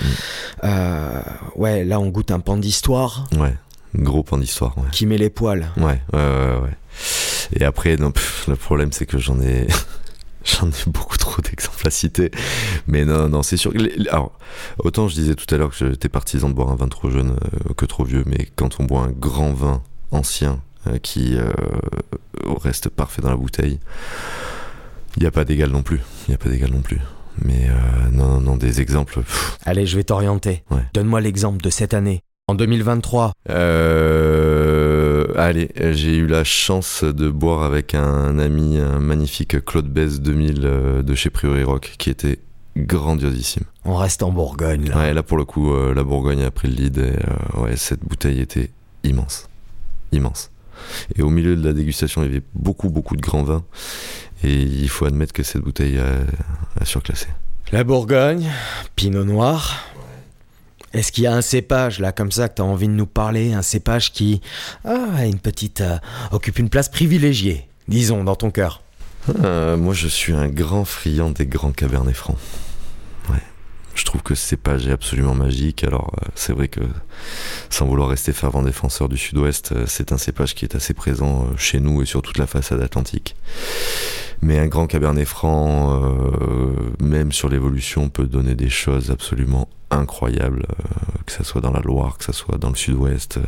euh, 0.63 1.21
ouais, 1.55 1.83
là 1.83 1.99
on 1.99 2.07
goûte 2.07 2.31
un 2.31 2.39
pan 2.39 2.57
d'histoire. 2.57 3.27
Ouais, 3.37 3.55
gros 3.95 4.23
pan 4.23 4.37
d'histoire. 4.37 4.77
Ouais. 4.77 4.89
Qui 4.91 5.05
met 5.05 5.17
les 5.17 5.29
poils. 5.29 5.67
Ouais, 5.77 6.01
ouais, 6.13 6.19
ouais. 6.19 6.59
ouais. 6.63 6.77
Et 7.53 7.63
après, 7.63 7.97
non, 7.97 8.11
le 8.47 8.55
problème 8.55 8.91
c'est 8.91 9.05
que 9.05 9.17
j'en 9.17 9.39
ai. 9.41 9.67
J'en 10.45 10.69
ai 10.69 10.83
beaucoup 10.89 11.17
trop 11.17 11.41
d'exemples 11.41 11.87
à 11.87 11.91
citer. 11.91 12.31
Mais 12.87 13.03
non, 13.03 13.27
non, 13.29 13.43
c'est 13.43 13.57
sûr. 13.57 13.73
Alors, 14.09 14.37
autant 14.79 15.07
je 15.07 15.15
disais 15.15 15.35
tout 15.35 15.53
à 15.53 15.57
l'heure 15.57 15.71
que 15.71 15.89
j'étais 15.89 16.09
partisan 16.09 16.49
de 16.49 16.53
boire 16.53 16.69
un 16.69 16.75
vin 16.75 16.87
trop 16.87 17.09
jeune 17.09 17.31
euh, 17.31 17.73
que 17.73 17.85
trop 17.85 18.03
vieux, 18.03 18.23
mais 18.27 18.47
quand 18.55 18.79
on 18.79 18.83
boit 18.83 19.01
un 19.01 19.11
grand 19.11 19.53
vin 19.53 19.81
ancien 20.11 20.61
euh, 20.87 20.99
qui 20.99 21.35
euh, 21.35 21.51
reste 22.63 22.89
parfait 22.89 23.21
dans 23.21 23.31
la 23.31 23.37
bouteille, 23.37 23.79
il 25.17 25.21
n'y 25.21 25.27
a 25.27 25.31
pas 25.31 25.45
d'égal 25.45 25.71
non 25.71 25.81
plus. 25.81 26.01
Il 26.27 26.31
n'y 26.31 26.35
a 26.35 26.37
pas 26.37 26.49
d'égal 26.49 26.71
non 26.71 26.81
plus. 26.81 26.99
Mais 27.43 27.69
non, 28.13 28.39
non, 28.39 28.55
des 28.55 28.79
exemples. 28.79 29.21
Allez, 29.65 29.85
je 29.85 29.97
vais 29.97 30.05
t'orienter. 30.05 30.63
Donne-moi 30.93 31.19
l'exemple 31.19 31.61
de 31.61 31.69
cette 31.69 31.93
année. 31.93 32.21
En 32.47 32.53
2023 32.53 33.31
euh, 33.49 34.94
Allez, 35.45 35.69
j'ai 35.75 36.15
eu 36.15 36.25
la 36.25 36.43
chance 36.43 37.03
de 37.03 37.29
boire 37.29 37.61
avec 37.61 37.93
un 37.93 38.39
ami 38.39 38.79
un 38.79 38.97
magnifique 38.99 39.63
Claude 39.63 39.85
Besse 39.87 40.19
2000 40.19 40.61
euh, 40.63 41.03
de 41.03 41.13
chez 41.13 41.29
Priori 41.29 41.61
Rock 41.61 41.93
qui 41.99 42.09
était 42.09 42.39
grandiosissime. 42.75 43.61
On 43.83 43.95
reste 43.95 44.23
en 44.23 44.31
Bourgogne 44.31 44.89
là. 44.89 44.97
Ouais, 44.97 45.13
là 45.13 45.21
pour 45.21 45.37
le 45.37 45.45
coup, 45.45 45.71
euh, 45.71 45.93
la 45.93 46.03
Bourgogne 46.03 46.41
a 46.41 46.49
pris 46.49 46.67
le 46.67 46.73
lead 46.73 46.97
et 46.97 47.59
ouais, 47.59 47.77
cette 47.77 47.99
bouteille 47.99 48.41
était 48.41 48.71
immense. 49.03 49.47
Immense. 50.11 50.49
Et 51.15 51.21
au 51.21 51.29
milieu 51.29 51.55
de 51.55 51.63
la 51.63 51.73
dégustation, 51.73 52.23
il 52.23 52.25
y 52.25 52.31
avait 52.31 52.45
beaucoup, 52.55 52.89
beaucoup 52.89 53.15
de 53.15 53.21
grands 53.21 53.43
vins. 53.43 53.63
Et 54.43 54.63
il 54.63 54.89
faut 54.89 55.05
admettre 55.05 55.31
que 55.31 55.43
cette 55.43 55.61
bouteille 55.61 55.99
a, 55.99 56.81
a 56.81 56.85
surclassé. 56.85 57.27
La 57.71 57.83
Bourgogne, 57.83 58.49
Pinot 58.95 59.25
Noir, 59.25 59.85
est-ce 60.95 61.11
qu'il 61.11 61.25
y 61.25 61.27
a 61.27 61.33
un 61.33 61.41
cépage 61.41 61.99
là 61.99 62.11
comme 62.11 62.31
ça 62.31 62.47
que 62.47 62.55
tu 62.55 62.61
envie 62.61 62.87
de 62.87 62.93
nous 62.93 63.05
parler, 63.05 63.53
un 63.53 63.61
cépage 63.61 64.13
qui 64.13 64.41
ah, 64.85 65.25
une 65.25 65.39
petite 65.39 65.81
euh, 65.81 65.97
occupe 66.31 66.57
une 66.57 66.69
place 66.69 66.89
privilégiée, 66.89 67.67
disons 67.87 68.23
dans 68.23 68.35
ton 68.35 68.49
cœur 68.49 68.81
euh, 69.43 69.75
Moi, 69.75 69.93
je 69.93 70.07
suis 70.07 70.33
un 70.33 70.47
grand 70.47 70.85
friand 70.85 71.31
des 71.31 71.45
grands 71.45 71.71
cabernets 71.71 72.13
francs. 72.13 72.37
Je 73.95 74.05
trouve 74.05 74.21
que 74.21 74.35
ce 74.35 74.45
cépage 74.45 74.87
est 74.87 74.91
absolument 74.91 75.33
magique. 75.33 75.83
Alors, 75.83 76.13
euh, 76.21 76.27
c'est 76.35 76.53
vrai 76.53 76.67
que 76.67 76.81
sans 77.69 77.85
vouloir 77.85 78.09
rester 78.09 78.33
fervent 78.33 78.61
défenseur 78.61 79.09
du 79.09 79.17
Sud-Ouest, 79.17 79.73
c'est 79.87 80.11
un 80.11 80.17
cépage 80.17 80.53
qui 80.53 80.65
est 80.65 80.75
assez 80.75 80.93
présent 80.93 81.47
chez 81.57 81.79
nous 81.79 82.01
et 82.01 82.05
sur 82.05 82.21
toute 82.21 82.37
la 82.37 82.47
façade 82.47 82.81
atlantique. 82.81 83.35
Mais 84.41 84.59
un 84.59 84.67
grand 84.67 84.85
cabernet 84.85 85.25
franc, 85.25 86.01
même 86.99 87.31
sur 87.31 87.47
l'évolution, 87.47 88.09
peut 88.09 88.25
donner 88.25 88.53
des 88.53 88.69
choses 88.69 89.09
absolument 89.09 89.69
incroyable, 89.91 90.65
euh, 90.69 90.83
que 91.25 91.31
ça 91.31 91.43
soit 91.43 91.61
dans 91.61 91.71
la 91.71 91.81
Loire, 91.81 92.17
que 92.17 92.23
ça 92.23 92.33
soit 92.33 92.57
dans 92.57 92.69
le 92.69 92.75
sud-ouest. 92.75 93.39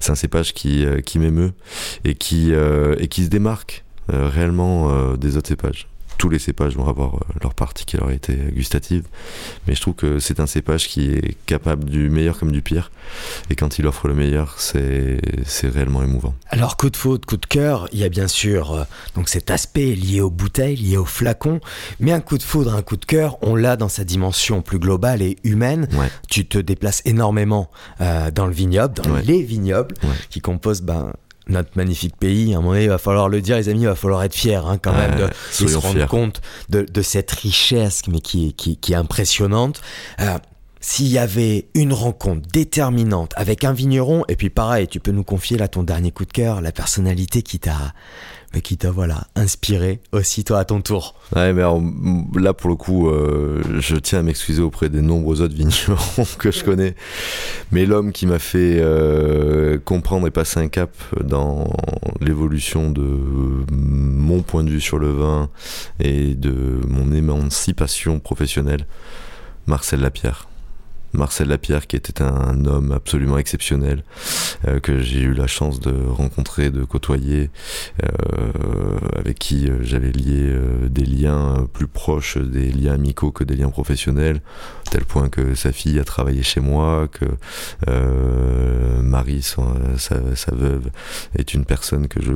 C'est 0.00 0.10
un 0.10 0.14
cépage 0.14 0.54
qui, 0.54 0.84
euh, 0.84 1.00
qui 1.00 1.18
m'émeut 1.18 1.52
et 2.04 2.14
qui, 2.14 2.52
euh, 2.52 2.94
et 2.98 3.08
qui 3.08 3.24
se 3.24 3.28
démarque 3.28 3.84
réellement 4.08 5.14
des 5.14 5.36
autres 5.36 5.46
cépages 5.46 5.86
tous 6.20 6.28
les 6.28 6.38
cépages 6.38 6.76
vont 6.76 6.86
avoir 6.86 7.14
leur 7.42 7.54
particularité 7.54 8.36
gustative, 8.52 9.04
mais 9.66 9.74
je 9.74 9.80
trouve 9.80 9.94
que 9.94 10.18
c'est 10.18 10.38
un 10.38 10.46
cépage 10.46 10.86
qui 10.86 11.12
est 11.12 11.34
capable 11.46 11.88
du 11.88 12.10
meilleur 12.10 12.38
comme 12.38 12.52
du 12.52 12.60
pire, 12.60 12.92
et 13.48 13.56
quand 13.56 13.78
il 13.78 13.86
offre 13.86 14.06
le 14.06 14.12
meilleur, 14.12 14.56
c'est 14.58 15.18
réellement 15.64 16.02
émouvant. 16.02 16.34
Alors 16.50 16.76
coup 16.76 16.90
de 16.90 16.96
faute, 16.98 17.24
coup 17.24 17.38
de 17.38 17.46
cœur, 17.46 17.88
il 17.92 18.00
y 18.00 18.04
a 18.04 18.10
bien 18.10 18.28
sûr 18.28 18.74
euh, 18.74 18.84
donc 19.14 19.30
cet 19.30 19.50
aspect 19.50 19.94
lié 19.94 20.20
aux 20.20 20.28
bouteilles, 20.28 20.76
lié 20.76 20.98
aux 20.98 21.06
flacons, 21.06 21.58
mais 22.00 22.12
un 22.12 22.20
coup 22.20 22.36
de 22.36 22.42
foudre, 22.42 22.74
un 22.74 22.82
coup 22.82 22.98
de 22.98 23.06
cœur, 23.06 23.38
on 23.40 23.56
l'a 23.56 23.76
dans 23.76 23.88
sa 23.88 24.04
dimension 24.04 24.60
plus 24.60 24.78
globale 24.78 25.22
et 25.22 25.38
humaine. 25.42 25.88
Tu 26.28 26.46
te 26.46 26.58
déplaces 26.58 27.00
énormément 27.06 27.70
euh, 28.02 28.30
dans 28.30 28.46
le 28.46 28.52
vignoble, 28.52 28.92
dans 28.92 29.16
les 29.16 29.42
vignobles 29.42 29.94
qui 30.28 30.42
composent 30.42 30.82
ben, 30.82 31.14
notre 31.50 31.70
magnifique 31.76 32.16
pays. 32.16 32.54
À 32.54 32.58
un 32.58 32.60
moment 32.60 32.72
donné, 32.72 32.84
il 32.84 32.90
va 32.90 32.98
falloir 32.98 33.28
le 33.28 33.40
dire, 33.40 33.56
les 33.56 33.68
amis, 33.68 33.82
il 33.82 33.86
va 33.86 33.94
falloir 33.94 34.22
être 34.22 34.34
fiers 34.34 34.54
hein, 34.56 34.78
quand 34.78 34.92
même 34.92 35.16
de, 35.16 35.28
se 35.50 35.76
rendre 35.76 36.06
compte 36.06 36.40
de, 36.68 36.82
de, 36.82 37.02
cette 37.02 37.30
richesse, 37.30 38.02
mais 38.08 38.20
qui, 38.20 38.52
qui, 38.54 38.76
qui 38.76 38.92
est 38.92 38.96
impressionnante. 38.96 39.80
Euh, 40.20 40.38
s'il 40.80 41.08
y 41.08 41.18
avait 41.18 41.68
une 41.74 41.92
rencontre 41.92 42.48
déterminante 42.52 43.32
avec 43.36 43.64
un 43.64 43.72
vigneron, 43.72 44.24
et 44.28 44.36
puis 44.36 44.48
pareil, 44.48 44.88
tu 44.88 44.98
peux 44.98 45.10
nous 45.10 45.24
confier 45.24 45.58
là 45.58 45.68
ton 45.68 45.82
dernier 45.82 46.10
coup 46.10 46.24
de 46.24 46.32
cœur, 46.32 46.62
la 46.62 46.72
personnalité 46.72 47.42
qui 47.42 47.58
t'a 47.58 47.92
qui 48.58 48.76
t'a 48.76 48.90
voilà 48.90 49.28
inspiré 49.36 50.00
aussi 50.12 50.42
toi 50.42 50.58
à 50.58 50.64
ton 50.64 50.80
tour. 50.80 51.14
Ouais, 51.36 51.52
mais 51.52 51.62
là 52.40 52.52
pour 52.52 52.68
le 52.68 52.76
coup, 52.76 53.08
euh, 53.08 53.62
je 53.78 53.96
tiens 53.96 54.18
à 54.18 54.22
m'excuser 54.22 54.60
auprès 54.60 54.88
des 54.88 55.02
nombreux 55.02 55.40
autres 55.40 55.54
vignerons 55.54 56.26
que 56.38 56.50
je 56.50 56.64
connais, 56.64 56.96
mais 57.70 57.86
l'homme 57.86 58.10
qui 58.12 58.26
m'a 58.26 58.40
fait 58.40 58.78
euh, 58.80 59.78
comprendre 59.78 60.26
et 60.26 60.32
passer 60.32 60.58
un 60.58 60.68
cap 60.68 60.90
dans 61.22 61.72
l'évolution 62.20 62.90
de 62.90 63.06
mon 63.70 64.42
point 64.42 64.64
de 64.64 64.70
vue 64.70 64.80
sur 64.80 64.98
le 64.98 65.10
vin 65.10 65.48
et 66.00 66.34
de 66.34 66.80
mon 66.88 67.12
émancipation 67.12 68.18
professionnelle, 68.18 68.86
Marcel 69.66 70.00
Lapierre. 70.00 70.49
Marcel 71.12 71.48
Lapierre, 71.48 71.86
qui 71.86 71.96
était 71.96 72.22
un 72.22 72.64
homme 72.66 72.92
absolument 72.92 73.38
exceptionnel, 73.38 74.04
euh, 74.68 74.78
que 74.80 75.00
j'ai 75.00 75.20
eu 75.20 75.34
la 75.34 75.46
chance 75.46 75.80
de 75.80 75.92
rencontrer, 76.08 76.70
de 76.70 76.84
côtoyer, 76.84 77.50
euh, 78.02 78.98
avec 79.16 79.38
qui 79.38 79.68
euh, 79.68 79.78
j'avais 79.82 80.12
lié 80.12 80.54
des 80.88 81.04
liens 81.04 81.68
plus 81.72 81.88
proches, 81.88 82.38
des 82.38 82.70
liens 82.70 82.94
amicaux 82.94 83.32
que 83.32 83.44
des 83.44 83.56
liens 83.56 83.70
professionnels, 83.70 84.40
tel 84.90 85.04
point 85.04 85.28
que 85.28 85.54
sa 85.54 85.72
fille 85.72 85.98
a 85.98 86.04
travaillé 86.04 86.42
chez 86.42 86.60
moi, 86.60 87.08
que 87.08 87.26
Marie, 89.02 89.42
sa, 89.42 90.54
veuve, 90.54 90.90
est 91.36 91.54
une 91.54 91.64
personne 91.64 92.08
que 92.08 92.22
je 92.22 92.32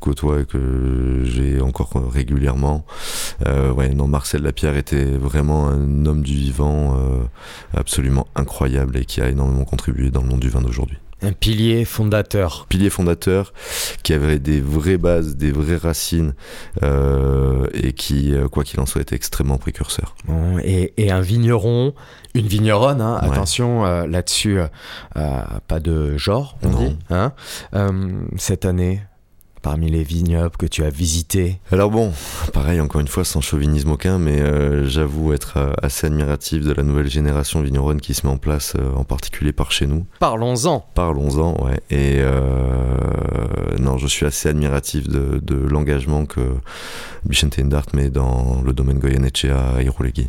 côtoie 0.00 0.40
et 0.40 0.44
que 0.44 1.22
j'ai 1.24 1.60
encore 1.60 1.92
régulièrement. 2.12 2.84
non, 3.46 4.06
Marcel 4.06 4.42
Lapierre 4.42 4.76
était 4.76 5.04
vraiment 5.04 5.68
un 5.68 6.06
homme 6.06 6.22
du 6.22 6.34
vivant 6.34 6.98
absolument 7.74 8.17
incroyable 8.34 8.96
et 8.96 9.04
qui 9.04 9.20
a 9.20 9.28
énormément 9.28 9.64
contribué 9.64 10.10
dans 10.10 10.22
le 10.22 10.28
monde 10.28 10.40
du 10.40 10.48
vin 10.48 10.60
d'aujourd'hui. 10.60 10.98
Un 11.20 11.32
pilier 11.32 11.84
fondateur. 11.84 12.66
Pilier 12.68 12.90
fondateur 12.90 13.52
qui 14.04 14.12
avait 14.12 14.38
des 14.38 14.60
vraies 14.60 14.98
bases, 14.98 15.36
des 15.36 15.50
vraies 15.50 15.76
racines 15.76 16.34
euh, 16.84 17.66
et 17.74 17.92
qui, 17.92 18.32
euh, 18.32 18.46
quoi 18.46 18.62
qu'il 18.62 18.78
en 18.78 18.86
soit, 18.86 19.00
était 19.00 19.16
extrêmement 19.16 19.58
précurseur. 19.58 20.14
et, 20.62 21.10
un 21.10 21.20
vigneron, 21.20 21.92
une 22.34 22.46
vigneronne, 22.46 23.00
hein, 23.00 23.18
attention 23.20 23.84
euh, 23.84 24.06
là-dessus, 24.06 24.60
pas 25.14 25.80
de 25.80 26.16
genre, 26.16 26.56
on 26.62 26.68
dit. 26.68 26.96
Hein, 27.10 27.32
cette 28.36 28.64
année, 28.64 29.00
parmi 29.62 29.90
les 29.90 30.02
vignobles 30.02 30.56
que 30.56 30.66
tu 30.66 30.84
as 30.84 30.90
visités 30.90 31.58
Alors 31.72 31.90
bon, 31.90 32.12
pareil, 32.52 32.80
encore 32.80 33.00
une 33.00 33.08
fois, 33.08 33.24
sans 33.24 33.40
chauvinisme 33.40 33.90
aucun, 33.90 34.18
mais 34.18 34.40
euh, 34.40 34.86
j'avoue 34.86 35.32
être 35.32 35.54
euh, 35.56 35.72
assez 35.82 36.06
admiratif 36.06 36.64
de 36.64 36.72
la 36.72 36.82
nouvelle 36.82 37.08
génération 37.08 37.60
vigneronne 37.60 38.00
qui 38.00 38.14
se 38.14 38.26
met 38.26 38.32
en 38.32 38.36
place, 38.36 38.74
euh, 38.78 38.94
en 38.94 39.04
particulier 39.04 39.52
par 39.52 39.72
chez 39.72 39.86
nous. 39.86 40.06
Parlons-en 40.20 40.84
Parlons-en, 40.94 41.64
ouais. 41.64 41.80
Et 41.90 42.22
non, 43.78 43.98
je 43.98 44.06
suis 44.06 44.26
assez 44.26 44.48
admiratif 44.48 45.08
de, 45.08 45.40
de 45.42 45.54
l'engagement 45.54 46.26
que 46.26 46.40
Bichente 47.24 47.58
Ndart 47.58 47.86
met 47.94 48.10
dans 48.10 48.62
le 48.64 48.72
domaine 48.72 48.98
Goyenechea 48.98 49.76
à. 49.76 50.28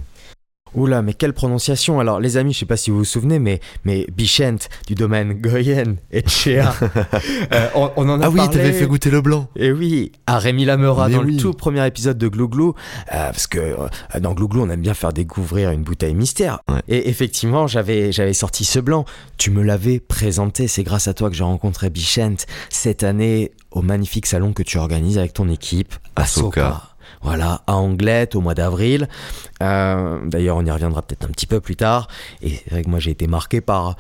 Oula, 0.75 1.01
mais 1.01 1.13
quelle 1.13 1.33
prononciation 1.33 1.99
Alors, 1.99 2.19
les 2.19 2.37
amis, 2.37 2.53
je 2.53 2.59
sais 2.59 2.65
pas 2.65 2.77
si 2.77 2.91
vous 2.91 2.99
vous 2.99 3.05
souvenez, 3.05 3.39
mais, 3.39 3.59
mais 3.85 4.05
Bichente, 4.15 4.69
du 4.87 4.95
domaine 4.95 5.33
Goyen 5.33 5.95
et 6.11 6.27
Chea, 6.27 6.73
euh, 7.53 7.67
on, 7.75 8.09
en 8.09 8.21
a 8.21 8.25
ah 8.25 8.31
parlé. 8.31 8.41
Ah 8.41 8.45
oui, 8.45 8.49
t'avais 8.49 8.73
fait 8.73 8.85
goûter 8.85 9.09
le 9.09 9.21
blanc. 9.21 9.47
Et 9.55 9.71
oui, 9.71 10.11
à 10.27 10.39
Rémi 10.39 10.65
Lamera 10.65 11.09
dans 11.09 11.21
le 11.21 11.37
tout 11.37 11.53
premier 11.53 11.85
épisode 11.85 12.17
de 12.17 12.27
Glouglou, 12.27 12.69
euh, 13.13 13.31
parce 13.31 13.47
que 13.47 13.59
euh, 13.59 14.19
dans 14.19 14.33
Glouglou, 14.33 14.61
on 14.63 14.69
aime 14.69 14.81
bien 14.81 14.93
faire 14.93 15.13
découvrir 15.13 15.71
une 15.71 15.83
bouteille 15.83 16.15
mystère. 16.15 16.59
Et 16.87 17.09
effectivement, 17.09 17.67
j'avais, 17.67 18.11
j'avais 18.11 18.33
sorti 18.33 18.65
ce 18.65 18.79
blanc. 18.79 19.05
Tu 19.37 19.51
me 19.51 19.63
l'avais 19.63 19.99
présenté, 19.99 20.67
c'est 20.67 20.83
grâce 20.83 21.07
à 21.07 21.13
toi 21.13 21.29
que 21.29 21.35
j'ai 21.35 21.43
rencontré 21.43 21.89
Bichente 21.89 22.45
cette 22.69 23.03
année 23.03 23.51
au 23.71 23.81
magnifique 23.81 24.25
salon 24.25 24.53
que 24.53 24.63
tu 24.63 24.77
organises 24.77 25.17
avec 25.17 25.33
ton 25.33 25.49
équipe 25.49 25.93
à 26.15 26.25
Soka 26.25 26.89
voilà, 27.21 27.61
à 27.67 27.75
Anglette 27.75 28.35
au 28.35 28.41
mois 28.41 28.55
d'avril. 28.55 29.07
Euh, 29.61 30.19
d'ailleurs, 30.25 30.57
on 30.57 30.65
y 30.65 30.71
reviendra 30.71 31.01
peut-être 31.01 31.25
un 31.25 31.31
petit 31.31 31.47
peu 31.47 31.59
plus 31.59 31.75
tard. 31.75 32.07
Et 32.41 32.49
c'est 32.49 32.71
vrai 32.71 32.83
que 32.83 32.89
moi, 32.89 32.99
j'ai 32.99 33.11
été 33.11 33.27
marqué 33.27 33.61
par 33.61 33.95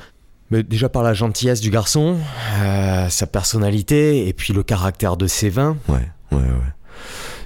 déjà 0.51 0.89
par 0.89 1.03
la 1.03 1.13
gentillesse 1.13 1.61
du 1.61 1.69
garçon, 1.69 2.17
euh, 2.61 3.07
sa 3.09 3.27
personnalité 3.27 4.27
et 4.27 4.33
puis 4.33 4.53
le 4.53 4.63
caractère 4.63 5.15
de 5.15 5.27
ses 5.27 5.49
vins. 5.49 5.77
Ouais, 5.87 6.09
ouais, 6.31 6.37
ouais. 6.37 6.73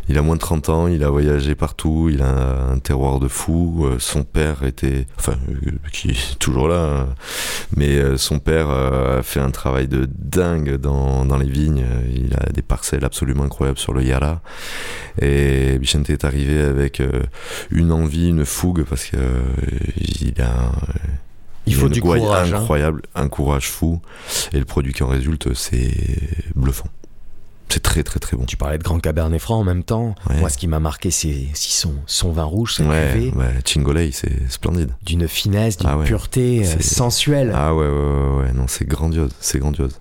Il 0.09 0.17
a 0.17 0.21
moins 0.21 0.35
de 0.35 0.41
30 0.41 0.69
ans, 0.69 0.87
il 0.87 1.03
a 1.03 1.09
voyagé 1.09 1.55
partout, 1.55 2.09
il 2.11 2.21
a 2.21 2.71
un 2.71 2.79
terroir 2.79 3.19
de 3.19 3.27
fou. 3.27 3.85
Euh, 3.85 3.99
son 3.99 4.23
père 4.23 4.63
était, 4.63 5.07
enfin, 5.17 5.37
euh, 5.49 5.71
qui 5.91 6.11
est 6.11 6.39
toujours 6.39 6.67
là, 6.67 6.83
hein. 6.83 7.07
mais 7.77 7.97
euh, 7.97 8.17
son 8.17 8.39
père 8.39 8.69
a 8.69 9.23
fait 9.23 9.39
un 9.39 9.51
travail 9.51 9.87
de 9.87 10.07
dingue 10.17 10.75
dans, 10.75 11.25
dans 11.25 11.37
les 11.37 11.49
vignes. 11.49 11.85
Il 12.13 12.33
a 12.35 12.51
des 12.51 12.61
parcelles 12.61 13.05
absolument 13.05 13.43
incroyables 13.43 13.79
sur 13.79 13.93
le 13.93 14.03
Yara. 14.03 14.41
Et 15.21 15.77
Bichente 15.79 16.09
est 16.09 16.25
arrivé 16.25 16.59
avec 16.59 17.01
une 17.71 17.91
envie, 17.91 18.29
une 18.29 18.45
fougue, 18.45 18.83
parce 18.83 19.05
que 19.05 19.17
il 19.97 20.41
a 20.41 20.71
il, 21.65 21.75
faut 21.75 21.87
du 21.87 22.01
courage 22.01 22.53
hein. 22.53 22.57
incroyable, 22.57 23.03
un 23.15 23.29
courage 23.29 23.69
fou, 23.69 24.01
et 24.51 24.59
le 24.59 24.65
produit 24.65 24.91
qui 24.91 25.03
en 25.03 25.07
résulte, 25.07 25.53
c'est 25.53 25.93
bluffant. 26.55 26.89
C'est 27.69 27.81
très 27.81 28.03
très 28.03 28.19
très 28.19 28.37
bon. 28.37 28.45
Tu 28.45 28.55
parlais 28.55 28.77
de 28.77 28.83
Grand 28.83 28.99
Cabernet 28.99 29.39
Franc 29.39 29.59
en 29.59 29.63
même 29.63 29.83
temps. 29.83 30.13
Moi, 30.39 30.49
ce 30.49 30.57
qui 30.57 30.67
m'a 30.67 30.79
marqué, 30.79 31.09
c'est 31.11 31.47
son, 31.55 31.95
son 32.05 32.31
vin 32.31 32.43
rouge, 32.43 32.75
c'est 32.77 32.83
ouais, 32.83 33.31
ouais, 33.35 33.53
Chingolei, 33.65 34.11
c'est 34.11 34.49
splendide. 34.49 34.91
D'une 35.03 35.27
finesse, 35.27 35.77
d'une 35.77 35.89
ah 35.89 35.97
pureté 36.03 36.65
euh, 36.65 36.81
sensuelle. 36.81 37.51
Ah 37.55 37.73
ouais, 37.73 37.87
ouais, 37.87 38.43
ouais, 38.43 38.53
non, 38.53 38.65
c'est 38.67 38.87
grandiose, 38.87 39.31
c'est 39.39 39.59
grandiose. 39.59 39.99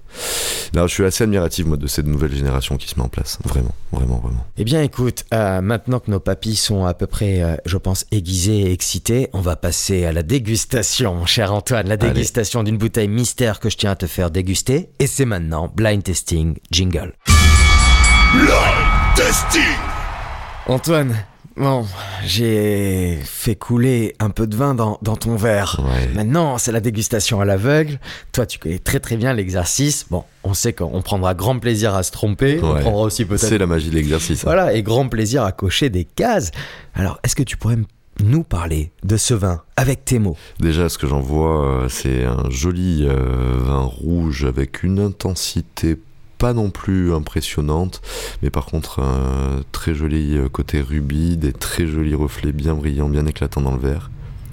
Là, 0.75 0.87
je 0.87 0.93
suis 0.93 1.05
assez 1.05 1.25
admiratif 1.25 1.67
moi, 1.67 1.77
de 1.77 1.87
cette 1.87 2.07
nouvelle 2.07 2.35
génération 2.35 2.77
qui 2.77 2.89
se 2.89 2.97
met 2.97 3.05
en 3.05 3.09
place, 3.09 3.39
vraiment, 3.45 3.75
vraiment, 3.91 4.19
vraiment. 4.19 4.45
Eh 4.57 4.65
bien, 4.65 4.83
écoute, 4.83 5.25
euh, 5.33 5.61
maintenant 5.61 6.01
que 6.01 6.11
nos 6.11 6.21
papilles 6.21 6.57
sont 6.57 6.85
à 6.85 6.95
peu 6.95 7.07
près, 7.07 7.43
euh, 7.43 7.57
je 7.65 7.77
pense, 7.79 8.05
aiguisées 8.11 8.61
et 8.61 8.73
excitées, 8.73 9.29
on 9.33 9.41
va 9.41 9.57
passer 9.57 10.05
à 10.05 10.13
la 10.13 10.23
dégustation, 10.23 11.15
mon 11.15 11.27
cher 11.27 11.53
Antoine, 11.53 11.89
la 11.89 11.97
dégustation 11.97 12.63
d'une 12.63 12.79
bouteille 12.79 13.09
mystère 13.09 13.61
que 13.61 13.71
je 13.71 13.77
tiens 13.77 13.93
à 13.93 13.97
te 13.97 14.07
faire 14.07 14.31
déguster. 14.31 14.91
Et 14.99 15.07
c'est 15.07 15.25
maintenant 15.25 15.73
blind 15.75 16.03
testing 16.03 16.59
jingle. 16.71 17.15
Antoine, 20.67 21.15
bon, 21.57 21.87
j'ai 22.25 23.19
fait 23.25 23.57
couler 23.57 24.15
un 24.21 24.31
peu 24.31 24.47
de 24.47 24.57
vin 24.57 24.75
dans, 24.75 24.97
ton 24.97 25.37
verre. 25.37 25.81
Maintenant, 26.15 26.57
c'est 26.57 26.73
la 26.73 26.81
dégustation 26.81 27.41
à 27.41 27.45
l'aveugle. 27.45 27.99
Toi, 28.33 28.47
tu 28.47 28.59
connais 28.59 28.79
très 28.79 29.01
très 29.01 29.17
bien 29.17 29.35
l'exercice. 29.35 30.07
Bon, 30.11 30.25
on 30.45 30.55
sait 30.55 30.73
qu'on 30.73 31.03
prendra 31.03 31.35
grand 31.35 31.59
plaisir 31.59 31.95
à 31.95 32.03
se 32.03 32.11
tromper. 32.11 32.59
On 32.63 32.75
prendra 32.81 33.03
aussi 33.03 33.25
peut-être. 33.25 33.49
C'est 33.49 33.59
la 33.59 33.67
magie 33.67 33.91
de 33.91 33.95
l'exercice. 33.97 34.41
Hein. 34.41 34.47
Voilà, 34.47 34.73
et 34.73 34.83
grand 34.83 35.09
plaisir 35.09 35.45
à 35.45 35.53
cocher 35.53 35.91
des 35.91 36.05
cases. 36.05 36.53
Alors, 36.95 37.19
est-ce 37.23 37.37
que 37.37 37.43
tu 37.43 37.57
pourrais 37.57 37.79
nous 38.25 38.45
parler 38.45 38.93
de 39.05 39.17
ce 39.17 39.35
vin 39.35 39.63
avec 39.77 40.05
tes 40.05 40.19
mots? 40.19 40.37
Déjà, 40.59 40.89
ce 40.89 40.97
que 40.97 41.07
j'en 41.07 41.21
vois, 41.21 41.67
euh, 41.67 41.89
c'est 41.89 42.25
un 42.25 42.49
joli 42.49 43.05
euh, 43.07 43.57
vin 43.59 43.83
rouge 43.83 44.45
avec 44.45 44.83
une 44.83 45.01
intensité 45.01 45.99
pas 46.43 46.55
non 46.55 46.71
plus 46.71 47.15
impressionnante, 47.15 48.03
mais 48.43 48.51
par 48.51 48.67
contre 48.67 48.99
un 48.99 49.63
très 49.71 49.95
joli 49.95 50.37
euh, 50.37 50.49
côté 50.49 50.81
rubis, 50.81 51.37
des 51.37 51.53
très 51.53 51.87
jolis 51.87 52.17
reflets 52.17 52.51
bien 52.51 52.75
brillants, 52.75 53.09
bien 53.09 53.27
éclatants 53.27 53.61
dans 53.61 53.71
le 53.71 53.79
verre. 53.79 54.11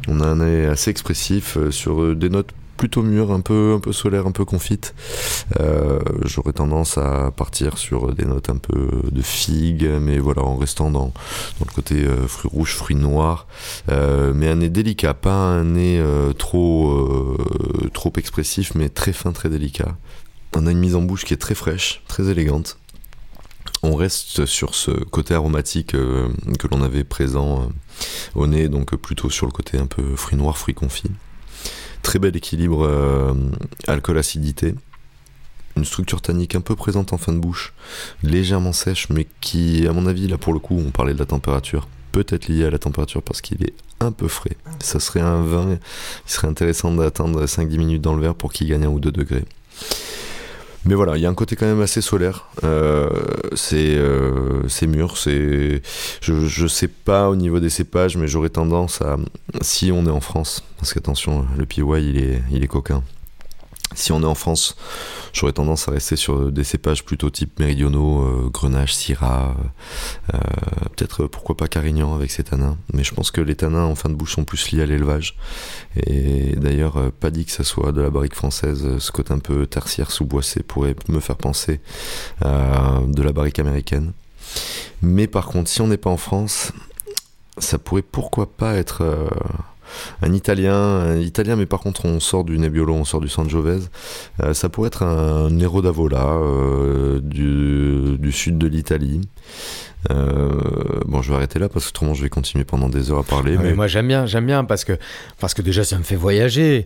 On 0.08 0.20
a 0.20 0.28
un 0.28 0.36
nez 0.36 0.68
assez 0.68 0.92
expressif 0.92 1.58
euh, 1.58 1.72
sur 1.72 2.04
euh, 2.04 2.14
des 2.14 2.30
notes 2.30 2.52
plutôt 2.78 3.02
mûres, 3.02 3.32
un 3.32 3.42
peu, 3.42 3.74
un 3.76 3.80
peu 3.80 3.92
solaires, 3.92 4.28
un 4.28 4.32
peu 4.32 4.46
confites. 4.46 4.94
J'aurais 6.24 6.54
tendance 6.54 6.98
à 6.98 7.32
partir 7.36 7.78
sur 7.78 8.14
des 8.14 8.24
notes 8.24 8.50
un 8.50 8.56
peu 8.56 9.02
de 9.12 9.22
figue, 9.22 9.90
mais 10.00 10.18
voilà, 10.20 10.44
en 10.44 10.56
restant 10.56 10.90
dans, 10.90 11.12
dans 11.60 11.66
le 11.68 11.74
côté 11.74 12.08
fruits 12.28 12.50
rouges, 12.54 12.76
fruits 12.76 12.96
noirs. 12.96 13.48
mais 13.90 14.48
un 14.48 14.56
nez 14.56 14.70
délicat, 14.70 15.14
pas 15.14 15.34
un 15.34 15.66
nez 15.66 16.02
trop, 16.38 17.36
trop 17.92 18.14
expressif, 18.16 18.72
mais 18.76 18.88
très 18.88 19.12
fin, 19.12 19.34
très 19.34 19.50
délicat. 19.50 19.98
On 20.56 20.66
a 20.66 20.72
une 20.72 20.80
mise 20.80 20.96
en 20.96 21.02
bouche 21.02 21.26
qui 21.26 21.34
est 21.34 21.38
très 21.38 21.56
fraîche, 21.56 22.02
très 22.08 22.30
élégante. 22.30 22.78
On 23.82 23.96
reste 23.96 24.46
sur 24.46 24.76
ce 24.76 24.92
côté 24.92 25.34
aromatique 25.34 25.96
euh, 25.96 26.28
que 26.58 26.68
l'on 26.68 26.82
avait 26.82 27.04
présent 27.04 27.62
euh, 27.62 27.66
au 28.36 28.48
nez, 28.48 28.68
donc 28.68 28.96
plutôt 28.96 29.30
sur 29.30 29.46
le 29.46 29.52
côté 29.52 29.78
un 29.78 29.86
peu 29.86 30.16
fruits 30.16 30.38
noirs, 30.38 30.58
fruits 30.58 30.74
confits. 30.74 31.12
Très 32.02 32.20
bel 32.20 32.36
équilibre 32.36 32.84
euh, 32.84 33.34
alcool-acidité. 33.88 34.76
Une 35.78 35.86
structure 35.86 36.22
tannique 36.22 36.56
un 36.56 36.62
peu 36.62 36.76
présente 36.76 37.14
en 37.14 37.18
fin 37.18 37.32
de 37.32 37.38
bouche, 37.38 37.74
légèrement 38.24 38.74
sèche, 38.74 39.08
mais 39.10 39.28
qui, 39.40 39.88
à 39.88 39.94
mon 39.94 40.08
avis, 40.08 40.28
là 40.28 40.38
pour 40.38 40.52
le 40.52 40.60
coup, 40.60 40.78
on 40.78 40.92
parlait 40.92 41.14
de 41.14 41.20
la 41.20 41.26
température, 41.26 41.88
peut-être 42.12 42.48
lié 42.48 42.66
à 42.66 42.70
la 42.70 42.80
température 42.80 43.22
parce 43.22 43.40
qu'il 43.40 43.64
est 43.64 43.74
un 44.02 44.12
peu 44.12 44.28
frais. 44.28 44.58
Ça 44.80 45.00
serait 45.00 45.22
un 45.22 45.42
vin, 45.42 45.78
il 46.26 46.32
serait 46.32 46.48
intéressant 46.48 46.92
d'attendre 46.92 47.46
5-10 47.46 47.78
minutes 47.78 48.02
dans 48.02 48.16
le 48.16 48.22
verre 48.22 48.36
pour 48.36 48.52
qu'il 48.52 48.68
gagne 48.68 48.86
un 48.86 48.90
ou 48.90 49.00
deux 49.00 49.12
degrés. 49.12 49.46
Mais 50.86 50.96
voilà, 50.96 51.18
il 51.18 51.22
y 51.22 51.26
a 51.26 51.30
un 51.30 51.34
côté 51.34 51.56
quand 51.56 51.66
même 51.66 51.82
assez 51.82 52.02
solaire. 52.02 52.48
Euh, 52.64 53.10
c'est 53.54 53.96
euh, 53.98 54.64
mûr, 54.88 55.18
c'est. 55.18 55.82
Je, 56.22 56.46
je 56.46 56.68
sais 56.68 56.88
pas 56.88 57.30
au 57.30 57.36
niveau 57.36 57.60
des 57.60 57.70
cépages, 57.70 58.18
mais 58.18 58.28
j'aurais 58.28 58.50
tendance 58.50 59.02
à. 59.02 59.18
Si 59.62 59.92
on 59.92 60.06
est 60.06 60.12
en 60.12 60.22
France, 60.22 60.64
parce 60.78 60.94
qu'attention, 60.94 61.46
le 61.58 61.66
PY 61.66 61.82
il 61.82 62.18
est, 62.18 62.42
il 62.52 62.64
est 62.64 62.68
coquin. 62.68 63.04
Si 63.96 64.12
on 64.12 64.22
est 64.22 64.26
en 64.26 64.36
France, 64.36 64.76
j'aurais 65.34 65.52
tendance 65.52 65.88
à 65.88 65.92
rester 65.92 66.16
sur 66.16 66.52
des 66.52 66.64
cépages 66.64 67.04
plutôt 67.04 67.30
type 67.30 67.60
méridionaux, 67.60 68.22
euh, 68.22 68.50
Grenache, 68.50 68.94
Syrah, 68.94 69.56
euh, 70.34 70.38
peut-être 70.96 71.26
pourquoi 71.26 71.58
pas 71.58 71.68
Carignan 71.68 72.14
avec 72.14 72.30
ses 72.30 72.44
tanins. 72.44 72.78
Mais 72.94 73.04
je 73.04 73.14
pense 73.14 73.32
que 73.32 73.42
les 73.42 73.56
tanins 73.56 73.86
en 73.86 73.96
fin 73.96 74.10
de 74.10 74.14
bouche 74.14 74.36
sont 74.36 74.44
plus 74.44 74.72
liés 74.72 74.84
à 74.84 74.86
l'élevage. 74.86 75.38
Et 76.06 76.56
d'ailleurs, 76.56 76.98
euh, 76.98 77.10
pas 77.10 77.32
dit 77.32 77.46
que 77.46 77.52
ça 77.52 77.64
soit 77.64 77.92
de 77.92 78.02
la 78.02 78.12
barrique 78.12 78.36
française, 78.36 79.00
ce 79.00 79.12
côté 79.12 79.34
un 79.34 79.40
peu 79.40 79.66
tertiaire 79.66 80.12
sous-boissé 80.12 80.62
pourrait 80.62 80.96
me 81.08 81.20
faire 81.20 81.38
penser 81.38 81.82
à 82.42 83.00
de 83.08 83.24
la 83.24 83.32
barrique 83.32 83.60
américaine. 83.60 84.14
Mais 85.02 85.28
par 85.28 85.48
contre, 85.48 85.70
si 85.70 85.82
on 85.82 85.88
n'est 85.88 85.98
pas 85.98 86.10
en 86.12 86.18
France, 86.18 86.72
ça 87.58 87.80
pourrait 87.80 88.04
pourquoi 88.04 88.52
pas 88.52 88.76
être 88.76 89.04
un 90.22 90.34
italien, 90.34 91.18
italien, 91.18 91.56
mais 91.56 91.66
par 91.66 91.80
contre 91.80 92.06
on 92.06 92.20
sort 92.20 92.44
du 92.44 92.58
Nebbiolo, 92.58 92.94
on 92.94 93.06
sort 93.06 93.22
du 93.22 93.30
Sangiovese. 93.30 93.90
Euh, 94.42 94.54
ça 94.54 94.70
pourrait 94.70 94.88
être 94.88 95.04
un 95.04 95.50
Nero 95.50 95.82
d'Avola 95.82 96.26
euh, 96.26 97.20
du, 97.22 98.32
sud 98.32 98.58
de 98.58 98.68
l'Italie. 98.68 99.22
Euh, 100.12 100.52
bon, 101.06 101.22
je 101.22 101.30
vais 101.30 101.36
arrêter 101.36 101.60
là 101.60 101.68
parce 101.68 101.86
que 101.86 101.90
autrement 101.90 102.14
je 102.14 102.24
vais 102.24 102.30
continuer 102.30 102.64
pendant 102.64 102.90
des 102.90 103.12
heures 103.12 103.20
à 103.20 103.24
parler. 103.24 103.58
mais... 103.58 103.74
moi 103.74 103.88
j'aime 103.88 104.08
bien, 104.08 104.26
j'aime 104.26 104.46
bien 104.46 104.64
parce 104.64 104.86
que 104.86 104.98
parce 105.40 105.54
que 105.54 105.62
déjà 105.62 105.84
ça 105.84 105.98
me 105.98 106.04
fait 106.04 106.16
voyager. 106.16 106.86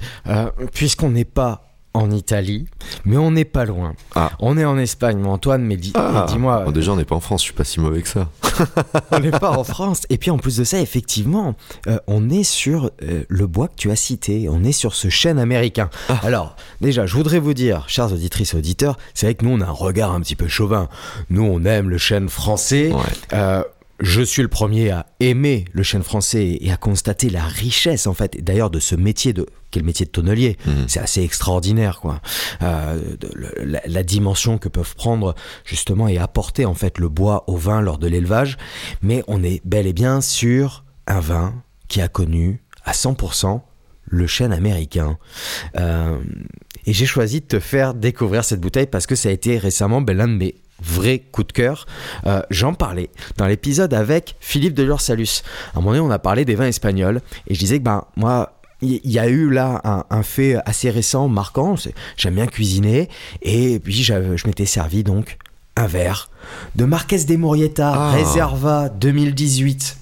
Puisqu'on 0.74 1.10
n'est 1.10 1.26
pas 1.26 1.73
en 1.94 2.10
Italie, 2.12 2.66
mais 3.06 3.18
on 3.18 3.32
n'est 3.32 3.46
pas 3.46 3.66
loin. 3.66 3.94
Ah. 4.16 4.32
On 4.40 4.58
est 4.58 4.66
en 4.66 4.78
Espagne, 4.78 5.24
Antoine, 5.26 5.64
mais, 5.64 5.78
ah. 5.96 6.26
dis-moi. 6.28 6.66
déjà, 6.74 6.92
on 6.92 6.96
n'est 6.96 7.06
pas 7.06 7.16
en 7.16 7.20
France, 7.20 7.42
je 7.42 7.46
suis 7.46 7.54
pas 7.54 7.64
si 7.64 7.80
mauvais 7.80 8.02
que 8.02 8.08
ça. 8.08 8.30
on 9.12 9.20
n'est 9.20 9.32
pas 9.32 9.52
en 9.52 9.64
France. 9.64 10.02
Et 10.10 10.18
puis 10.18 10.32
en 10.32 10.38
plus 10.38 10.58
de 10.58 10.64
ça, 10.64 10.80
effectivement, 10.80 11.56
euh, 11.88 12.00
on 12.08 12.30
est 12.30 12.44
sur 12.44 12.92
euh, 13.04 13.24
le 13.28 13.48
bois 13.48 13.68
que 13.68 13.76
tu 13.76 13.92
as 13.92 13.96
cité. 13.96 14.48
On 14.50 14.64
est 14.64 14.72
sur 14.72 14.96
ce 14.96 15.10
chêne 15.10 15.40
américain. 15.40 15.90
Ah. 16.10 16.20
Alors, 16.24 16.56
déjà, 16.82 17.06
je 17.06 17.16
voudrais 17.16 17.40
vous 17.40 17.54
dire, 17.54 17.86
chers 17.88 18.12
auditrices 18.12 18.54
et 18.54 18.58
auditeurs, 18.58 18.98
c'est 19.14 19.28
vrai 19.28 19.36
que 19.36 19.46
nous, 19.46 19.52
on 19.52 19.62
a 19.62 19.66
un 19.66 19.72
regard 19.72 20.12
un 20.12 20.22
petit 20.22 20.36
peu 20.36 20.48
chauvin. 20.48 20.90
Nous, 21.30 21.44
on 21.44 21.64
aime 21.66 21.90
le 21.90 21.98
chêne 21.98 22.30
français. 22.30 22.92
Euh, 23.34 23.64
je 24.04 24.22
suis 24.22 24.42
le 24.42 24.50
premier 24.50 24.92
à 24.92 25.06
aimer 25.22 25.64
le 25.72 25.82
chêne 25.82 26.04
français 26.04 26.58
et 26.60 26.72
à 26.72 26.78
constater 26.78 27.30
la 27.30 27.46
richesse 27.46 28.06
en 28.06 28.14
fait 28.14 28.44
d'ailleurs 28.44 28.70
de 28.70 28.80
ce 28.80 28.96
métier 28.96 29.32
de 29.32 29.46
quel 29.72 29.84
métier 29.84 30.06
de 30.06 30.12
tonnelier. 30.12 30.58
Mhm. 30.68 30.86
c'est 30.88 31.00
assez 31.00 31.24
extraordinaire 31.24 32.02
quoi. 32.02 32.22
Euh, 32.62 33.16
la, 33.86 34.04
dimension 34.04 34.58
que 34.58 34.68
peuvent 34.68 34.96
prendre 34.96 35.34
justement 35.64 36.10
et 36.10 36.18
apporter 36.18 36.66
en 36.66 36.74
fait 36.74 37.00
le 37.00 37.08
bois 37.08 37.46
au 37.48 37.56
vin 37.56 37.82
lors 37.82 37.98
de 37.98 38.08
l'élevage. 38.08 38.58
Mais 39.02 39.24
on 39.28 39.42
est 39.42 39.62
bel 39.66 39.88
et 39.88 39.94
bien 39.94 40.20
sur 40.20 40.84
un 41.08 41.22
vin 41.22 41.56
qui 41.88 42.02
a 42.02 42.10
connu 42.10 42.62
à 42.84 42.92
100% 42.92 43.62
le 44.06 44.28
chêne 44.28 44.52
américain. 44.52 45.18
Euh, 45.78 46.20
et 46.86 46.92
j'ai 46.92 47.06
choisi 47.06 47.40
de 47.40 47.46
te 47.46 47.60
faire 47.60 47.94
découvrir 47.94 48.44
cette 48.44 48.60
bouteille 48.60 48.88
parce 48.88 49.08
que 49.08 49.16
ça 49.16 49.30
a 49.30 49.32
été 49.32 49.58
récemment 49.58 50.02
ben, 50.02 50.18
l'un 50.18 50.28
de 50.28 50.34
mes 50.34 50.56
vrai 50.82 51.20
coup 51.32 51.44
de 51.44 51.52
cœur. 51.52 51.86
Euh, 52.26 52.42
j'en 52.50 52.74
parlais 52.74 53.10
dans 53.38 53.48
l'épisode 53.48 53.94
avec 53.94 54.36
Philippe 54.40 54.74
de 54.74 54.84
Lursalus. 54.84 55.44
À 55.74 55.78
un 55.78 55.82
moment 55.82 55.92
donné, 55.92 56.02
on 56.02 56.12
a 56.12 56.20
parlé 56.20 56.46
des 56.46 56.56
vins 56.56 56.68
espagnols 56.68 57.22
et 57.48 57.54
je 57.54 57.60
disais 57.60 57.80
que 57.80 57.84
ben, 57.84 58.06
moi, 58.16 58.60
il 58.82 59.00
y 59.10 59.20
a 59.20 59.28
eu 59.28 59.50
là 59.50 60.06
un, 60.10 60.24
fait 60.24 60.58
assez 60.66 60.90
récent, 60.90 61.30
marquant. 61.30 61.76
J'aime 62.18 62.36
bien 62.36 62.48
cuisiner 62.48 63.10
et 63.42 63.80
puis 63.80 64.04
je 64.04 64.48
m'étais 64.48 64.66
servi 64.66 65.04
donc 65.04 65.38
un 65.76 65.88
verre 65.88 66.30
de 66.76 66.86
Marquez 66.86 67.24
de 67.24 67.36
Morieta 67.36 67.94
ah. 67.96 68.12
Reserva 68.12 68.90
2018. 68.90 69.98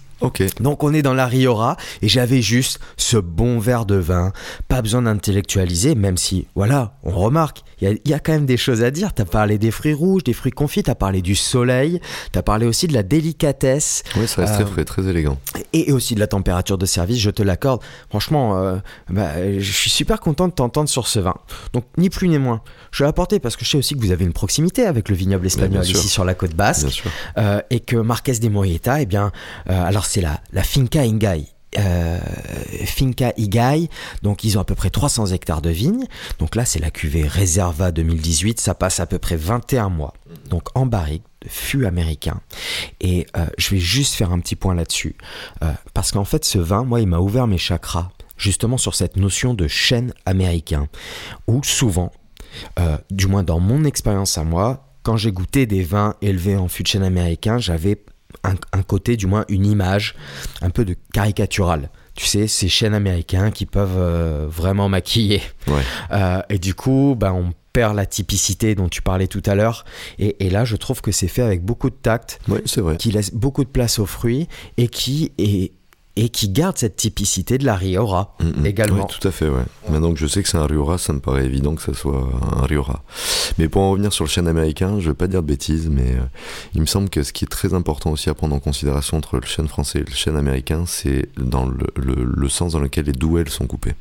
Donc 0.59 0.83
on 0.83 0.93
est 0.93 1.01
dans 1.01 1.13
la 1.13 1.25
Riora 1.25 1.77
et 2.01 2.07
j'avais 2.07 2.41
juste 2.41 2.79
ce 2.97 3.17
bon 3.17 3.59
verre 3.59 3.85
de 3.85 3.95
vin. 3.95 4.31
Pas 4.67 4.81
besoin 4.81 5.01
d'intellectualiser, 5.01 5.95
même 5.95 6.17
si, 6.17 6.47
voilà, 6.55 6.93
on 7.03 7.11
remarque, 7.11 7.63
il 7.81 7.99
y, 8.05 8.13
a 8.13 8.19
quand 8.19 8.33
même 8.33 8.45
des 8.45 8.57
choses 8.57 8.83
à 8.83 8.91
dire. 8.91 9.13
Tu 9.13 9.23
as 9.23 9.25
parlé 9.25 9.57
des 9.57 9.71
fruits 9.71 9.93
rouges, 9.93 10.23
des 10.23 10.33
fruits 10.33 10.51
confits, 10.51 10.83
tu 10.83 10.91
as 10.91 10.95
parlé 10.95 11.23
du 11.23 11.35
soleil, 11.35 11.99
tu 12.31 12.37
as 12.37 12.43
parlé 12.43 12.67
aussi 12.67 12.85
de 12.85 12.93
la 12.93 13.01
délicatesse. 13.01 14.03
Oui, 14.17 14.27
ça 14.27 14.41
reste 14.41 14.53
très 14.53 14.63
euh, 14.63 14.67
frais, 14.67 14.85
très 14.85 15.07
élégant. 15.07 15.39
Et, 15.73 15.91
aussi 15.91 16.13
de 16.13 16.19
la 16.19 16.27
température 16.27 16.77
de 16.77 16.85
service, 16.85 17.19
je 17.19 17.31
te 17.31 17.41
l'accorde. 17.41 17.81
Franchement, 18.09 18.57
euh, 18.57 18.77
bah, 19.09 19.31
je 19.57 19.71
suis 19.71 19.89
super 19.89 20.19
content 20.19 20.47
de 20.47 20.53
t'entendre 20.53 20.89
sur 20.89 21.07
ce 21.07 21.19
vin. 21.19 21.35
Donc, 21.73 21.85
ni 21.97 22.11
plus 22.11 22.27
ni 22.27 22.37
moins. 22.37 22.61
Je 22.91 23.03
l'ai 23.03 23.09
apporté 23.09 23.39
parce 23.39 23.55
que 23.55 23.65
je 23.65 23.71
sais 23.71 23.77
aussi 23.77 23.95
que 23.95 23.99
vous 23.99 24.11
avez 24.11 24.25
une 24.25 24.33
proximité 24.33 24.85
avec 24.85 25.09
le 25.09 25.15
vignoble 25.15 25.47
espagnol 25.47 25.83
ici 25.83 26.07
sur 26.07 26.23
la 26.23 26.35
côte 26.35 26.53
basque. 26.53 27.03
Euh, 27.37 27.61
et 27.71 27.79
que 27.79 27.95
Marquez 27.95 28.33
de 28.33 28.49
Morieta, 28.49 29.01
eh 29.01 29.05
bien, 29.05 29.31
alors 29.65 30.05
c'est 30.11 30.21
la, 30.21 30.63
Finca 30.63 31.01
Ingay 31.01 31.45
euh, 31.79 32.19
Finca 32.85 33.31
Igai, 33.37 33.87
donc 34.23 34.43
ils 34.43 34.57
ont 34.57 34.61
à 34.61 34.65
peu 34.65 34.75
près 34.75 34.89
300 34.89 35.27
hectares 35.27 35.61
de 35.61 35.69
vignes. 35.69 36.05
Donc 36.37 36.55
là, 36.57 36.65
c'est 36.65 36.79
la 36.79 36.91
cuvée 36.91 37.25
Reserva 37.25 37.93
2018, 37.93 38.59
ça 38.59 38.75
passe 38.75 38.99
à 38.99 39.05
peu 39.05 39.19
près 39.19 39.37
21 39.37 39.87
mois. 39.87 40.13
Donc 40.49 40.63
en 40.75 40.85
barrique, 40.85 41.23
fût 41.47 41.85
américain. 41.85 42.41
Et 42.99 43.25
euh, 43.37 43.45
je 43.57 43.69
vais 43.69 43.79
juste 43.79 44.15
faire 44.15 44.33
un 44.33 44.41
petit 44.41 44.57
point 44.57 44.75
là-dessus. 44.75 45.15
Euh, 45.63 45.71
parce 45.93 46.11
qu'en 46.11 46.25
fait, 46.25 46.43
ce 46.43 46.59
vin, 46.59 46.83
moi, 46.83 46.99
il 46.99 47.07
m'a 47.07 47.19
ouvert 47.19 47.47
mes 47.47 47.57
chakras, 47.57 48.09
justement 48.35 48.77
sur 48.77 48.93
cette 48.93 49.15
notion 49.15 49.53
de 49.53 49.69
chêne 49.69 50.13
américain. 50.25 50.89
Où 51.47 51.63
souvent, 51.63 52.11
du 53.09 53.27
moins 53.27 53.43
dans 53.43 53.61
mon 53.61 53.85
expérience 53.85 54.37
à 54.37 54.43
moi, 54.43 54.91
quand 55.03 55.15
j'ai 55.15 55.31
goûté 55.31 55.65
des 55.65 55.83
vins 55.83 56.15
élevés 56.21 56.57
en 56.57 56.67
fût 56.67 56.83
de 56.83 56.87
chêne 56.87 57.03
américain, 57.03 57.59
j'avais 57.59 58.03
un, 58.43 58.83
côté, 58.83 59.17
du 59.17 59.27
moins 59.27 59.45
une 59.49 59.65
image 59.65 60.15
un 60.61 60.69
peu 60.69 60.85
de 60.85 60.95
caricatural. 61.13 61.89
Tu 62.15 62.25
sais, 62.25 62.47
ces 62.47 62.67
chaînes 62.67 62.93
américains 62.93 63.51
qui 63.51 63.65
peuvent 63.65 63.97
euh, 63.97 64.45
vraiment 64.49 64.89
maquiller. 64.89 65.41
Euh, 66.11 66.41
et 66.49 66.59
du 66.59 66.73
coup, 66.73 67.15
ben, 67.17 67.31
on 67.31 67.53
perd 67.73 67.95
la 67.95 68.05
typicité 68.05 68.75
dont 68.75 68.89
tu 68.89 69.01
parlais 69.01 69.27
tout 69.27 69.43
à 69.45 69.55
l'heure. 69.55 69.85
Et, 70.19 70.49
là, 70.49 70.65
je 70.65 70.75
trouve 70.75 71.01
que 71.01 71.11
c'est 71.11 71.27
fait 71.27 71.41
avec 71.41 71.63
beaucoup 71.63 71.89
de 71.89 71.95
tact, 71.95 72.39
vrai. 72.47 72.97
qui 72.97 73.11
laisse 73.11 73.33
beaucoup 73.33 73.63
de 73.63 73.69
place 73.69 73.99
aux 73.99 74.05
fruits 74.05 74.47
et 74.77 74.87
qui 74.87 75.31
est 75.37 75.71
et 76.15 76.29
qui 76.29 76.49
garde 76.49 76.77
cette 76.77 76.97
typicité 76.97 77.57
de 77.57 77.65
la 77.65 77.75
Riora 77.75 78.35
mm, 78.39 78.61
mm. 78.61 78.65
également. 78.65 79.07
Oui, 79.07 79.17
tout 79.19 79.27
à 79.27 79.31
fait, 79.31 79.47
ouais. 79.47 79.63
Maintenant 79.89 80.13
que 80.13 80.19
je 80.19 80.27
sais 80.27 80.43
que 80.43 80.49
c'est 80.49 80.57
un 80.57 80.65
Riora, 80.65 80.97
ça 80.97 81.13
me 81.13 81.19
paraît 81.19 81.45
évident 81.45 81.75
que 81.75 81.81
ça 81.81 81.93
soit 81.93 82.29
un 82.57 82.65
Riora. 82.65 83.03
Mais 83.57 83.69
pour 83.69 83.81
en 83.81 83.91
revenir 83.91 84.11
sur 84.11 84.25
le 84.25 84.29
chêne 84.29 84.47
américain, 84.47 84.99
je 84.99 85.05
ne 85.05 85.11
vais 85.11 85.17
pas 85.17 85.27
dire 85.27 85.41
de 85.41 85.47
bêtises, 85.47 85.89
mais 85.89 86.11
euh, 86.15 86.23
il 86.73 86.81
me 86.81 86.85
semble 86.85 87.09
que 87.09 87.23
ce 87.23 87.31
qui 87.31 87.45
est 87.45 87.47
très 87.47 87.73
important 87.73 88.11
aussi 88.11 88.29
à 88.29 88.33
prendre 88.33 88.55
en 88.55 88.59
considération 88.59 89.17
entre 89.17 89.37
le 89.37 89.45
chêne 89.45 89.67
français 89.67 89.99
et 89.99 90.03
le 90.03 90.15
chêne 90.15 90.35
américain, 90.35 90.83
c'est 90.85 91.29
dans 91.37 91.65
le, 91.65 91.87
le, 91.95 92.49
sens 92.49 92.73
dans 92.73 92.79
lequel 92.79 93.05
les 93.05 93.13
douelles 93.13 93.49
sont 93.49 93.67
coupées. 93.67 93.95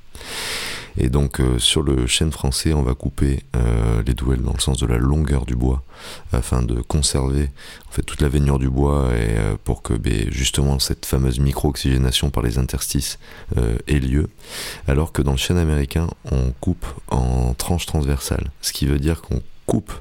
Et 1.00 1.08
donc 1.08 1.40
euh, 1.40 1.58
sur 1.58 1.82
le 1.82 2.06
chêne 2.06 2.30
français, 2.30 2.74
on 2.74 2.82
va 2.82 2.94
couper 2.94 3.42
euh, 3.56 4.02
les 4.06 4.12
douelles 4.12 4.42
dans 4.42 4.52
le 4.52 4.60
sens 4.60 4.78
de 4.78 4.86
la 4.86 4.98
longueur 4.98 5.46
du 5.46 5.56
bois, 5.56 5.82
afin 6.30 6.62
de 6.62 6.82
conserver 6.82 7.48
en 7.88 7.92
fait 7.92 8.02
toute 8.02 8.20
la 8.20 8.28
veignure 8.28 8.58
du 8.58 8.68
bois 8.68 9.08
et 9.14 9.38
euh, 9.38 9.56
pour 9.64 9.80
que 9.80 9.94
ben, 9.94 10.30
justement 10.30 10.78
cette 10.78 11.06
fameuse 11.06 11.40
micro-oxygénation 11.40 12.28
par 12.28 12.42
les 12.42 12.58
interstices 12.58 13.18
ait 13.86 13.98
lieu. 13.98 14.28
Alors 14.86 15.12
que 15.12 15.22
dans 15.22 15.32
le 15.32 15.38
chêne 15.38 15.56
américain, 15.56 16.06
on 16.30 16.52
coupe 16.60 16.86
en 17.08 17.54
tranches 17.54 17.86
transversales, 17.86 18.50
ce 18.60 18.72
qui 18.72 18.84
veut 18.84 18.98
dire 18.98 19.22
qu'on 19.22 19.40
coupe 19.66 19.92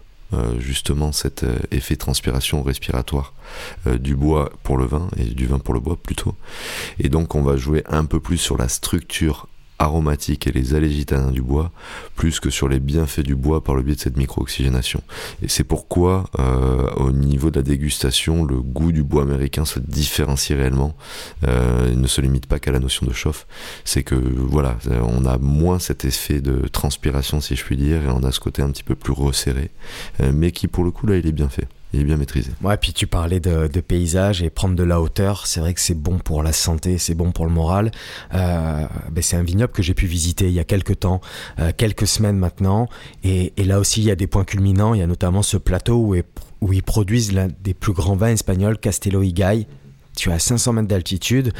justement 0.59 1.11
cet 1.11 1.43
effet 1.71 1.95
transpiration 1.95 2.61
respiratoire 2.61 3.33
du 3.99 4.15
bois 4.15 4.51
pour 4.63 4.77
le 4.77 4.85
vin 4.85 5.07
et 5.17 5.23
du 5.23 5.47
vin 5.47 5.57
pour 5.57 5.73
le 5.73 5.79
bois 5.79 5.97
plutôt. 5.97 6.35
Et 6.99 7.09
donc 7.09 7.33
on 7.33 7.41
va 7.41 7.57
jouer 7.57 7.83
un 7.87 8.05
peu 8.05 8.19
plus 8.19 8.37
sur 8.37 8.57
la 8.57 8.67
structure 8.67 9.47
aromatique 9.79 10.45
et 10.47 10.51
les 10.51 10.75
allégitanins 10.75 11.31
du 11.31 11.41
bois, 11.41 11.71
plus 12.15 12.39
que 12.39 12.49
sur 12.49 12.67
les 12.67 12.79
bienfaits 12.79 13.21
du 13.21 13.35
bois 13.35 13.63
par 13.63 13.75
le 13.75 13.81
biais 13.81 13.95
de 13.95 13.99
cette 13.99 14.17
micro-oxygénation. 14.17 15.01
Et 15.41 15.47
c'est 15.47 15.63
pourquoi, 15.63 16.29
euh, 16.37 16.89
au 16.97 17.11
niveau 17.11 17.49
de 17.49 17.59
la 17.59 17.63
dégustation, 17.63 18.43
le 18.43 18.61
goût 18.61 18.91
du 18.91 19.03
bois 19.03 19.23
américain 19.23 19.65
se 19.65 19.79
différencie 19.79 20.57
réellement. 20.57 20.95
Euh, 21.47 21.89
il 21.91 21.99
ne 21.99 22.07
se 22.07 22.21
limite 22.21 22.45
pas 22.45 22.59
qu'à 22.59 22.71
la 22.71 22.79
notion 22.79 23.07
de 23.07 23.13
chauffe. 23.13 23.47
C'est 23.85 24.03
que, 24.03 24.15
voilà, 24.15 24.77
on 25.03 25.25
a 25.25 25.37
moins 25.37 25.79
cet 25.79 26.05
effet 26.05 26.41
de 26.41 26.67
transpiration, 26.67 27.41
si 27.41 27.55
je 27.55 27.63
puis 27.63 27.77
dire, 27.77 28.03
et 28.03 28.09
on 28.09 28.23
a 28.23 28.31
ce 28.31 28.39
côté 28.39 28.61
un 28.61 28.69
petit 28.69 28.83
peu 28.83 28.95
plus 28.95 29.13
resserré, 29.13 29.71
euh, 30.19 30.31
mais 30.33 30.51
qui, 30.51 30.67
pour 30.67 30.83
le 30.83 30.91
coup, 30.91 31.07
là, 31.07 31.17
il 31.17 31.25
est 31.25 31.31
bien 31.31 31.49
fait 31.49 31.67
est 31.93 32.03
bien 32.03 32.17
maîtrisé. 32.17 32.51
Ouais, 32.61 32.77
puis 32.77 32.93
tu 32.93 33.07
parlais 33.07 33.39
de, 33.39 33.67
de 33.67 33.81
paysage 33.81 34.43
et 34.43 34.49
prendre 34.49 34.75
de 34.75 34.83
la 34.83 35.01
hauteur, 35.01 35.47
c'est 35.47 35.59
vrai 35.59 35.73
que 35.73 35.81
c'est 35.81 35.95
bon 35.95 36.19
pour 36.19 36.43
la 36.43 36.53
santé, 36.53 36.97
c'est 36.97 37.15
bon 37.15 37.31
pour 37.31 37.45
le 37.45 37.51
moral. 37.51 37.91
Euh, 38.33 38.85
ben 39.11 39.21
c'est 39.21 39.37
un 39.37 39.43
vignoble 39.43 39.73
que 39.73 39.81
j'ai 39.81 39.93
pu 39.93 40.05
visiter 40.05 40.45
il 40.45 40.53
y 40.53 40.59
a 40.59 40.63
quelques 40.63 40.99
temps, 40.99 41.21
euh, 41.59 41.71
quelques 41.75 42.07
semaines 42.07 42.37
maintenant, 42.37 42.87
et, 43.23 43.53
et, 43.57 43.63
là 43.63 43.79
aussi 43.79 44.01
il 44.01 44.07
y 44.07 44.11
a 44.11 44.15
des 44.15 44.27
points 44.27 44.43
culminants, 44.43 44.93
il 44.93 44.99
y 44.99 45.03
a 45.03 45.07
notamment 45.07 45.41
ce 45.41 45.57
plateau 45.57 46.15
où, 46.61 46.73
ils 46.73 46.83
produisent 46.83 47.31
l'un 47.31 47.47
des 47.61 47.73
plus 47.73 47.93
grands 47.93 48.15
vins 48.15 48.31
espagnols, 48.31 48.77
Castello 48.77 49.23
Igay, 49.23 49.65
tu 50.15 50.31
as 50.31 50.39
500 50.39 50.73
mètres 50.73 50.87
d'altitude 50.87 51.53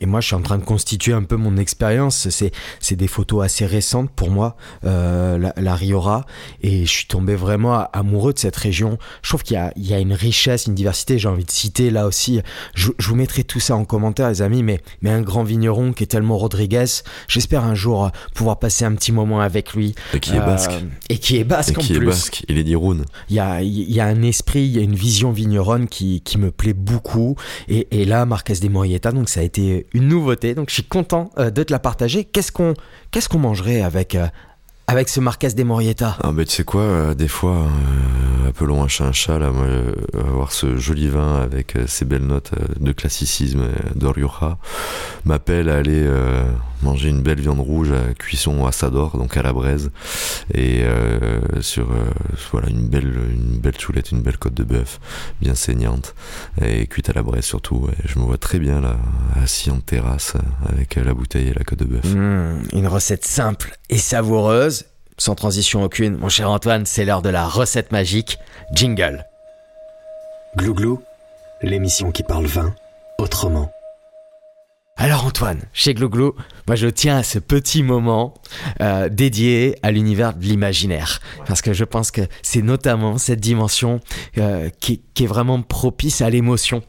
et, 0.00 0.06
moi, 0.06 0.20
je 0.20 0.26
suis 0.26 0.36
en 0.36 0.42
train 0.42 0.58
de 0.58 0.64
constituer 0.64 1.12
un 1.12 1.22
peu 1.22 1.36
mon 1.36 1.56
expérience. 1.56 2.28
C'est, 2.30 2.96
des 2.96 3.08
photos 3.08 3.44
assez 3.44 3.66
récentes 3.66 4.10
pour 4.10 4.30
moi, 4.30 4.56
euh, 4.84 5.36
la, 5.38 5.52
la, 5.56 5.74
Riora. 5.74 6.24
Et 6.62 6.86
je 6.86 6.90
suis 6.90 7.06
tombé 7.06 7.34
vraiment 7.34 7.86
amoureux 7.92 8.32
de 8.32 8.38
cette 8.38 8.56
région. 8.56 8.98
Je 9.22 9.28
trouve 9.28 9.42
qu'il 9.42 9.60
y 9.76 9.88
y 9.88 9.94
a 9.94 9.98
une 9.98 10.14
richesse, 10.14 10.66
une 10.66 10.74
diversité. 10.74 11.18
J'ai 11.18 11.28
envie 11.28 11.44
de 11.44 11.50
citer 11.50 11.90
là 11.90 12.06
aussi. 12.06 12.40
Je, 12.74 12.90
je, 12.98 13.08
vous 13.08 13.16
mettrai 13.16 13.44
tout 13.44 13.60
ça 13.60 13.76
en 13.76 13.84
commentaire, 13.84 14.28
les 14.28 14.40
amis. 14.40 14.62
Mais, 14.62 14.80
mais 15.02 15.10
un 15.10 15.20
grand 15.20 15.44
vigneron 15.44 15.92
qui 15.92 16.04
est 16.04 16.06
tellement 16.06 16.38
Rodriguez. 16.38 16.86
J'espère 17.28 17.64
un 17.64 17.74
jour 17.74 18.10
pouvoir 18.34 18.58
passer 18.58 18.84
un 18.84 18.94
petit 18.94 19.12
moment 19.12 19.40
avec 19.40 19.74
lui. 19.74 19.94
Et 20.14 20.20
qui 20.20 20.34
est 20.34 20.40
basque. 20.40 20.72
Euh, 20.72 20.80
et 21.08 21.18
qui 21.18 21.36
est 21.36 21.44
basque 21.44 21.74
et 21.74 21.78
en 21.78 21.80
qui 21.80 21.94
plus. 21.94 22.06
Est 22.06 22.10
basque. 22.10 22.44
Il 22.48 22.58
est 22.58 22.64
d'Iroun. 22.64 23.04
Il 23.28 23.36
y 23.36 23.40
a, 23.40 23.62
il 23.62 23.92
y 23.92 24.00
a 24.00 24.06
un 24.06 24.22
esprit, 24.22 24.64
il 24.64 24.76
y 24.76 24.78
a 24.78 24.82
une 24.82 24.94
vision 24.94 25.32
vigneronne 25.32 25.86
qui, 25.86 26.22
qui 26.22 26.38
me 26.38 26.50
plaît 26.50 26.74
beaucoup. 26.74 27.36
Et, 27.68 27.86
et 27.90 28.04
là, 28.04 28.24
Marquez 28.26 28.54
de 28.54 28.68
Morietta, 28.68 29.12
donc 29.12 29.28
ça 29.28 29.40
a 29.40 29.42
été 29.42 29.75
une 29.92 30.08
nouveauté, 30.08 30.54
donc 30.54 30.70
je 30.70 30.74
suis 30.74 30.84
content 30.84 31.30
euh, 31.38 31.50
de 31.50 31.62
te 31.62 31.72
la 31.72 31.78
partager. 31.78 32.24
Qu'est-ce 32.24 32.52
qu'on 32.52 32.74
qu'est-ce 33.10 33.36
mangerait 33.36 33.82
avec, 33.82 34.14
euh, 34.14 34.26
avec 34.86 35.08
ce 35.08 35.20
Marquez 35.20 35.48
de 35.48 35.62
Morietta? 35.62 36.16
Ah 36.22 36.32
bah 36.32 36.44
tu 36.44 36.52
sais 36.52 36.64
quoi, 36.64 36.80
euh, 36.80 37.14
des 37.14 37.28
fois, 37.28 37.66
appelons 38.48 38.82
un 38.82 38.88
chat 38.88 39.04
un 39.04 39.12
chat, 39.12 39.38
là, 39.38 39.50
moi, 39.50 39.66
avoir 40.18 40.52
ce 40.52 40.76
joli 40.76 41.08
vin 41.08 41.42
avec 41.42 41.74
ces 41.86 42.04
belles 42.04 42.26
notes 42.26 42.52
de 42.80 42.92
classicisme 42.92 43.64
de 43.94 44.06
Rioja 44.06 44.58
m'appelle 45.24 45.68
à 45.68 45.76
aller 45.76 46.08
manger 46.82 47.08
une 47.08 47.22
belle 47.22 47.40
viande 47.40 47.60
rouge 47.60 47.92
à 47.92 48.14
cuisson 48.14 48.66
à 48.66 48.72
Sador, 48.72 49.16
donc 49.18 49.36
à 49.36 49.42
la 49.42 49.52
braise, 49.52 49.90
et 50.54 50.84
sur 51.60 51.88
voilà 52.50 52.68
une 52.68 52.86
belle 52.86 53.12
une 53.30 53.58
belle 53.58 53.78
choulette, 53.78 54.12
une 54.12 54.22
belle 54.22 54.38
côte 54.38 54.54
de 54.54 54.64
bœuf, 54.64 55.00
bien 55.40 55.54
saignante, 55.54 56.14
et 56.60 56.86
cuite 56.86 57.10
à 57.10 57.12
la 57.12 57.22
braise 57.22 57.44
surtout. 57.44 57.88
Et 57.92 58.08
je 58.08 58.18
me 58.18 58.24
vois 58.24 58.38
très 58.38 58.58
bien 58.58 58.80
là, 58.80 58.96
assis 59.42 59.70
en 59.70 59.80
terrasse 59.80 60.34
avec 60.68 60.96
la 60.96 61.14
bouteille 61.14 61.48
et 61.48 61.54
la 61.54 61.64
côte 61.64 61.80
de 61.80 61.84
bœuf. 61.84 62.04
Mmh, 62.04 62.68
une 62.72 62.86
recette 62.86 63.24
simple 63.24 63.76
et 63.88 63.98
savoureuse 63.98 64.84
sans 65.18 65.34
transition 65.34 65.82
aucune, 65.82 66.16
mon 66.16 66.28
cher 66.28 66.50
Antoine, 66.50 66.84
c'est 66.84 67.04
l'heure 67.04 67.22
de 67.22 67.30
la 67.30 67.46
recette 67.46 67.90
magique. 67.90 68.38
Jingle. 68.74 69.24
Glouglou, 70.56 71.02
l'émission 71.62 72.10
qui 72.10 72.22
parle 72.22 72.46
vin 72.46 72.74
autrement. 73.18 73.70
Alors 74.98 75.26
Antoine, 75.26 75.60
chez 75.74 75.92
Glouglou, 75.92 76.34
moi 76.66 76.74
je 76.74 76.86
tiens 76.88 77.18
à 77.18 77.22
ce 77.22 77.38
petit 77.38 77.82
moment 77.82 78.32
euh, 78.80 79.10
dédié 79.10 79.76
à 79.82 79.90
l'univers 79.90 80.32
de 80.34 80.42
l'imaginaire. 80.42 81.20
Parce 81.46 81.60
que 81.60 81.74
je 81.74 81.84
pense 81.84 82.10
que 82.10 82.22
c'est 82.40 82.62
notamment 82.62 83.18
cette 83.18 83.40
dimension 83.40 84.00
euh, 84.38 84.70
qui, 84.80 85.02
qui, 85.12 85.24
est 85.24 85.26
vraiment 85.26 85.60
propice 85.60 86.22
à 86.22 86.30
l'émotion. 86.30 86.82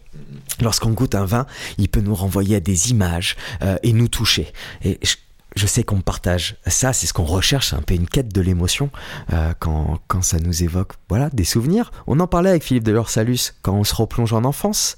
Lorsqu'on 0.62 0.92
goûte 0.92 1.16
un 1.16 1.26
vin, 1.26 1.48
il 1.78 1.90
peut 1.90 2.00
nous 2.00 2.16
renvoyer 2.16 2.56
à 2.56 2.60
des 2.62 2.92
images 2.92 3.36
euh, 3.62 3.78
et 3.84 3.92
nous 3.92 4.08
toucher. 4.08 4.54
Et 4.86 4.98
je, 5.04 5.16
je 5.58 5.68
sais 5.68 5.84
qu'on 5.84 6.02
partage 6.02 6.58
ça, 6.68 6.94
c'est 6.94 7.08
ce 7.08 7.14
qu'on 7.14 7.24
recherche, 7.24 7.70
c'est 7.70 7.76
un 7.76 7.82
peu 7.82 7.96
une 7.96 8.08
quête 8.08 8.34
de 8.34 8.42
l'émotion 8.42 8.90
euh, 9.34 9.54
quand, 9.60 10.00
ça 10.22 10.40
nous 10.40 10.64
évoque 10.64 10.94
voilà, 11.10 11.30
des 11.32 11.44
souvenirs. 11.44 11.92
On 12.06 12.20
en 12.20 12.28
parlait 12.28 12.50
avec 12.50 12.64
Philippe 12.64 12.84
de 12.84 13.02
Salus 13.08 13.54
quand 13.62 13.74
on 13.74 13.84
se 13.84 13.96
replonge 13.96 14.34
en 14.34 14.44
enfance. 14.44 14.98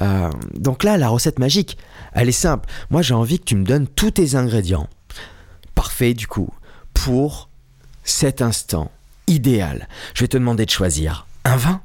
Euh, 0.00 0.30
donc 0.54 0.84
là, 0.84 0.96
la 0.96 1.08
recette 1.08 1.38
magique, 1.38 1.78
elle 2.12 2.28
est 2.28 2.32
simple. 2.32 2.68
Moi, 2.90 3.02
j'ai 3.02 3.14
envie 3.14 3.38
que 3.38 3.44
tu 3.44 3.56
me 3.56 3.64
donnes 3.64 3.86
tous 3.86 4.12
tes 4.12 4.34
ingrédients. 4.34 4.88
Parfait, 5.74 6.14
du 6.14 6.26
coup, 6.26 6.50
pour 6.94 7.48
cet 8.04 8.42
instant 8.42 8.90
idéal. 9.26 9.88
Je 10.14 10.24
vais 10.24 10.28
te 10.28 10.36
demander 10.36 10.64
de 10.64 10.70
choisir 10.70 11.26
un 11.44 11.56
vin, 11.56 11.80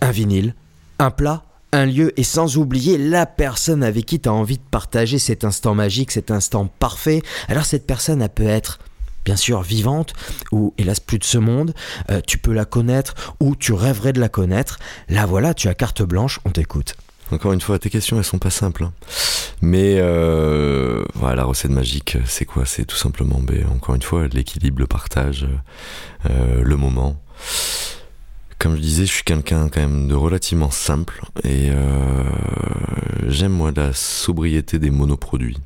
un 0.00 0.10
vinyle, 0.10 0.54
un 0.98 1.10
plat 1.10 1.42
un 1.72 1.86
lieu 1.86 2.18
et 2.18 2.22
sans 2.22 2.56
oublier 2.58 2.98
la 2.98 3.26
personne 3.26 3.82
avec 3.82 4.06
qui 4.06 4.20
tu 4.20 4.28
as 4.28 4.32
envie 4.32 4.58
de 4.58 4.62
partager 4.70 5.18
cet 5.18 5.44
instant 5.44 5.74
magique, 5.74 6.10
cet 6.10 6.30
instant 6.30 6.66
parfait. 6.78 7.22
Alors 7.48 7.64
cette 7.64 7.86
personne, 7.86 8.22
elle 8.22 8.28
peut 8.28 8.46
être 8.46 8.78
bien 9.24 9.36
sûr 9.36 9.62
vivante 9.62 10.12
ou 10.50 10.74
hélas 10.78 11.00
plus 11.00 11.18
de 11.18 11.24
ce 11.24 11.38
monde, 11.38 11.74
euh, 12.10 12.20
tu 12.26 12.38
peux 12.38 12.52
la 12.52 12.64
connaître 12.64 13.14
ou 13.40 13.56
tu 13.56 13.72
rêverais 13.72 14.12
de 14.12 14.20
la 14.20 14.28
connaître. 14.28 14.78
Là 15.08 15.26
voilà, 15.26 15.54
tu 15.54 15.68
as 15.68 15.74
carte 15.74 16.02
blanche, 16.02 16.40
on 16.44 16.50
t'écoute. 16.50 16.94
Encore 17.30 17.54
une 17.54 17.62
fois, 17.62 17.78
tes 17.78 17.88
questions, 17.88 18.18
elles 18.18 18.24
sont 18.24 18.38
pas 18.38 18.50
simples. 18.50 18.84
Hein. 18.84 18.92
Mais 19.62 19.96
euh, 19.98 21.02
voilà, 21.14 21.36
la 21.36 21.44
recette 21.44 21.70
magique, 21.70 22.18
c'est 22.26 22.44
quoi? 22.44 22.66
C'est 22.66 22.84
tout 22.84 22.96
simplement, 22.96 23.40
ben, 23.40 23.64
encore 23.74 23.94
une 23.94 24.02
fois, 24.02 24.26
l'équilibre, 24.26 24.80
le 24.80 24.86
partage, 24.86 25.46
euh, 26.28 26.62
le 26.62 26.76
moment 26.76 27.16
comme 28.62 28.76
je 28.76 28.80
disais, 28.80 29.06
je 29.06 29.12
suis 29.12 29.24
quelqu'un 29.24 29.68
quand 29.68 29.80
même 29.80 30.06
de 30.06 30.14
relativement 30.14 30.70
simple 30.70 31.20
et 31.42 31.70
euh, 31.70 32.22
j'aime 33.26 33.50
moi 33.50 33.72
la 33.74 33.92
sobriété 33.92 34.78
des 34.78 34.90
monoproduits. 34.90 35.58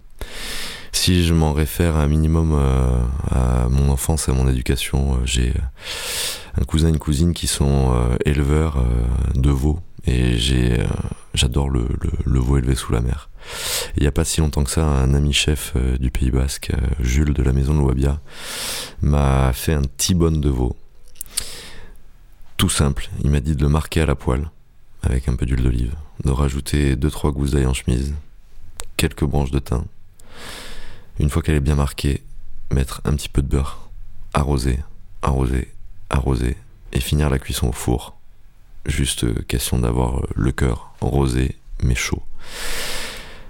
Si 0.93 1.27
je 1.27 1.35
m'en 1.35 1.53
réfère 1.53 1.97
un 1.97 2.07
minimum 2.07 2.55
euh, 2.55 3.03
à 3.31 3.69
mon 3.69 3.91
enfance 3.91 4.31
à 4.31 4.33
mon 4.33 4.49
éducation, 4.49 5.17
euh, 5.17 5.27
j'ai 5.27 5.53
un 6.59 6.65
cousin 6.65 6.89
et 6.89 6.91
une 6.91 6.99
cousine 6.99 7.35
qui 7.35 7.47
sont 7.47 7.93
éleveurs 8.25 8.83
de 9.35 9.51
veaux 9.51 9.79
et 10.07 10.39
j'adore 11.35 11.69
le, 11.69 11.87
veau 12.25 12.57
élevé 12.57 12.75
sous 12.75 12.93
la 12.93 13.03
mer. 13.03 13.29
Il 13.99 14.05
n'y 14.05 14.09
a 14.09 14.13
pas 14.13 14.25
si 14.25 14.41
longtemps 14.41 14.65
que 14.65 14.71
ça, 14.71 14.87
un 14.87 15.13
ami 15.13 15.35
chef 15.35 15.75
du 16.01 16.11
Pays 16.11 16.31
Basque, 16.31 16.73
Jules 17.01 17.35
de 17.35 17.43
la 17.43 17.53
maison 17.53 17.75
de 17.75 17.81
Louabia, 17.81 18.21
m'a 19.03 19.53
fait 19.53 19.75
un 19.75 19.83
T-bone 19.83 20.41
de 20.41 20.49
veau 20.49 20.75
tout 22.57 22.69
simple, 22.69 23.11
il 23.23 23.31
m'a 23.31 23.41
dit 23.41 23.55
de 23.55 23.63
le 23.63 23.69
marquer 23.69 24.01
à 24.01 24.07
la 24.07 24.15
poêle, 24.15 24.51
avec 25.03 25.29
un 25.29 25.37
peu 25.37 25.47
d'huile 25.47 25.63
d'olive, 25.63 25.95
de 26.25 26.31
rajouter 26.31 26.97
2-3 26.97 27.33
gousses 27.33 27.51
d'ail 27.53 27.67
en 27.67 27.75
chemise, 27.75 28.15
quelques 28.97 29.25
branches 29.25 29.51
de 29.51 29.59
thym. 29.59 29.85
Une 31.19 31.31
fois 31.31 31.43
qu'elle 31.43 31.57
est 31.57 31.61
bien 31.61 31.75
marquée, 31.75 32.23
mettre 32.71 33.01
un 33.05 33.15
petit 33.15 33.29
peu 33.29 33.43
de 33.43 33.49
beurre, 33.49 33.89
arroser, 34.33 34.79
arroser, 35.23 35.69
arroser, 36.11 36.57
et 36.93 37.01
finir 37.01 37.29
la 37.31 37.39
cuisson 37.39 37.69
au 37.69 37.73
four. 37.73 38.17
Juste 38.87 39.47
question 39.47 39.79
d'avoir 39.79 40.23
le 40.35 40.53
cœur 40.53 40.93
rosé 41.01 41.57
mais 41.83 41.95
chaud. 41.95 42.23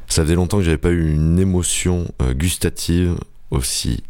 Ça 0.08 0.22
faisait 0.22 0.34
longtemps 0.34 0.58
que 0.58 0.64
j'avais 0.64 0.78
pas 0.78 0.90
eu 0.90 1.12
une 1.12 1.38
émotion 1.38 2.10
gustative 2.34 3.18
aussi 3.50 4.02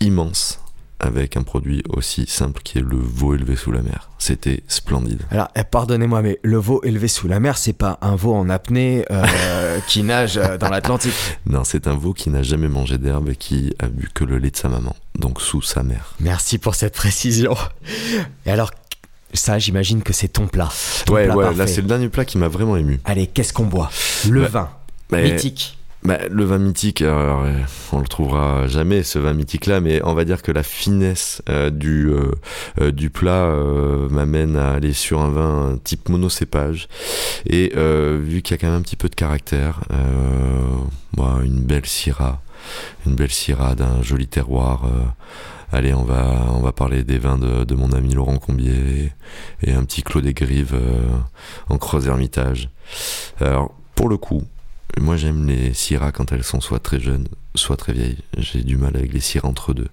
immense 0.00 0.61
avec 1.02 1.36
un 1.36 1.42
produit 1.42 1.82
aussi 1.88 2.24
simple 2.26 2.62
qui 2.62 2.78
est 2.78 2.82
le 2.82 2.96
veau 2.96 3.34
élevé 3.34 3.56
sous 3.56 3.72
la 3.72 3.82
mer. 3.82 4.08
C'était 4.18 4.62
splendide. 4.68 5.22
Alors, 5.30 5.48
pardonnez-moi, 5.70 6.22
mais 6.22 6.38
le 6.42 6.56
veau 6.58 6.80
élevé 6.84 7.08
sous 7.08 7.26
la 7.28 7.40
mer, 7.40 7.58
c'est 7.58 7.72
pas 7.72 7.98
un 8.00 8.14
veau 8.16 8.34
en 8.34 8.48
apnée 8.48 9.04
euh, 9.10 9.78
qui 9.88 10.02
nage 10.04 10.40
dans 10.60 10.68
l'Atlantique. 10.68 11.12
Non, 11.46 11.64
c'est 11.64 11.86
un 11.88 11.94
veau 11.96 12.12
qui 12.14 12.30
n'a 12.30 12.42
jamais 12.42 12.68
mangé 12.68 12.98
d'herbe 12.98 13.30
et 13.30 13.36
qui 13.36 13.74
a 13.80 13.88
bu 13.88 14.08
que 14.14 14.24
le 14.24 14.38
lait 14.38 14.50
de 14.50 14.56
sa 14.56 14.68
maman, 14.68 14.94
donc 15.18 15.40
sous 15.42 15.60
sa 15.62 15.82
mère. 15.82 16.14
Merci 16.20 16.58
pour 16.58 16.74
cette 16.76 16.94
précision. 16.94 17.56
Et 18.46 18.50
alors, 18.50 18.70
ça, 19.34 19.58
j'imagine 19.58 20.02
que 20.02 20.12
c'est 20.12 20.28
ton 20.28 20.46
plat. 20.46 20.70
Ton 21.06 21.14
ouais, 21.14 21.24
plat 21.24 21.36
ouais, 21.36 21.44
parfait. 21.44 21.58
là, 21.58 21.66
c'est 21.66 21.80
le 21.80 21.88
dernier 21.88 22.08
plat 22.08 22.24
qui 22.24 22.38
m'a 22.38 22.48
vraiment 22.48 22.76
ému. 22.76 23.00
Allez, 23.04 23.26
qu'est-ce 23.26 23.52
qu'on 23.52 23.64
boit? 23.66 23.90
Le 24.28 24.42
Bah, 24.42 24.48
vin. 24.48 24.70
bah, 25.10 25.22
Mythique. 25.22 25.78
Bah, 26.04 26.18
le 26.28 26.44
vin 26.44 26.58
mythique, 26.58 27.00
alors, 27.00 27.44
euh, 27.44 27.52
on 27.92 28.00
le 28.00 28.08
trouvera 28.08 28.66
jamais 28.66 29.04
ce 29.04 29.20
vin 29.20 29.34
mythique 29.34 29.66
là, 29.66 29.80
mais 29.80 30.00
on 30.02 30.14
va 30.14 30.24
dire 30.24 30.42
que 30.42 30.50
la 30.50 30.64
finesse 30.64 31.42
euh, 31.48 31.70
du 31.70 32.10
euh, 32.10 32.90
du 32.90 33.08
plat 33.08 33.46
m'amène 34.10 34.56
à 34.56 34.72
aller 34.72 34.92
sur 34.92 35.20
un 35.20 35.30
vin 35.30 35.78
type 35.84 36.08
monocépage 36.08 36.88
et 37.46 37.72
vu 38.20 38.42
qu'il 38.42 38.54
y 38.54 38.58
a 38.58 38.58
quand 38.58 38.66
même 38.68 38.80
un 38.80 38.82
petit 38.82 38.96
peu 38.96 39.08
de 39.08 39.14
caractère, 39.14 39.80
bah, 41.16 41.38
une 41.44 41.60
belle 41.60 41.86
syrah, 41.86 42.42
une 43.06 43.14
belle 43.14 43.30
syrah 43.30 43.74
d'un 43.74 44.02
joli 44.02 44.26
terroir. 44.26 44.84
Allez, 45.70 45.94
on 45.94 46.04
va 46.04 46.46
on 46.54 46.60
va 46.60 46.72
parler 46.72 47.04
des 47.04 47.18
vins 47.18 47.38
de, 47.38 47.64
de 47.64 47.74
mon 47.74 47.92
ami 47.92 48.14
Laurent 48.14 48.38
Combier 48.38 49.12
et, 49.62 49.70
et 49.70 49.72
un 49.74 49.84
petit 49.84 50.02
Clos 50.02 50.20
des 50.20 50.34
Grives 50.34 50.76
en 51.68 51.78
Creuse 51.78 52.08
Hermitage. 52.08 52.70
Alors 53.40 53.74
pour 53.94 54.08
le 54.08 54.16
coup, 54.16 54.42
moi 55.00 55.16
j'aime 55.16 55.46
les 55.46 55.72
syrahs 55.74 56.12
quand 56.12 56.32
elles 56.32 56.44
sont 56.44 56.60
soit 56.60 56.78
très 56.78 57.00
jeunes, 57.00 57.26
soit 57.54 57.76
très 57.76 57.92
vieilles. 57.92 58.18
J'ai 58.36 58.62
du 58.62 58.76
mal 58.76 58.96
avec 58.96 59.12
les 59.12 59.20
syrahs 59.20 59.48
entre 59.48 59.74
deux. 59.74 59.88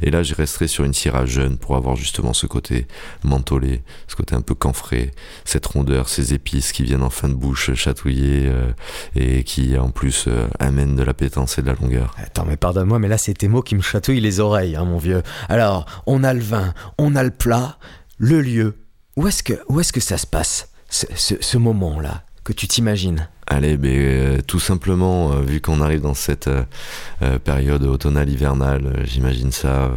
Et 0.00 0.10
là, 0.10 0.22
je 0.22 0.34
resterai 0.34 0.68
sur 0.68 0.84
une 0.84 0.94
syrah 0.94 1.26
jeune 1.26 1.58
pour 1.58 1.76
avoir 1.76 1.96
justement 1.96 2.32
ce 2.32 2.46
côté 2.46 2.86
mentholé, 3.22 3.82
ce 4.08 4.16
côté 4.16 4.34
un 4.34 4.40
peu 4.40 4.54
camphré, 4.54 5.10
cette 5.44 5.66
rondeur, 5.66 6.08
ces 6.08 6.34
épices 6.34 6.72
qui 6.72 6.84
viennent 6.84 7.02
en 7.02 7.10
fin 7.10 7.28
de 7.28 7.34
bouche 7.34 7.74
chatouiller 7.74 8.46
euh, 8.46 8.72
et 9.16 9.44
qui 9.44 9.76
en 9.76 9.90
plus 9.90 10.26
euh, 10.28 10.46
amènent 10.58 10.96
de 10.96 11.02
l'appétence 11.02 11.58
et 11.58 11.62
de 11.62 11.66
la 11.66 11.74
longueur. 11.74 12.14
Attends, 12.18 12.44
mais 12.46 12.56
pardonne-moi, 12.56 12.98
mais 12.98 13.08
là, 13.08 13.18
c'est 13.18 13.34
tes 13.34 13.48
mots 13.48 13.62
qui 13.62 13.74
me 13.74 13.82
chatouillent 13.82 14.20
les 14.20 14.40
oreilles, 14.40 14.76
hein, 14.76 14.84
mon 14.84 14.98
vieux. 14.98 15.22
Alors, 15.48 15.86
on 16.06 16.24
a 16.24 16.32
le 16.32 16.40
vin, 16.40 16.74
on 16.98 17.16
a 17.16 17.22
le 17.22 17.30
plat, 17.30 17.78
le 18.18 18.40
lieu. 18.40 18.76
Où 19.16 19.28
est-ce 19.28 19.42
que, 19.42 19.54
est-ce 19.80 19.92
que 19.92 20.00
ça 20.00 20.18
se 20.18 20.26
passe, 20.26 20.70
ce 20.88 21.56
moment-là, 21.58 22.24
que 22.42 22.52
tu 22.52 22.66
t'imagines? 22.66 23.28
Allez, 23.46 23.76
ben, 23.76 23.90
euh, 23.92 24.38
tout 24.46 24.58
simplement, 24.58 25.32
euh, 25.32 25.40
vu 25.42 25.60
qu'on 25.60 25.82
arrive 25.82 26.00
dans 26.00 26.14
cette 26.14 26.48
euh, 26.48 27.38
période 27.38 27.82
automnale 27.84 28.30
hivernale, 28.30 29.02
j'imagine 29.04 29.52
ça 29.52 29.90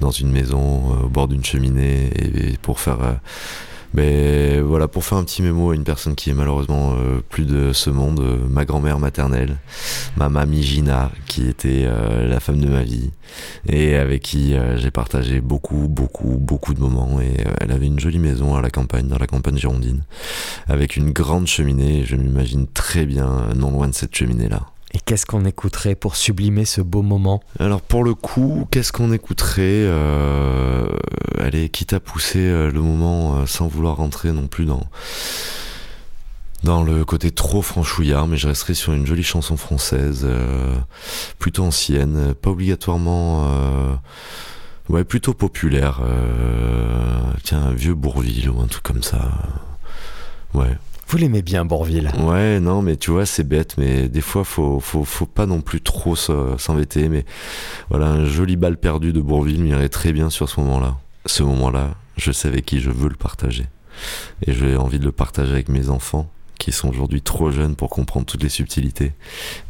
dans 0.00 0.12
une 0.12 0.30
maison, 0.30 0.96
au 1.04 1.08
bord 1.08 1.26
d'une 1.26 1.44
cheminée, 1.44 2.10
et 2.16 2.56
pour 2.62 2.78
faire 2.78 3.18
Mais 3.94 4.60
voilà, 4.60 4.86
pour 4.86 5.04
faire 5.04 5.18
un 5.18 5.24
petit 5.24 5.42
mémo 5.42 5.70
à 5.70 5.74
une 5.74 5.84
personne 5.84 6.14
qui 6.14 6.30
est 6.30 6.34
malheureusement 6.34 6.94
euh, 6.94 7.20
plus 7.28 7.44
de 7.44 7.72
ce 7.72 7.90
monde, 7.90 8.20
euh, 8.20 8.38
ma 8.48 8.64
grand-mère 8.64 8.98
maternelle, 8.98 9.56
ma 10.16 10.28
mamie 10.28 10.62
Gina, 10.62 11.10
qui 11.26 11.48
était 11.48 11.84
euh, 11.86 12.28
la 12.28 12.40
femme 12.40 12.60
de 12.60 12.68
ma 12.68 12.82
vie 12.82 13.10
et 13.66 13.94
avec 13.96 14.22
qui 14.22 14.54
j'ai 14.76 14.90
partagé 14.90 15.40
beaucoup, 15.40 15.86
beaucoup, 15.88 16.38
beaucoup 16.38 16.74
de 16.74 16.80
moments. 16.80 17.20
Et 17.20 17.44
elle 17.60 17.72
avait 17.72 17.86
une 17.86 18.00
jolie 18.00 18.18
maison 18.18 18.56
à 18.56 18.62
la 18.62 18.70
campagne, 18.70 19.06
dans 19.06 19.18
la 19.18 19.26
campagne 19.26 19.58
girondine, 19.58 20.02
avec 20.66 20.96
une 20.96 21.12
grande 21.12 21.46
cheminée. 21.46 22.04
Je 22.04 22.16
m'imagine 22.16 22.66
très 22.66 23.04
bien 23.04 23.48
non 23.54 23.70
loin 23.70 23.88
de 23.88 23.94
cette 23.94 24.14
cheminée-là. 24.14 24.66
Et 24.94 25.00
qu'est-ce 25.00 25.26
qu'on 25.26 25.44
écouterait 25.44 25.94
pour 25.94 26.16
sublimer 26.16 26.64
ce 26.64 26.80
beau 26.80 27.02
moment 27.02 27.42
Alors 27.58 27.82
pour 27.82 28.04
le 28.04 28.14
coup, 28.14 28.66
qu'est-ce 28.70 28.90
qu'on 28.90 29.12
écouterait 29.12 29.62
euh, 29.66 30.88
Allez, 31.38 31.68
quitte 31.68 31.92
à 31.92 32.00
pousser 32.00 32.38
euh, 32.38 32.70
le 32.70 32.80
moment 32.80 33.36
euh, 33.36 33.46
sans 33.46 33.68
vouloir 33.68 33.96
rentrer 33.96 34.32
non 34.32 34.46
plus 34.46 34.64
dans 34.64 34.86
dans 36.64 36.82
le 36.82 37.04
côté 37.04 37.30
trop 37.30 37.62
franchouillard, 37.62 38.26
mais 38.26 38.36
je 38.36 38.48
resterai 38.48 38.74
sur 38.74 38.92
une 38.92 39.06
jolie 39.06 39.22
chanson 39.22 39.56
française, 39.56 40.26
plutôt 41.38 41.62
ancienne, 41.62 42.34
pas 42.34 42.50
obligatoirement, 42.50 43.48
ouais, 44.88 45.04
plutôt 45.04 45.34
populaire. 45.34 46.00
tiens, 47.44 47.70
vieux 47.70 47.94
Bourville 47.94 48.50
ou 48.50 48.60
un 48.60 48.66
truc 48.66 48.82
comme 48.82 49.04
ça. 49.04 49.30
Ouais. 50.52 50.76
Vous 51.08 51.16
l'aimez 51.16 51.40
bien, 51.40 51.64
Bourville 51.64 52.10
Ouais, 52.18 52.60
non, 52.60 52.82
mais 52.82 52.96
tu 52.96 53.10
vois, 53.10 53.24
c'est 53.24 53.42
bête, 53.42 53.76
mais 53.78 54.08
des 54.08 54.20
fois, 54.20 54.44
faut, 54.44 54.78
faut, 54.78 55.04
faut 55.04 55.24
pas 55.24 55.46
non 55.46 55.62
plus 55.62 55.80
trop 55.80 56.14
s'embêter. 56.14 57.08
Mais 57.08 57.24
voilà, 57.88 58.08
un 58.08 58.26
joli 58.26 58.56
bal 58.56 58.76
perdu 58.76 59.14
de 59.14 59.20
Bourville 59.22 59.62
m'irait 59.62 59.88
très 59.88 60.12
bien 60.12 60.28
sur 60.28 60.50
ce 60.50 60.60
moment-là. 60.60 60.98
Ce 61.24 61.42
moment-là, 61.42 61.94
je 62.18 62.30
sais 62.30 62.48
avec 62.48 62.66
qui 62.66 62.80
je 62.80 62.90
veux 62.90 63.08
le 63.08 63.16
partager. 63.16 63.64
Et 64.46 64.52
j'ai 64.52 64.76
envie 64.76 64.98
de 64.98 65.06
le 65.06 65.12
partager 65.12 65.50
avec 65.50 65.70
mes 65.70 65.88
enfants 65.88 66.30
qui 66.58 66.72
sont 66.72 66.90
aujourd'hui 66.90 67.22
trop 67.22 67.50
jeunes 67.50 67.74
pour 67.74 67.88
comprendre 67.88 68.26
toutes 68.26 68.42
les 68.42 68.50
subtilités, 68.50 69.12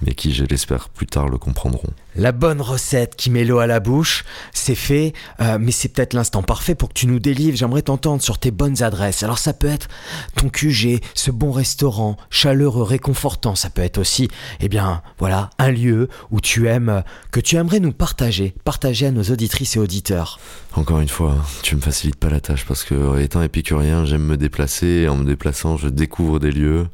mais 0.02 0.14
qui, 0.14 0.32
je 0.32 0.44
l'espère, 0.44 0.88
plus 0.88 1.06
tard 1.06 1.28
le 1.28 1.38
comprendront. 1.38 1.92
La 2.18 2.32
bonne 2.32 2.60
recette 2.60 3.14
qui 3.14 3.30
met 3.30 3.44
l'eau 3.44 3.60
à 3.60 3.68
la 3.68 3.78
bouche, 3.78 4.24
c'est 4.52 4.74
fait, 4.74 5.12
euh, 5.40 5.56
mais 5.60 5.70
c'est 5.70 5.88
peut-être 5.88 6.14
l'instant 6.14 6.42
parfait 6.42 6.74
pour 6.74 6.88
que 6.88 6.94
tu 6.94 7.06
nous 7.06 7.20
délivres. 7.20 7.56
J'aimerais 7.56 7.82
t'entendre 7.82 8.20
sur 8.20 8.38
tes 8.38 8.50
bonnes 8.50 8.82
adresses. 8.82 9.22
Alors 9.22 9.38
ça 9.38 9.52
peut 9.52 9.68
être 9.68 9.86
ton 10.34 10.48
QG, 10.48 11.00
ce 11.14 11.30
bon 11.30 11.52
restaurant, 11.52 12.16
chaleureux, 12.28 12.82
réconfortant. 12.82 13.54
Ça 13.54 13.70
peut 13.70 13.82
être 13.82 13.98
aussi, 13.98 14.26
eh 14.58 14.68
bien, 14.68 15.00
voilà, 15.20 15.50
un 15.60 15.70
lieu 15.70 16.08
où 16.32 16.40
tu 16.40 16.66
aimes, 16.66 17.04
que 17.30 17.38
tu 17.38 17.54
aimerais 17.54 17.78
nous 17.78 17.92
partager, 17.92 18.52
partager 18.64 19.06
à 19.06 19.12
nos 19.12 19.22
auditrices 19.22 19.76
et 19.76 19.78
auditeurs. 19.78 20.40
Encore 20.74 20.98
une 20.98 21.08
fois, 21.08 21.36
tu 21.62 21.76
me 21.76 21.80
facilites 21.80 22.16
pas 22.16 22.30
la 22.30 22.40
tâche 22.40 22.64
parce 22.66 22.82
que 22.82 23.20
étant 23.20 23.42
épicurien, 23.42 24.04
j'aime 24.04 24.24
me 24.24 24.36
déplacer. 24.36 25.06
En 25.06 25.14
me 25.14 25.24
déplaçant, 25.24 25.76
je 25.76 25.86
découvre 25.86 26.40
des 26.40 26.50
lieux 26.50 26.88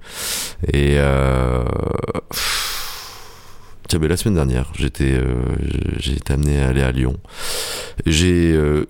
et 0.71 0.97
euh... 0.99 1.65
la 4.03 4.17
semaine 4.17 4.35
dernière, 4.35 4.73
j'étais 4.77 5.13
euh, 5.13 5.43
j'ai 5.99 6.19
amené 6.29 6.61
à 6.61 6.69
aller 6.69 6.83
à 6.83 6.93
Lyon. 6.93 7.17
J'ai 8.07 8.53
euh, 8.53 8.87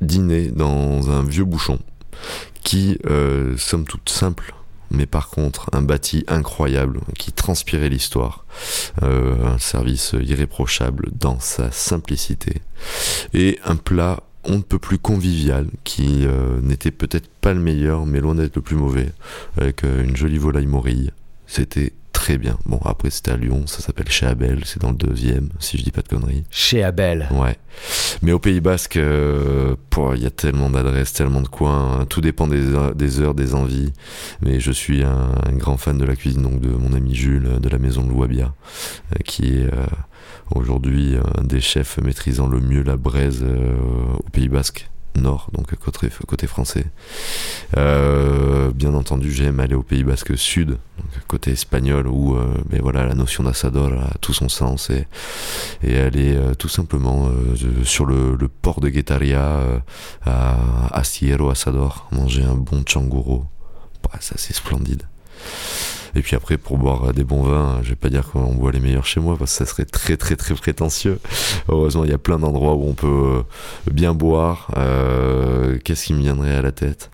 dîné 0.00 0.48
dans 0.48 1.10
un 1.10 1.22
vieux 1.22 1.44
bouchon 1.44 1.78
qui, 2.62 2.98
euh, 3.06 3.56
somme 3.56 3.84
toute 3.84 4.08
simple, 4.08 4.54
mais 4.90 5.06
par 5.06 5.30
contre 5.30 5.70
un 5.72 5.82
bâti 5.82 6.24
incroyable 6.28 7.00
qui 7.18 7.32
transpirait 7.32 7.88
l'histoire, 7.88 8.44
un 9.02 9.58
service 9.58 10.14
irréprochable 10.20 11.10
dans 11.12 11.38
sa 11.40 11.70
simplicité 11.70 12.62
et 13.34 13.58
un 13.64 13.76
plat 13.76 14.22
on 14.44 14.56
ne 14.56 14.62
peut 14.62 14.78
plus 14.78 14.98
convivial, 14.98 15.66
qui 15.84 16.26
n'était 16.62 16.90
peut-être 16.90 17.28
pas 17.28 17.52
le 17.52 17.60
meilleur, 17.60 18.06
mais 18.06 18.20
loin 18.20 18.34
d'être 18.34 18.56
le 18.56 18.62
plus 18.62 18.76
mauvais, 18.76 19.12
avec 19.58 19.82
une 19.82 20.16
jolie 20.16 20.38
volaille 20.38 20.66
morille. 20.66 21.10
C'était 21.46 21.92
très 22.18 22.36
bien. 22.36 22.58
Bon, 22.66 22.80
après 22.84 23.10
c'était 23.10 23.30
à 23.30 23.36
Lyon, 23.36 23.68
ça 23.68 23.80
s'appelle 23.80 24.10
Chez 24.10 24.26
Abel, 24.26 24.62
c'est 24.64 24.82
dans 24.82 24.90
le 24.90 24.96
deuxième, 24.96 25.50
si 25.60 25.78
je 25.78 25.84
dis 25.84 25.92
pas 25.92 26.02
de 26.02 26.08
conneries. 26.08 26.42
Chez 26.50 26.82
Abel. 26.82 27.28
Ouais. 27.30 27.56
Mais 28.22 28.32
au 28.32 28.40
Pays 28.40 28.60
Basque, 28.60 28.96
euh, 28.96 29.76
il 30.16 30.22
y 30.22 30.26
a 30.26 30.30
tellement 30.30 30.68
d'adresses, 30.68 31.12
tellement 31.12 31.40
de 31.40 31.46
coins, 31.46 32.06
tout 32.08 32.20
dépend 32.20 32.48
des, 32.48 32.74
heures, 32.74 33.34
des 33.34 33.54
envies. 33.54 33.92
Mais 34.42 34.58
je 34.58 34.72
suis 34.72 35.04
un, 35.04 35.30
grand 35.52 35.76
fan 35.76 35.96
de 35.96 36.04
la 36.04 36.16
cuisine, 36.16 36.42
donc 36.42 36.60
de 36.60 36.70
mon 36.70 36.92
ami 36.92 37.14
Jules, 37.14 37.60
de 37.60 37.68
la 37.68 37.78
maison 37.78 38.02
de 38.02 38.10
Louabia, 38.10 38.52
qui 39.24 39.58
est 39.58 39.70
aujourd'hui 40.54 41.16
un 41.36 41.44
des 41.44 41.60
chefs 41.60 41.98
maîtrisant 41.98 42.48
le 42.48 42.60
mieux 42.60 42.82
la 42.82 42.96
braise 42.96 43.44
euh, 43.44 43.76
au 44.18 44.30
Pays 44.30 44.48
Basque 44.48 44.90
nord, 45.18 45.48
donc 45.52 45.74
côté, 45.76 46.08
côté 46.26 46.46
français. 46.46 46.86
Euh, 47.76 48.70
bien 48.72 48.94
entendu, 48.94 49.32
j'aime 49.32 49.60
aller 49.60 49.74
au 49.74 49.82
Pays 49.82 50.04
Basque 50.04 50.36
sud, 50.36 50.78
côté 51.26 51.52
espagnol, 51.52 52.06
où 52.08 52.36
euh, 52.36 52.46
mais 52.70 52.78
voilà, 52.78 53.06
la 53.06 53.14
notion 53.14 53.44
d'assador 53.44 53.92
a 53.92 54.18
tout 54.20 54.32
son 54.32 54.48
sens 54.48 54.90
et, 54.90 55.06
et 55.82 55.98
aller 55.98 56.38
tout 56.58 56.68
simplement 56.68 57.30
sur 57.84 58.06
le, 58.06 58.36
port 58.48 58.80
de 58.80 58.88
Guetaria 58.88 59.60
à, 60.24 61.04
Sierra 61.04 61.52
Asador, 61.52 62.08
manger 62.12 62.44
un 62.44 62.54
bon 62.54 62.82
changuro. 62.86 63.44
Bah, 64.02 64.18
ça 64.20 64.34
c'est 64.36 64.54
splendide. 64.54 65.02
Et 66.14 66.22
puis 66.22 66.36
après, 66.36 66.56
pour 66.58 66.78
boire 66.78 67.12
des 67.12 67.24
bons 67.24 67.42
vins, 67.42 67.80
je 67.82 67.90
vais 67.90 67.96
pas 67.96 68.08
dire 68.08 68.28
qu'on 68.30 68.54
boit 68.54 68.72
les 68.72 68.80
meilleurs 68.80 69.06
chez 69.06 69.20
moi 69.20 69.36
parce 69.36 69.52
que 69.52 69.64
ça 69.64 69.66
serait 69.66 69.84
très 69.84 70.16
très 70.16 70.36
très 70.36 70.54
prétentieux. 70.54 71.18
Heureusement, 71.68 72.04
il 72.04 72.10
y 72.10 72.14
a 72.14 72.18
plein 72.18 72.38
d'endroits 72.38 72.74
où 72.74 72.88
on 72.88 72.94
peut 72.94 73.06
euh, 73.06 73.42
bien 73.90 74.14
boire. 74.14 74.70
Euh, 74.76 75.78
qu'est-ce 75.84 76.06
qui 76.06 76.14
me 76.14 76.20
viendrait 76.20 76.54
à 76.54 76.62
la 76.62 76.72
tête? 76.72 77.10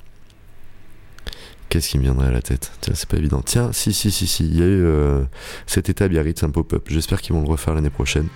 Qu'est-ce 1.68 1.88
qui 1.88 1.98
me 1.98 2.04
viendrait 2.04 2.28
à 2.28 2.30
la 2.30 2.42
tête? 2.42 2.72
Tiens, 2.80 2.94
c'est 2.94 3.08
pas 3.08 3.16
évident. 3.16 3.42
Tiens, 3.44 3.72
si, 3.72 3.92
si, 3.92 4.10
si, 4.10 4.26
si. 4.26 4.46
Il 4.46 4.58
y 4.58 4.62
a 4.62 4.66
eu 4.66 4.84
euh, 4.84 5.24
cet 5.66 5.88
été 5.88 6.04
à 6.04 6.08
Biarritz, 6.08 6.42
un 6.44 6.50
pop-up. 6.50 6.86
J'espère 6.88 7.20
qu'ils 7.20 7.34
vont 7.34 7.42
le 7.42 7.48
refaire 7.48 7.74
l'année 7.74 7.90
prochaine. 7.90 8.28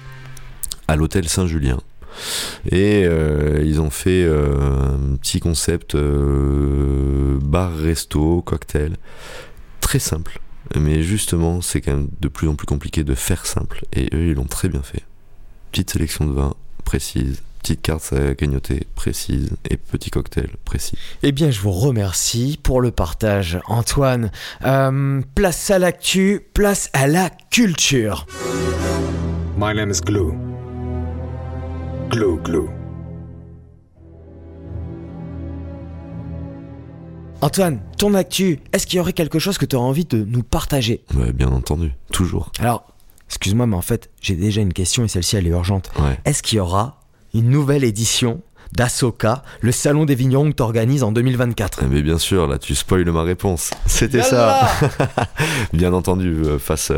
À 0.88 0.96
l'hôtel 0.96 1.28
Saint-Julien. 1.28 1.78
Et 2.70 3.02
ils 3.02 3.80
ont 3.80 3.90
fait 3.90 4.26
un 4.26 5.16
petit 5.20 5.38
concept 5.38 5.96
bar-resto, 7.44 8.42
cocktail. 8.42 8.96
Très 9.80 10.00
simple. 10.00 10.40
Mais 10.76 11.02
justement, 11.02 11.60
c'est 11.60 11.80
quand 11.80 11.92
même 11.92 12.08
de 12.20 12.28
plus 12.28 12.48
en 12.48 12.54
plus 12.54 12.66
compliqué 12.66 13.04
de 13.04 13.14
faire 13.14 13.46
simple. 13.46 13.84
Et 13.92 14.08
eux, 14.14 14.28
ils 14.28 14.34
l'ont 14.34 14.44
très 14.44 14.68
bien 14.68 14.82
fait. 14.82 15.02
Petite 15.72 15.90
sélection 15.90 16.26
de 16.26 16.32
vins 16.32 16.54
précise, 16.84 17.42
petite 17.62 17.82
carte 17.82 18.12
à 18.12 18.34
cagnoter 18.34 18.86
précise 18.94 19.50
et 19.68 19.76
petit 19.76 20.10
cocktail 20.10 20.50
précis. 20.64 20.96
Eh 21.22 21.32
bien, 21.32 21.50
je 21.50 21.60
vous 21.60 21.72
remercie 21.72 22.58
pour 22.62 22.80
le 22.80 22.90
partage, 22.90 23.60
Antoine. 23.66 24.30
Euh, 24.64 25.20
place 25.34 25.70
à 25.70 25.78
l'actu, 25.78 26.40
place 26.54 26.90
à 26.92 27.06
la 27.06 27.30
culture. 27.50 28.26
My 29.58 29.74
name 29.74 29.90
is 29.90 30.00
Glue. 30.00 30.32
Glue, 32.10 32.38
glue. 32.42 32.77
Antoine, 37.40 37.78
ton 37.96 38.14
actu, 38.14 38.58
est-ce 38.72 38.86
qu'il 38.86 38.96
y 38.96 39.00
aurait 39.00 39.12
quelque 39.12 39.38
chose 39.38 39.58
que 39.58 39.64
tu 39.64 39.76
aurais 39.76 39.86
envie 39.86 40.04
de 40.04 40.24
nous 40.24 40.42
partager? 40.42 41.04
Ouais, 41.14 41.32
Bien 41.32 41.48
entendu, 41.52 41.92
toujours. 42.12 42.50
Alors, 42.58 42.84
excuse-moi, 43.28 43.66
mais 43.66 43.76
en 43.76 43.80
fait, 43.82 44.10
j'ai 44.20 44.34
déjà 44.34 44.60
une 44.60 44.72
question 44.72 45.04
et 45.04 45.08
celle-ci, 45.08 45.36
elle 45.36 45.46
est 45.46 45.50
urgente. 45.50 45.90
Est-ce 46.24 46.42
qu'il 46.42 46.56
y 46.56 46.60
aura 46.60 47.00
une 47.34 47.48
nouvelle 47.48 47.84
édition 47.84 48.40
d'Asoka, 48.72 49.42
le 49.60 49.72
salon 49.72 50.04
des 50.04 50.14
vignerons 50.14 50.50
que 50.50 50.56
tu 50.56 50.62
organises 50.62 51.02
en 51.02 51.12
2024. 51.12 51.84
Mais 51.90 52.02
bien 52.02 52.18
sûr, 52.18 52.46
là 52.46 52.58
tu 52.58 52.74
spoiles 52.74 53.10
ma 53.10 53.22
réponse. 53.22 53.70
C'était 53.86 54.22
ça. 54.22 54.68
bien 55.72 55.92
entendu, 55.92 56.42
euh, 56.44 56.58
face 56.58 56.92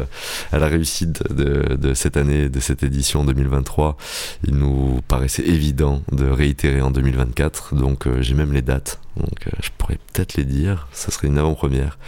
à 0.53 0.59
la 0.59 0.67
réussite 0.67 1.23
de, 1.33 1.95
cette 1.95 2.17
année, 2.17 2.49
de 2.49 2.61
cette 2.61 2.83
édition 2.83 3.25
2023, 3.25 3.97
il 4.45 4.57
nous 4.57 5.01
paraissait 5.09 5.47
évident 5.47 6.03
de 6.13 6.27
réitérer 6.27 6.81
en 6.83 6.91
2024. 6.91 7.75
Donc 7.75 8.07
euh, 8.07 8.23
j'ai 8.23 8.35
même 8.35 8.53
les 8.53 8.63
dates. 8.63 9.01
Donc 9.17 9.47
euh, 9.47 9.51
je 9.63 9.71
pourrais 9.77 9.99
peut-être 10.13 10.35
les 10.37 10.45
dire, 10.45 10.89
ça 10.93 11.11
serait 11.11 11.29
une 11.29 11.39
avant-première. 11.39 11.99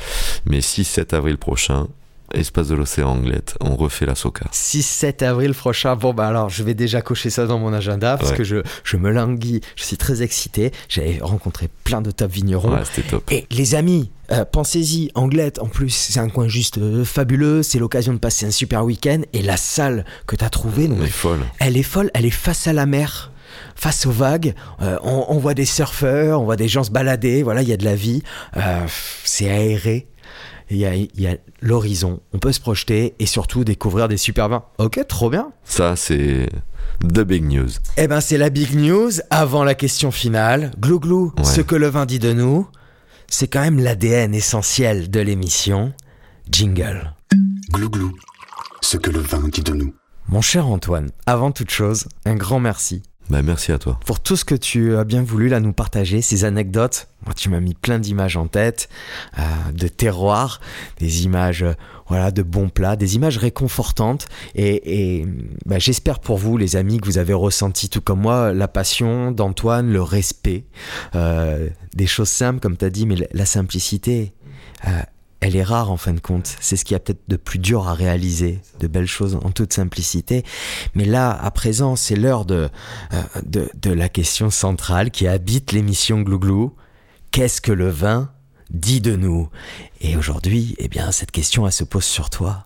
Mais 0.46 0.60
6-7 0.60 1.14
avril 1.14 1.38
prochain, 1.38 1.88
Espace 2.34 2.68
de 2.68 2.74
l'océan 2.74 3.10
Anglette, 3.10 3.56
on 3.60 3.76
refait 3.76 4.06
la 4.06 4.14
Soca. 4.14 4.46
6-7 4.52 5.24
avril 5.24 5.54
prochain. 5.54 5.96
Bon, 5.96 6.14
bah 6.14 6.26
alors, 6.26 6.48
je 6.48 6.62
vais 6.62 6.74
déjà 6.74 7.02
cocher 7.02 7.30
ça 7.30 7.46
dans 7.46 7.58
mon 7.58 7.72
agenda 7.72 8.16
parce 8.16 8.32
que 8.32 8.44
je, 8.44 8.56
je 8.84 8.96
me 8.96 9.10
languis. 9.10 9.60
Je 9.76 9.84
suis 9.84 9.96
très 9.96 10.22
excité. 10.22 10.72
J'avais 10.88 11.18
rencontré 11.20 11.68
plein 11.84 12.00
de 12.00 12.10
top 12.10 12.30
vignerons. 12.30 12.74
Ouais, 12.74 12.84
c'était 12.84 13.08
top. 13.08 13.30
Et 13.30 13.46
les 13.50 13.74
amis, 13.74 14.10
euh, 14.30 14.44
pensez-y, 14.44 15.10
Anglette, 15.14 15.58
en 15.58 15.66
plus, 15.66 15.90
c'est 15.90 16.18
un 16.18 16.28
coin 16.28 16.48
juste 16.48 16.78
euh, 16.78 17.04
fabuleux. 17.04 17.62
C'est 17.62 17.78
l'occasion 17.78 18.12
de 18.12 18.18
passer 18.18 18.46
un 18.46 18.50
super 18.50 18.84
week-end. 18.84 19.20
Et 19.32 19.42
la 19.42 19.56
salle 19.56 20.04
que 20.26 20.36
tu 20.36 20.44
as 20.44 20.50
trouvée, 20.50 20.84
elle 20.84 21.02
est 21.02 21.06
folle. 21.06 21.40
Elle 21.58 21.76
est 21.76 21.82
folle. 21.82 22.10
Elle 22.14 22.26
est 22.26 22.30
face 22.30 22.66
à 22.66 22.72
la 22.72 22.86
mer 22.86 23.30
face 23.74 24.06
aux 24.06 24.12
vagues. 24.12 24.54
Euh, 24.80 24.98
on, 25.02 25.36
voit 25.38 25.52
des 25.52 25.66
surfeurs, 25.66 26.40
on 26.40 26.44
voit 26.44 26.56
des 26.56 26.68
gens 26.68 26.84
se 26.84 26.90
balader. 26.90 27.42
Voilà, 27.42 27.62
il 27.62 27.68
y 27.68 27.72
a 27.72 27.76
de 27.76 27.84
la 27.84 27.94
vie. 27.94 28.22
c'est 29.24 29.50
aéré 29.50 30.06
il 30.70 30.78
y 30.78 31.26
a, 31.26 31.36
l'horizon, 31.60 32.20
on 32.32 32.38
peut 32.38 32.52
se 32.52 32.60
projeter 32.60 33.14
et 33.18 33.26
surtout 33.26 33.64
découvrir 33.64 34.08
des 34.08 34.16
super 34.16 34.48
vins. 34.48 34.64
Ok, 34.78 35.00
trop 35.08 35.30
bien. 35.30 35.52
Ça, 35.64 35.96
c'est 35.96 36.48
the 37.00 37.20
big 37.20 37.44
news. 37.44 37.70
Eh 37.96 38.08
ben, 38.08 38.20
c'est 38.20 38.38
la 38.38 38.50
big 38.50 38.74
news 38.74 39.10
avant 39.30 39.64
la 39.64 39.74
question 39.74 40.10
finale. 40.10 40.70
Glou 40.80 41.00
glou, 41.00 41.32
ce 41.42 41.60
que 41.60 41.76
le 41.76 41.88
vin 41.88 42.06
dit 42.06 42.18
de 42.18 42.32
nous. 42.32 42.66
c'est 43.28 43.48
quand 43.48 43.62
même 43.62 43.78
l'ADN 43.80 44.34
essentiel 44.34 45.10
de 45.10 45.20
l'émission. 45.20 45.92
Jingle. 46.50 47.14
Glouglou, 47.70 48.12
ce 48.82 48.96
que 48.96 49.10
le 49.10 49.20
vin 49.20 49.48
dit 49.48 49.62
de 49.62 49.72
nous. 49.72 49.94
Mon 50.28 50.40
cher 50.40 50.66
Antoine, 50.66 51.10
avant 51.26 51.50
toute 51.50 51.70
chose, 51.70 52.06
un 52.24 52.34
grand 52.34 52.60
merci. 52.60 53.02
Bah, 53.30 53.40
merci 53.42 53.72
à 53.72 53.78
toi. 53.78 53.98
Pour 54.04 54.20
tout 54.20 54.36
ce 54.36 54.44
que 54.44 54.54
tu 54.54 54.96
as 54.96 55.04
bien 55.04 55.22
voulu 55.22 55.48
là 55.48 55.60
nous 55.60 55.72
partager, 55.72 56.22
ces 56.22 56.44
anecdotes. 56.44 57.08
Tu 57.36 57.50
m'as 57.50 57.60
mis 57.60 57.74
plein 57.74 58.00
d'images 58.00 58.36
en 58.36 58.48
tête, 58.48 58.88
euh, 59.38 59.42
de 59.72 59.86
terroirs, 59.86 60.60
des 60.98 61.24
images 61.24 61.62
euh, 61.62 61.72
voilà, 62.08 62.32
de 62.32 62.42
bons 62.42 62.68
plats, 62.68 62.96
des 62.96 63.14
images 63.14 63.38
réconfortantes. 63.38 64.26
Et, 64.56 65.24
bah, 65.64 65.78
j'espère 65.78 66.18
pour 66.18 66.36
vous, 66.36 66.56
les 66.56 66.74
amis, 66.74 66.98
que 66.98 67.06
vous 67.06 67.18
avez 67.18 67.32
ressenti, 67.32 67.88
tout 67.88 68.00
comme 68.00 68.20
moi, 68.20 68.52
la 68.52 68.66
passion 68.66 69.30
d'Antoine, 69.30 69.92
le 69.92 70.02
respect, 70.02 70.64
euh, 71.14 71.68
des 71.94 72.06
choses 72.06 72.28
simples, 72.28 72.58
comme 72.60 72.76
tu 72.76 72.84
as 72.84 72.90
dit, 72.90 73.06
mais 73.06 73.16
la 73.32 73.46
simplicité 73.46 74.34
elle 75.42 75.56
est 75.56 75.64
rare 75.64 75.90
en 75.90 75.96
fin 75.96 76.12
de 76.12 76.20
compte. 76.20 76.56
C'est 76.60 76.76
ce 76.76 76.84
qui 76.84 76.94
a 76.94 77.00
peut-être 77.00 77.24
de 77.26 77.36
plus 77.36 77.58
dur 77.58 77.88
à 77.88 77.94
réaliser, 77.94 78.60
de 78.78 78.86
belles 78.86 79.08
choses 79.08 79.34
en 79.42 79.50
toute 79.50 79.72
simplicité. 79.72 80.44
Mais 80.94 81.04
là, 81.04 81.32
à 81.32 81.50
présent, 81.50 81.96
c'est 81.96 82.14
l'heure 82.14 82.44
de, 82.44 82.68
euh, 83.12 83.66
la 83.84 84.08
question 84.08 84.50
centrale 84.50 85.10
qui 85.10 85.26
habite 85.26 85.72
l'émission 85.72 86.20
Glouglou. 86.20 86.72
Qu'est-ce 87.32 87.60
que 87.60 87.72
le 87.72 87.90
vin 87.90 88.30
dit 88.70 89.00
de 89.00 89.16
nous? 89.16 89.48
Et 90.00 90.16
aujourd'hui, 90.16 90.76
eh 90.78 90.86
bien, 90.86 91.10
cette 91.10 91.32
question, 91.32 91.68
se 91.72 91.82
pose 91.82 92.04
sur 92.04 92.30
toi. 92.30 92.64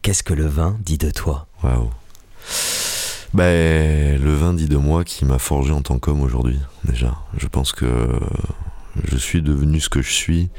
Qu'est-ce 0.00 0.22
que 0.22 0.34
le 0.34 0.46
vin 0.46 0.78
dit 0.80 0.98
de 0.98 1.10
toi? 1.10 1.46
Waouh 1.62 1.90
ben, 3.34 4.22
le 4.22 4.32
vin 4.32 4.54
dit 4.54 4.68
de 4.68 4.76
moi 4.76 5.02
qui 5.02 5.24
m'a 5.24 5.40
forgé 5.40 5.72
en 5.72 5.82
tant 5.82 5.98
qu'homme 5.98 6.22
aujourd'hui, 6.22 6.60
déjà. 6.84 7.16
Je 7.36 7.48
pense 7.48 7.72
que 7.72 8.08
je 9.02 9.16
suis 9.16 9.42
devenu 9.42 9.80
ce 9.80 9.88
que 9.88 10.02
je 10.02 10.12
suis 10.12 10.50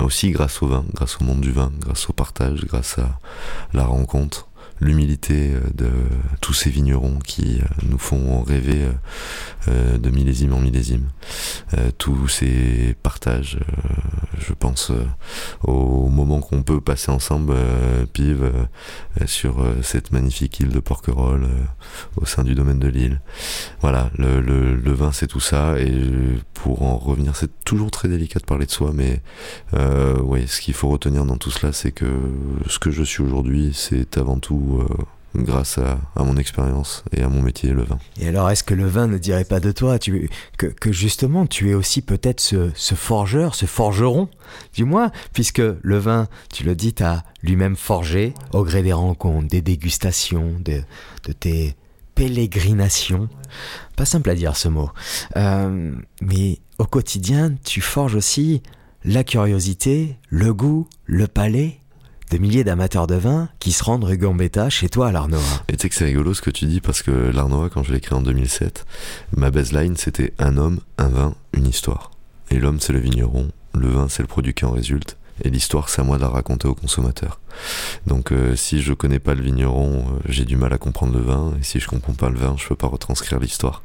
aussi 0.00 0.30
grâce 0.30 0.62
au 0.62 0.66
vin, 0.66 0.84
grâce 0.94 1.20
au 1.20 1.24
monde 1.24 1.40
du 1.40 1.52
vin, 1.52 1.72
grâce 1.78 2.08
au 2.08 2.12
partage, 2.12 2.64
grâce 2.64 2.98
à 2.98 3.18
la 3.72 3.84
rencontre 3.84 4.48
l'humilité 4.80 5.52
euh, 5.54 5.60
de 5.74 5.90
tous 6.40 6.52
ces 6.52 6.70
vignerons 6.70 7.18
qui 7.18 7.60
euh, 7.60 7.66
nous 7.88 7.98
font 7.98 8.42
rêver 8.42 8.88
euh, 9.68 9.98
de 9.98 10.10
millésime 10.10 10.52
en 10.52 10.60
millésime. 10.60 11.08
Tous 11.98 12.28
ces 12.28 12.94
partages, 13.02 13.58
je 14.38 14.52
pense 14.52 14.92
au 15.62 16.08
moment 16.08 16.40
qu'on 16.40 16.62
peut 16.62 16.80
passer 16.80 17.10
ensemble, 17.10 17.54
Pive, 18.12 18.50
sur 19.26 19.64
cette 19.82 20.12
magnifique 20.12 20.60
île 20.60 20.68
de 20.68 20.80
Porquerolles, 20.80 21.48
au 22.16 22.26
sein 22.26 22.44
du 22.44 22.54
domaine 22.54 22.78
de 22.78 22.88
l'île. 22.88 23.20
Voilà, 23.80 24.10
le, 24.18 24.92
vin 24.92 25.12
c'est 25.12 25.26
tout 25.26 25.40
ça, 25.40 25.78
et 25.78 25.92
pour 26.64 26.82
en 26.82 26.96
revenir, 26.96 27.36
c'est 27.36 27.50
toujours 27.64 27.90
très 27.90 28.08
délicat 28.08 28.40
de 28.40 28.46
parler 28.46 28.64
de 28.64 28.70
soi, 28.70 28.92
mais 28.94 29.20
euh, 29.74 30.16
oui, 30.22 30.48
ce 30.48 30.62
qu'il 30.62 30.72
faut 30.72 30.88
retenir 30.88 31.26
dans 31.26 31.36
tout 31.36 31.50
cela, 31.50 31.72
c'est 31.72 31.92
que 31.92 32.06
ce 32.68 32.78
que 32.78 32.90
je 32.90 33.02
suis 33.02 33.22
aujourd'hui, 33.22 33.72
c'est 33.74 34.16
avant 34.16 34.38
tout 34.38 34.73
euh, 34.80 35.04
grâce 35.36 35.78
à, 35.78 35.98
mon 36.16 36.36
expérience 36.36 37.04
et 37.12 37.22
à 37.22 37.28
mon 37.28 37.42
métier, 37.42 37.70
le 37.70 37.82
vin. 37.82 37.98
Et 38.20 38.28
alors, 38.28 38.50
est-ce 38.50 38.64
que 38.64 38.74
le 38.74 38.86
vin 38.86 39.06
ne 39.06 39.18
dirait 39.18 39.44
pas 39.44 39.60
de 39.60 39.72
toi 39.72 39.98
tu, 39.98 40.30
que, 40.56 40.92
justement, 40.92 41.46
tu 41.46 41.70
es 41.70 41.74
aussi 41.74 42.02
peut-être 42.02 42.40
ce, 42.40 42.94
forgeur, 42.94 43.54
ce 43.54 43.66
forgeron, 43.66 44.28
du 44.74 44.84
moins, 44.84 45.10
puisque 45.32 45.62
le 45.82 45.98
vin, 45.98 46.28
tu 46.52 46.64
le 46.64 46.74
dis, 46.74 46.94
t'as 46.94 47.22
lui-même 47.42 47.76
forgé 47.76 48.34
au 48.52 48.64
gré 48.64 48.82
des 48.82 48.92
rencontres, 48.92 49.48
des 49.48 49.62
dégustations, 49.62 50.54
de, 50.60 50.82
tes 51.40 51.74
pérégrinations. 52.14 53.28
Pas 53.96 54.04
simple 54.04 54.30
à 54.30 54.34
dire 54.34 54.56
ce 54.56 54.68
mot. 54.68 54.90
Euh, 55.36 55.92
mais 56.20 56.58
au 56.78 56.84
quotidien, 56.84 57.54
tu 57.64 57.80
forges 57.80 58.14
aussi 58.14 58.62
la 59.04 59.24
curiosité, 59.24 60.16
le 60.30 60.54
goût, 60.54 60.88
le 61.06 61.26
palais? 61.26 61.80
De 62.34 62.38
milliers 62.40 62.64
d'amateurs 62.64 63.06
de 63.06 63.14
vin 63.14 63.48
qui 63.60 63.70
se 63.70 63.84
rendent 63.84 64.02
rue 64.02 64.18
Gambetta 64.18 64.68
chez 64.68 64.88
toi 64.88 65.08
à 65.08 65.12
l'Arnois. 65.12 65.38
Et 65.68 65.76
tu 65.76 65.82
sais 65.82 65.88
que 65.88 65.94
c'est 65.94 66.04
rigolo 66.04 66.34
ce 66.34 66.42
que 66.42 66.50
tu 66.50 66.66
dis 66.66 66.80
parce 66.80 67.00
que 67.00 67.12
l'Arnois, 67.12 67.70
quand 67.70 67.84
je 67.84 67.92
l'ai 67.92 68.00
créé 68.00 68.18
en 68.18 68.22
2007, 68.22 68.86
ma 69.36 69.52
baseline 69.52 69.96
c'était 69.96 70.32
un 70.40 70.56
homme, 70.56 70.80
un 70.98 71.08
vin, 71.08 71.36
une 71.52 71.68
histoire. 71.68 72.10
Et 72.50 72.58
l'homme 72.58 72.80
c'est 72.80 72.92
le 72.92 72.98
vigneron, 72.98 73.52
le 73.72 73.86
vin 73.86 74.08
c'est 74.08 74.22
le 74.22 74.26
produit 74.26 74.52
qui 74.52 74.64
en 74.64 74.72
résulte. 74.72 75.16
Et 75.44 75.50
l'histoire, 75.50 75.88
c'est 75.88 76.00
à 76.00 76.04
moi 76.04 76.16
de 76.16 76.22
la 76.22 76.28
raconter 76.28 76.68
aux 76.68 76.76
consommateurs. 76.76 77.40
Donc, 78.06 78.30
euh, 78.30 78.54
si 78.54 78.80
je 78.80 78.92
connais 78.92 79.18
pas 79.18 79.34
le 79.34 79.42
vigneron, 79.42 80.04
euh, 80.06 80.20
j'ai 80.28 80.44
du 80.44 80.56
mal 80.56 80.72
à 80.72 80.78
comprendre 80.78 81.12
le 81.12 81.20
vin. 81.20 81.54
Et 81.58 81.64
si 81.64 81.80
je 81.80 81.88
comprends 81.88 82.12
pas 82.12 82.30
le 82.30 82.38
vin, 82.38 82.54
je 82.56 82.68
peux 82.68 82.76
pas 82.76 82.86
retranscrire 82.86 83.40
l'histoire. 83.40 83.82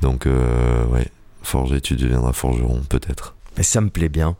Donc, 0.00 0.24
euh, 0.24 0.86
ouais, 0.86 1.08
forger, 1.42 1.82
tu 1.82 1.96
deviendras 1.96 2.32
forgeron, 2.32 2.80
peut-être 2.88 3.34
ça 3.60 3.80
me 3.80 3.90
plaît 3.90 4.08
bien. 4.08 4.36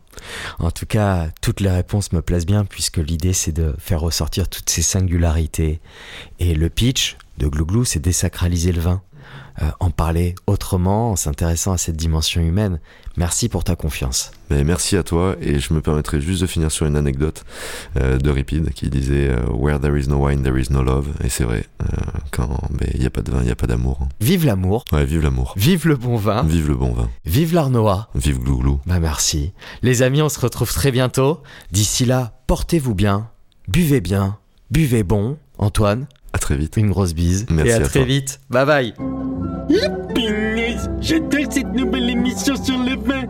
En 0.58 0.70
tout 0.70 0.86
cas, 0.86 1.28
toutes 1.40 1.61
les 1.61 1.70
réponses 1.70 2.12
me 2.12 2.22
plaisent 2.22 2.46
bien 2.46 2.64
puisque 2.64 2.98
l'idée 2.98 3.32
c'est 3.32 3.52
de 3.52 3.74
faire 3.78 4.00
ressortir 4.00 4.48
toutes 4.48 4.70
ces 4.70 4.82
singularités. 4.82 5.80
Et 6.38 6.54
le 6.54 6.70
pitch 6.70 7.16
de 7.38 7.46
Glouglou, 7.46 7.84
c'est 7.84 8.00
désacraliser 8.00 8.72
le 8.72 8.80
vin. 8.80 9.02
Euh, 9.62 9.70
en 9.80 9.90
parler 9.90 10.34
autrement, 10.46 11.12
en 11.12 11.16
s'intéressant 11.16 11.72
à 11.72 11.78
cette 11.78 11.96
dimension 11.96 12.40
humaine. 12.40 12.80
Merci 13.16 13.48
pour 13.48 13.64
ta 13.64 13.76
confiance. 13.76 14.30
Mais 14.48 14.64
merci 14.64 14.96
à 14.96 15.03
toi 15.03 15.36
et 15.40 15.59
je 15.59 15.74
me 15.74 15.80
permettrai 15.80 16.20
juste 16.20 16.40
de 16.40 16.46
finir 16.46 16.70
sur 16.70 16.86
une 16.86 16.96
anecdote 16.96 17.44
euh, 17.98 18.18
de 18.18 18.30
Ripid 18.30 18.72
qui 18.72 18.88
disait 18.88 19.28
euh, 19.28 19.40
Where 19.53 19.80
there 19.80 19.98
is 19.98 20.09
no 20.09 20.26
wine, 20.26 20.42
there 20.42 20.59
is 20.59 20.68
no 20.70 20.82
love. 20.82 21.09
Et 21.22 21.28
c'est 21.28 21.44
vrai, 21.44 21.66
quand 22.30 22.48
il 22.94 23.01
n'y 23.01 23.07
a 23.07 23.11
pas 23.11 23.22
de 23.22 23.30
vin, 23.30 23.40
il 23.40 23.46
n'y 23.46 23.51
a 23.51 23.57
pas 23.57 23.66
d'amour. 23.66 24.09
Vive 24.20 24.46
l'amour. 24.46 24.84
Ouais, 24.92 25.05
vive 25.05 25.22
l'amour. 25.22 25.55
Vive 25.57 25.86
le 25.86 25.96
bon 25.96 26.16
vin. 26.16 26.42
Vive 26.44 26.68
le 26.68 26.76
bon 26.76 26.92
vin. 26.92 27.11
Vive 27.24 27.55
l'Arnois. 27.55 28.09
Vive 28.14 28.38
Glouglou. 28.38 28.80
Bah 28.86 29.01
merci. 29.01 29.53
Les 29.82 30.03
amis, 30.03 30.22
on 30.22 30.28
se 30.28 30.40
retrouve 30.40 30.72
très 30.72 30.90
bientôt. 30.90 31.42
D'ici 31.72 32.05
là, 32.05 32.40
portez-vous 32.46 32.94
bien, 32.94 33.28
buvez 33.68 34.01
bien, 34.01 34.38
buvez 34.70 35.03
bon. 35.03 35.36
Antoine. 35.61 36.07
À 36.32 36.38
très 36.38 36.56
vite. 36.56 36.76
Une 36.76 36.90
grosse 36.90 37.14
bise. 37.14 37.46
Merci 37.50 37.70
et 37.70 37.74
à, 37.74 37.80
très 37.80 38.04
vite. 38.04 38.40
Bye 38.50 38.66
bye. 38.66 38.94
J'adore 41.00 41.50
cette 41.50 41.72
nouvelle 41.72 42.10
émission 42.10 42.54
sur 42.62 42.78
le 42.78 42.96
vin. 42.96 43.22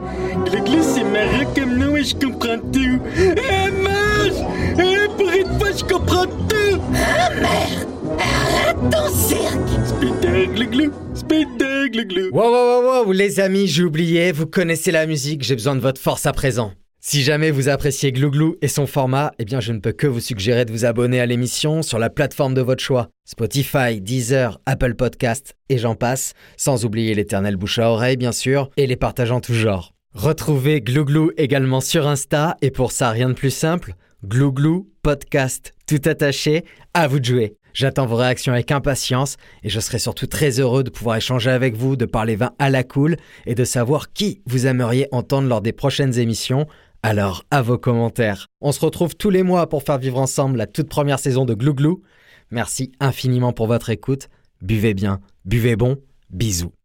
Le 0.53 0.65
glisse 0.65 0.95
c'est 0.95 1.05
marrant 1.05 1.53
comme 1.55 1.77
nous 1.79 1.97
et 1.97 2.05
je 2.05 2.15
comprends 2.15 2.59
tout. 2.59 3.01
Eh, 3.17 3.71
mange 3.71 4.47
Eh, 4.79 5.09
pour 5.17 5.31
une 5.31 5.59
fois, 5.59 5.69
je 5.77 5.85
comprends 5.85 6.27
tout 6.27 6.81
Ah, 6.95 7.31
merde 7.35 7.89
Arrête 8.19 8.77
ton 8.91 9.09
cirque 9.15 9.87
Spectacle 9.87 10.67
glou 10.71 10.93
Spectacle 11.15 12.07
glou 12.07 12.31
Wow, 12.33 12.51
wow, 12.51 12.83
wow, 12.83 13.05
wow, 13.05 13.13
les 13.13 13.41
amis, 13.41 13.67
j'ai 13.67 13.85
oublié, 13.85 14.33
vous 14.33 14.47
connaissez 14.47 14.91
la 14.91 15.07
musique, 15.07 15.43
j'ai 15.43 15.55
besoin 15.55 15.77
de 15.77 15.81
votre 15.81 16.01
force 16.01 16.27
à 16.27 16.33
présent. 16.33 16.73
Si 17.03 17.23
jamais 17.23 17.51
vous 17.51 17.71
appréciez 17.71 18.13
Glouglou 18.13 18.57
et 18.61 18.69
son 18.69 18.87
format, 18.87 19.33
eh 19.39 19.47
bien 19.47 19.59
je 19.59 19.73
ne 19.73 19.79
peux 19.79 19.93
que 19.93 20.07
vous 20.07 20.21
suggérer 20.21 20.67
de 20.67 20.71
vous 20.71 20.85
abonner 20.85 21.19
à 21.19 21.25
l'émission 21.25 21.81
sur 21.81 21.99
la 21.99 22.11
plateforme 22.11 22.53
de 22.53 22.61
votre 22.61 22.83
choix. 22.83 23.09
Spotify, 23.25 24.03
Deezer, 24.03 24.61
Apple 24.67 24.95
Podcast 24.95 25.55
et 25.71 25.79
j'en 25.79 25.95
passe, 25.95 26.35
sans 26.59 26.85
oublier 26.85 27.15
l'éternel 27.15 27.57
bouche 27.57 27.79
à 27.79 27.89
oreille 27.89 28.19
bien 28.19 28.33
sûr, 28.33 28.69
et 28.77 28.87
les 28.87 28.97
partageants 28.97 29.41
tout 29.41 29.55
genre. 29.55 29.95
Retrouvez 30.13 30.83
Glouglou 30.83 31.31
également 31.39 31.81
sur 31.81 32.07
Insta 32.07 32.59
et 32.61 32.71
pour 32.71 32.93
ça 32.93 33.09
rien 33.09 33.31
de 33.31 33.35
plus 33.35 33.51
simple, 33.51 33.95
Glouglou 34.23 34.93
Podcast, 35.03 35.73
tout 35.87 36.03
attaché, 36.05 36.67
à 36.93 37.09
vous 37.09 37.21
de 37.21 37.25
jouer. 37.25 37.57
J'attends 37.73 38.05
vos 38.05 38.17
réactions 38.17 38.53
avec 38.53 38.73
impatience 38.73 39.37
et 39.63 39.71
je 39.71 39.81
serai 39.81 39.99
surtout 39.99 40.27
très 40.27 40.61
heureux 40.61 40.83
de 40.83 40.91
pouvoir 40.91 41.17
échanger 41.17 41.51
avec 41.51 41.77
vous, 41.77 41.97
de 41.97 42.05
parler 42.05 42.37
vin 42.37 42.51
à 42.59 42.69
la 42.69 42.83
cool 42.83 43.17
et 43.47 43.55
de 43.55 43.65
savoir 43.65 44.13
qui 44.13 44.43
vous 44.45 44.67
aimeriez 44.67 45.07
entendre 45.13 45.49
lors 45.49 45.63
des 45.63 45.73
prochaines 45.73 46.19
émissions 46.19 46.67
alors, 47.03 47.45
à 47.51 47.63
vos 47.63 47.79
commentaires. 47.79 48.49
On 48.61 48.73
se 48.73 48.81
retrouve 48.81 49.17
tous 49.17 49.31
les 49.31 49.43
mois 49.43 49.69
pour 49.69 49.83
faire 49.83 49.99
vivre 49.99 50.19
ensemble 50.19 50.59
la 50.59 50.67
toute 50.67 50.89
première 50.89 51.19
saison 51.19 51.47
de 51.47 51.55
Glouglou. 51.55 52.03
Merci 52.51 52.93
infiniment 53.01 53.55
pour 53.55 53.69
votre 53.69 53.89
écoute. 53.89 54.29
Buvez 54.61 54.93
bien, 54.93 55.21
buvez 55.47 55.77
bon, 55.77 55.97
bisous. 56.29 56.73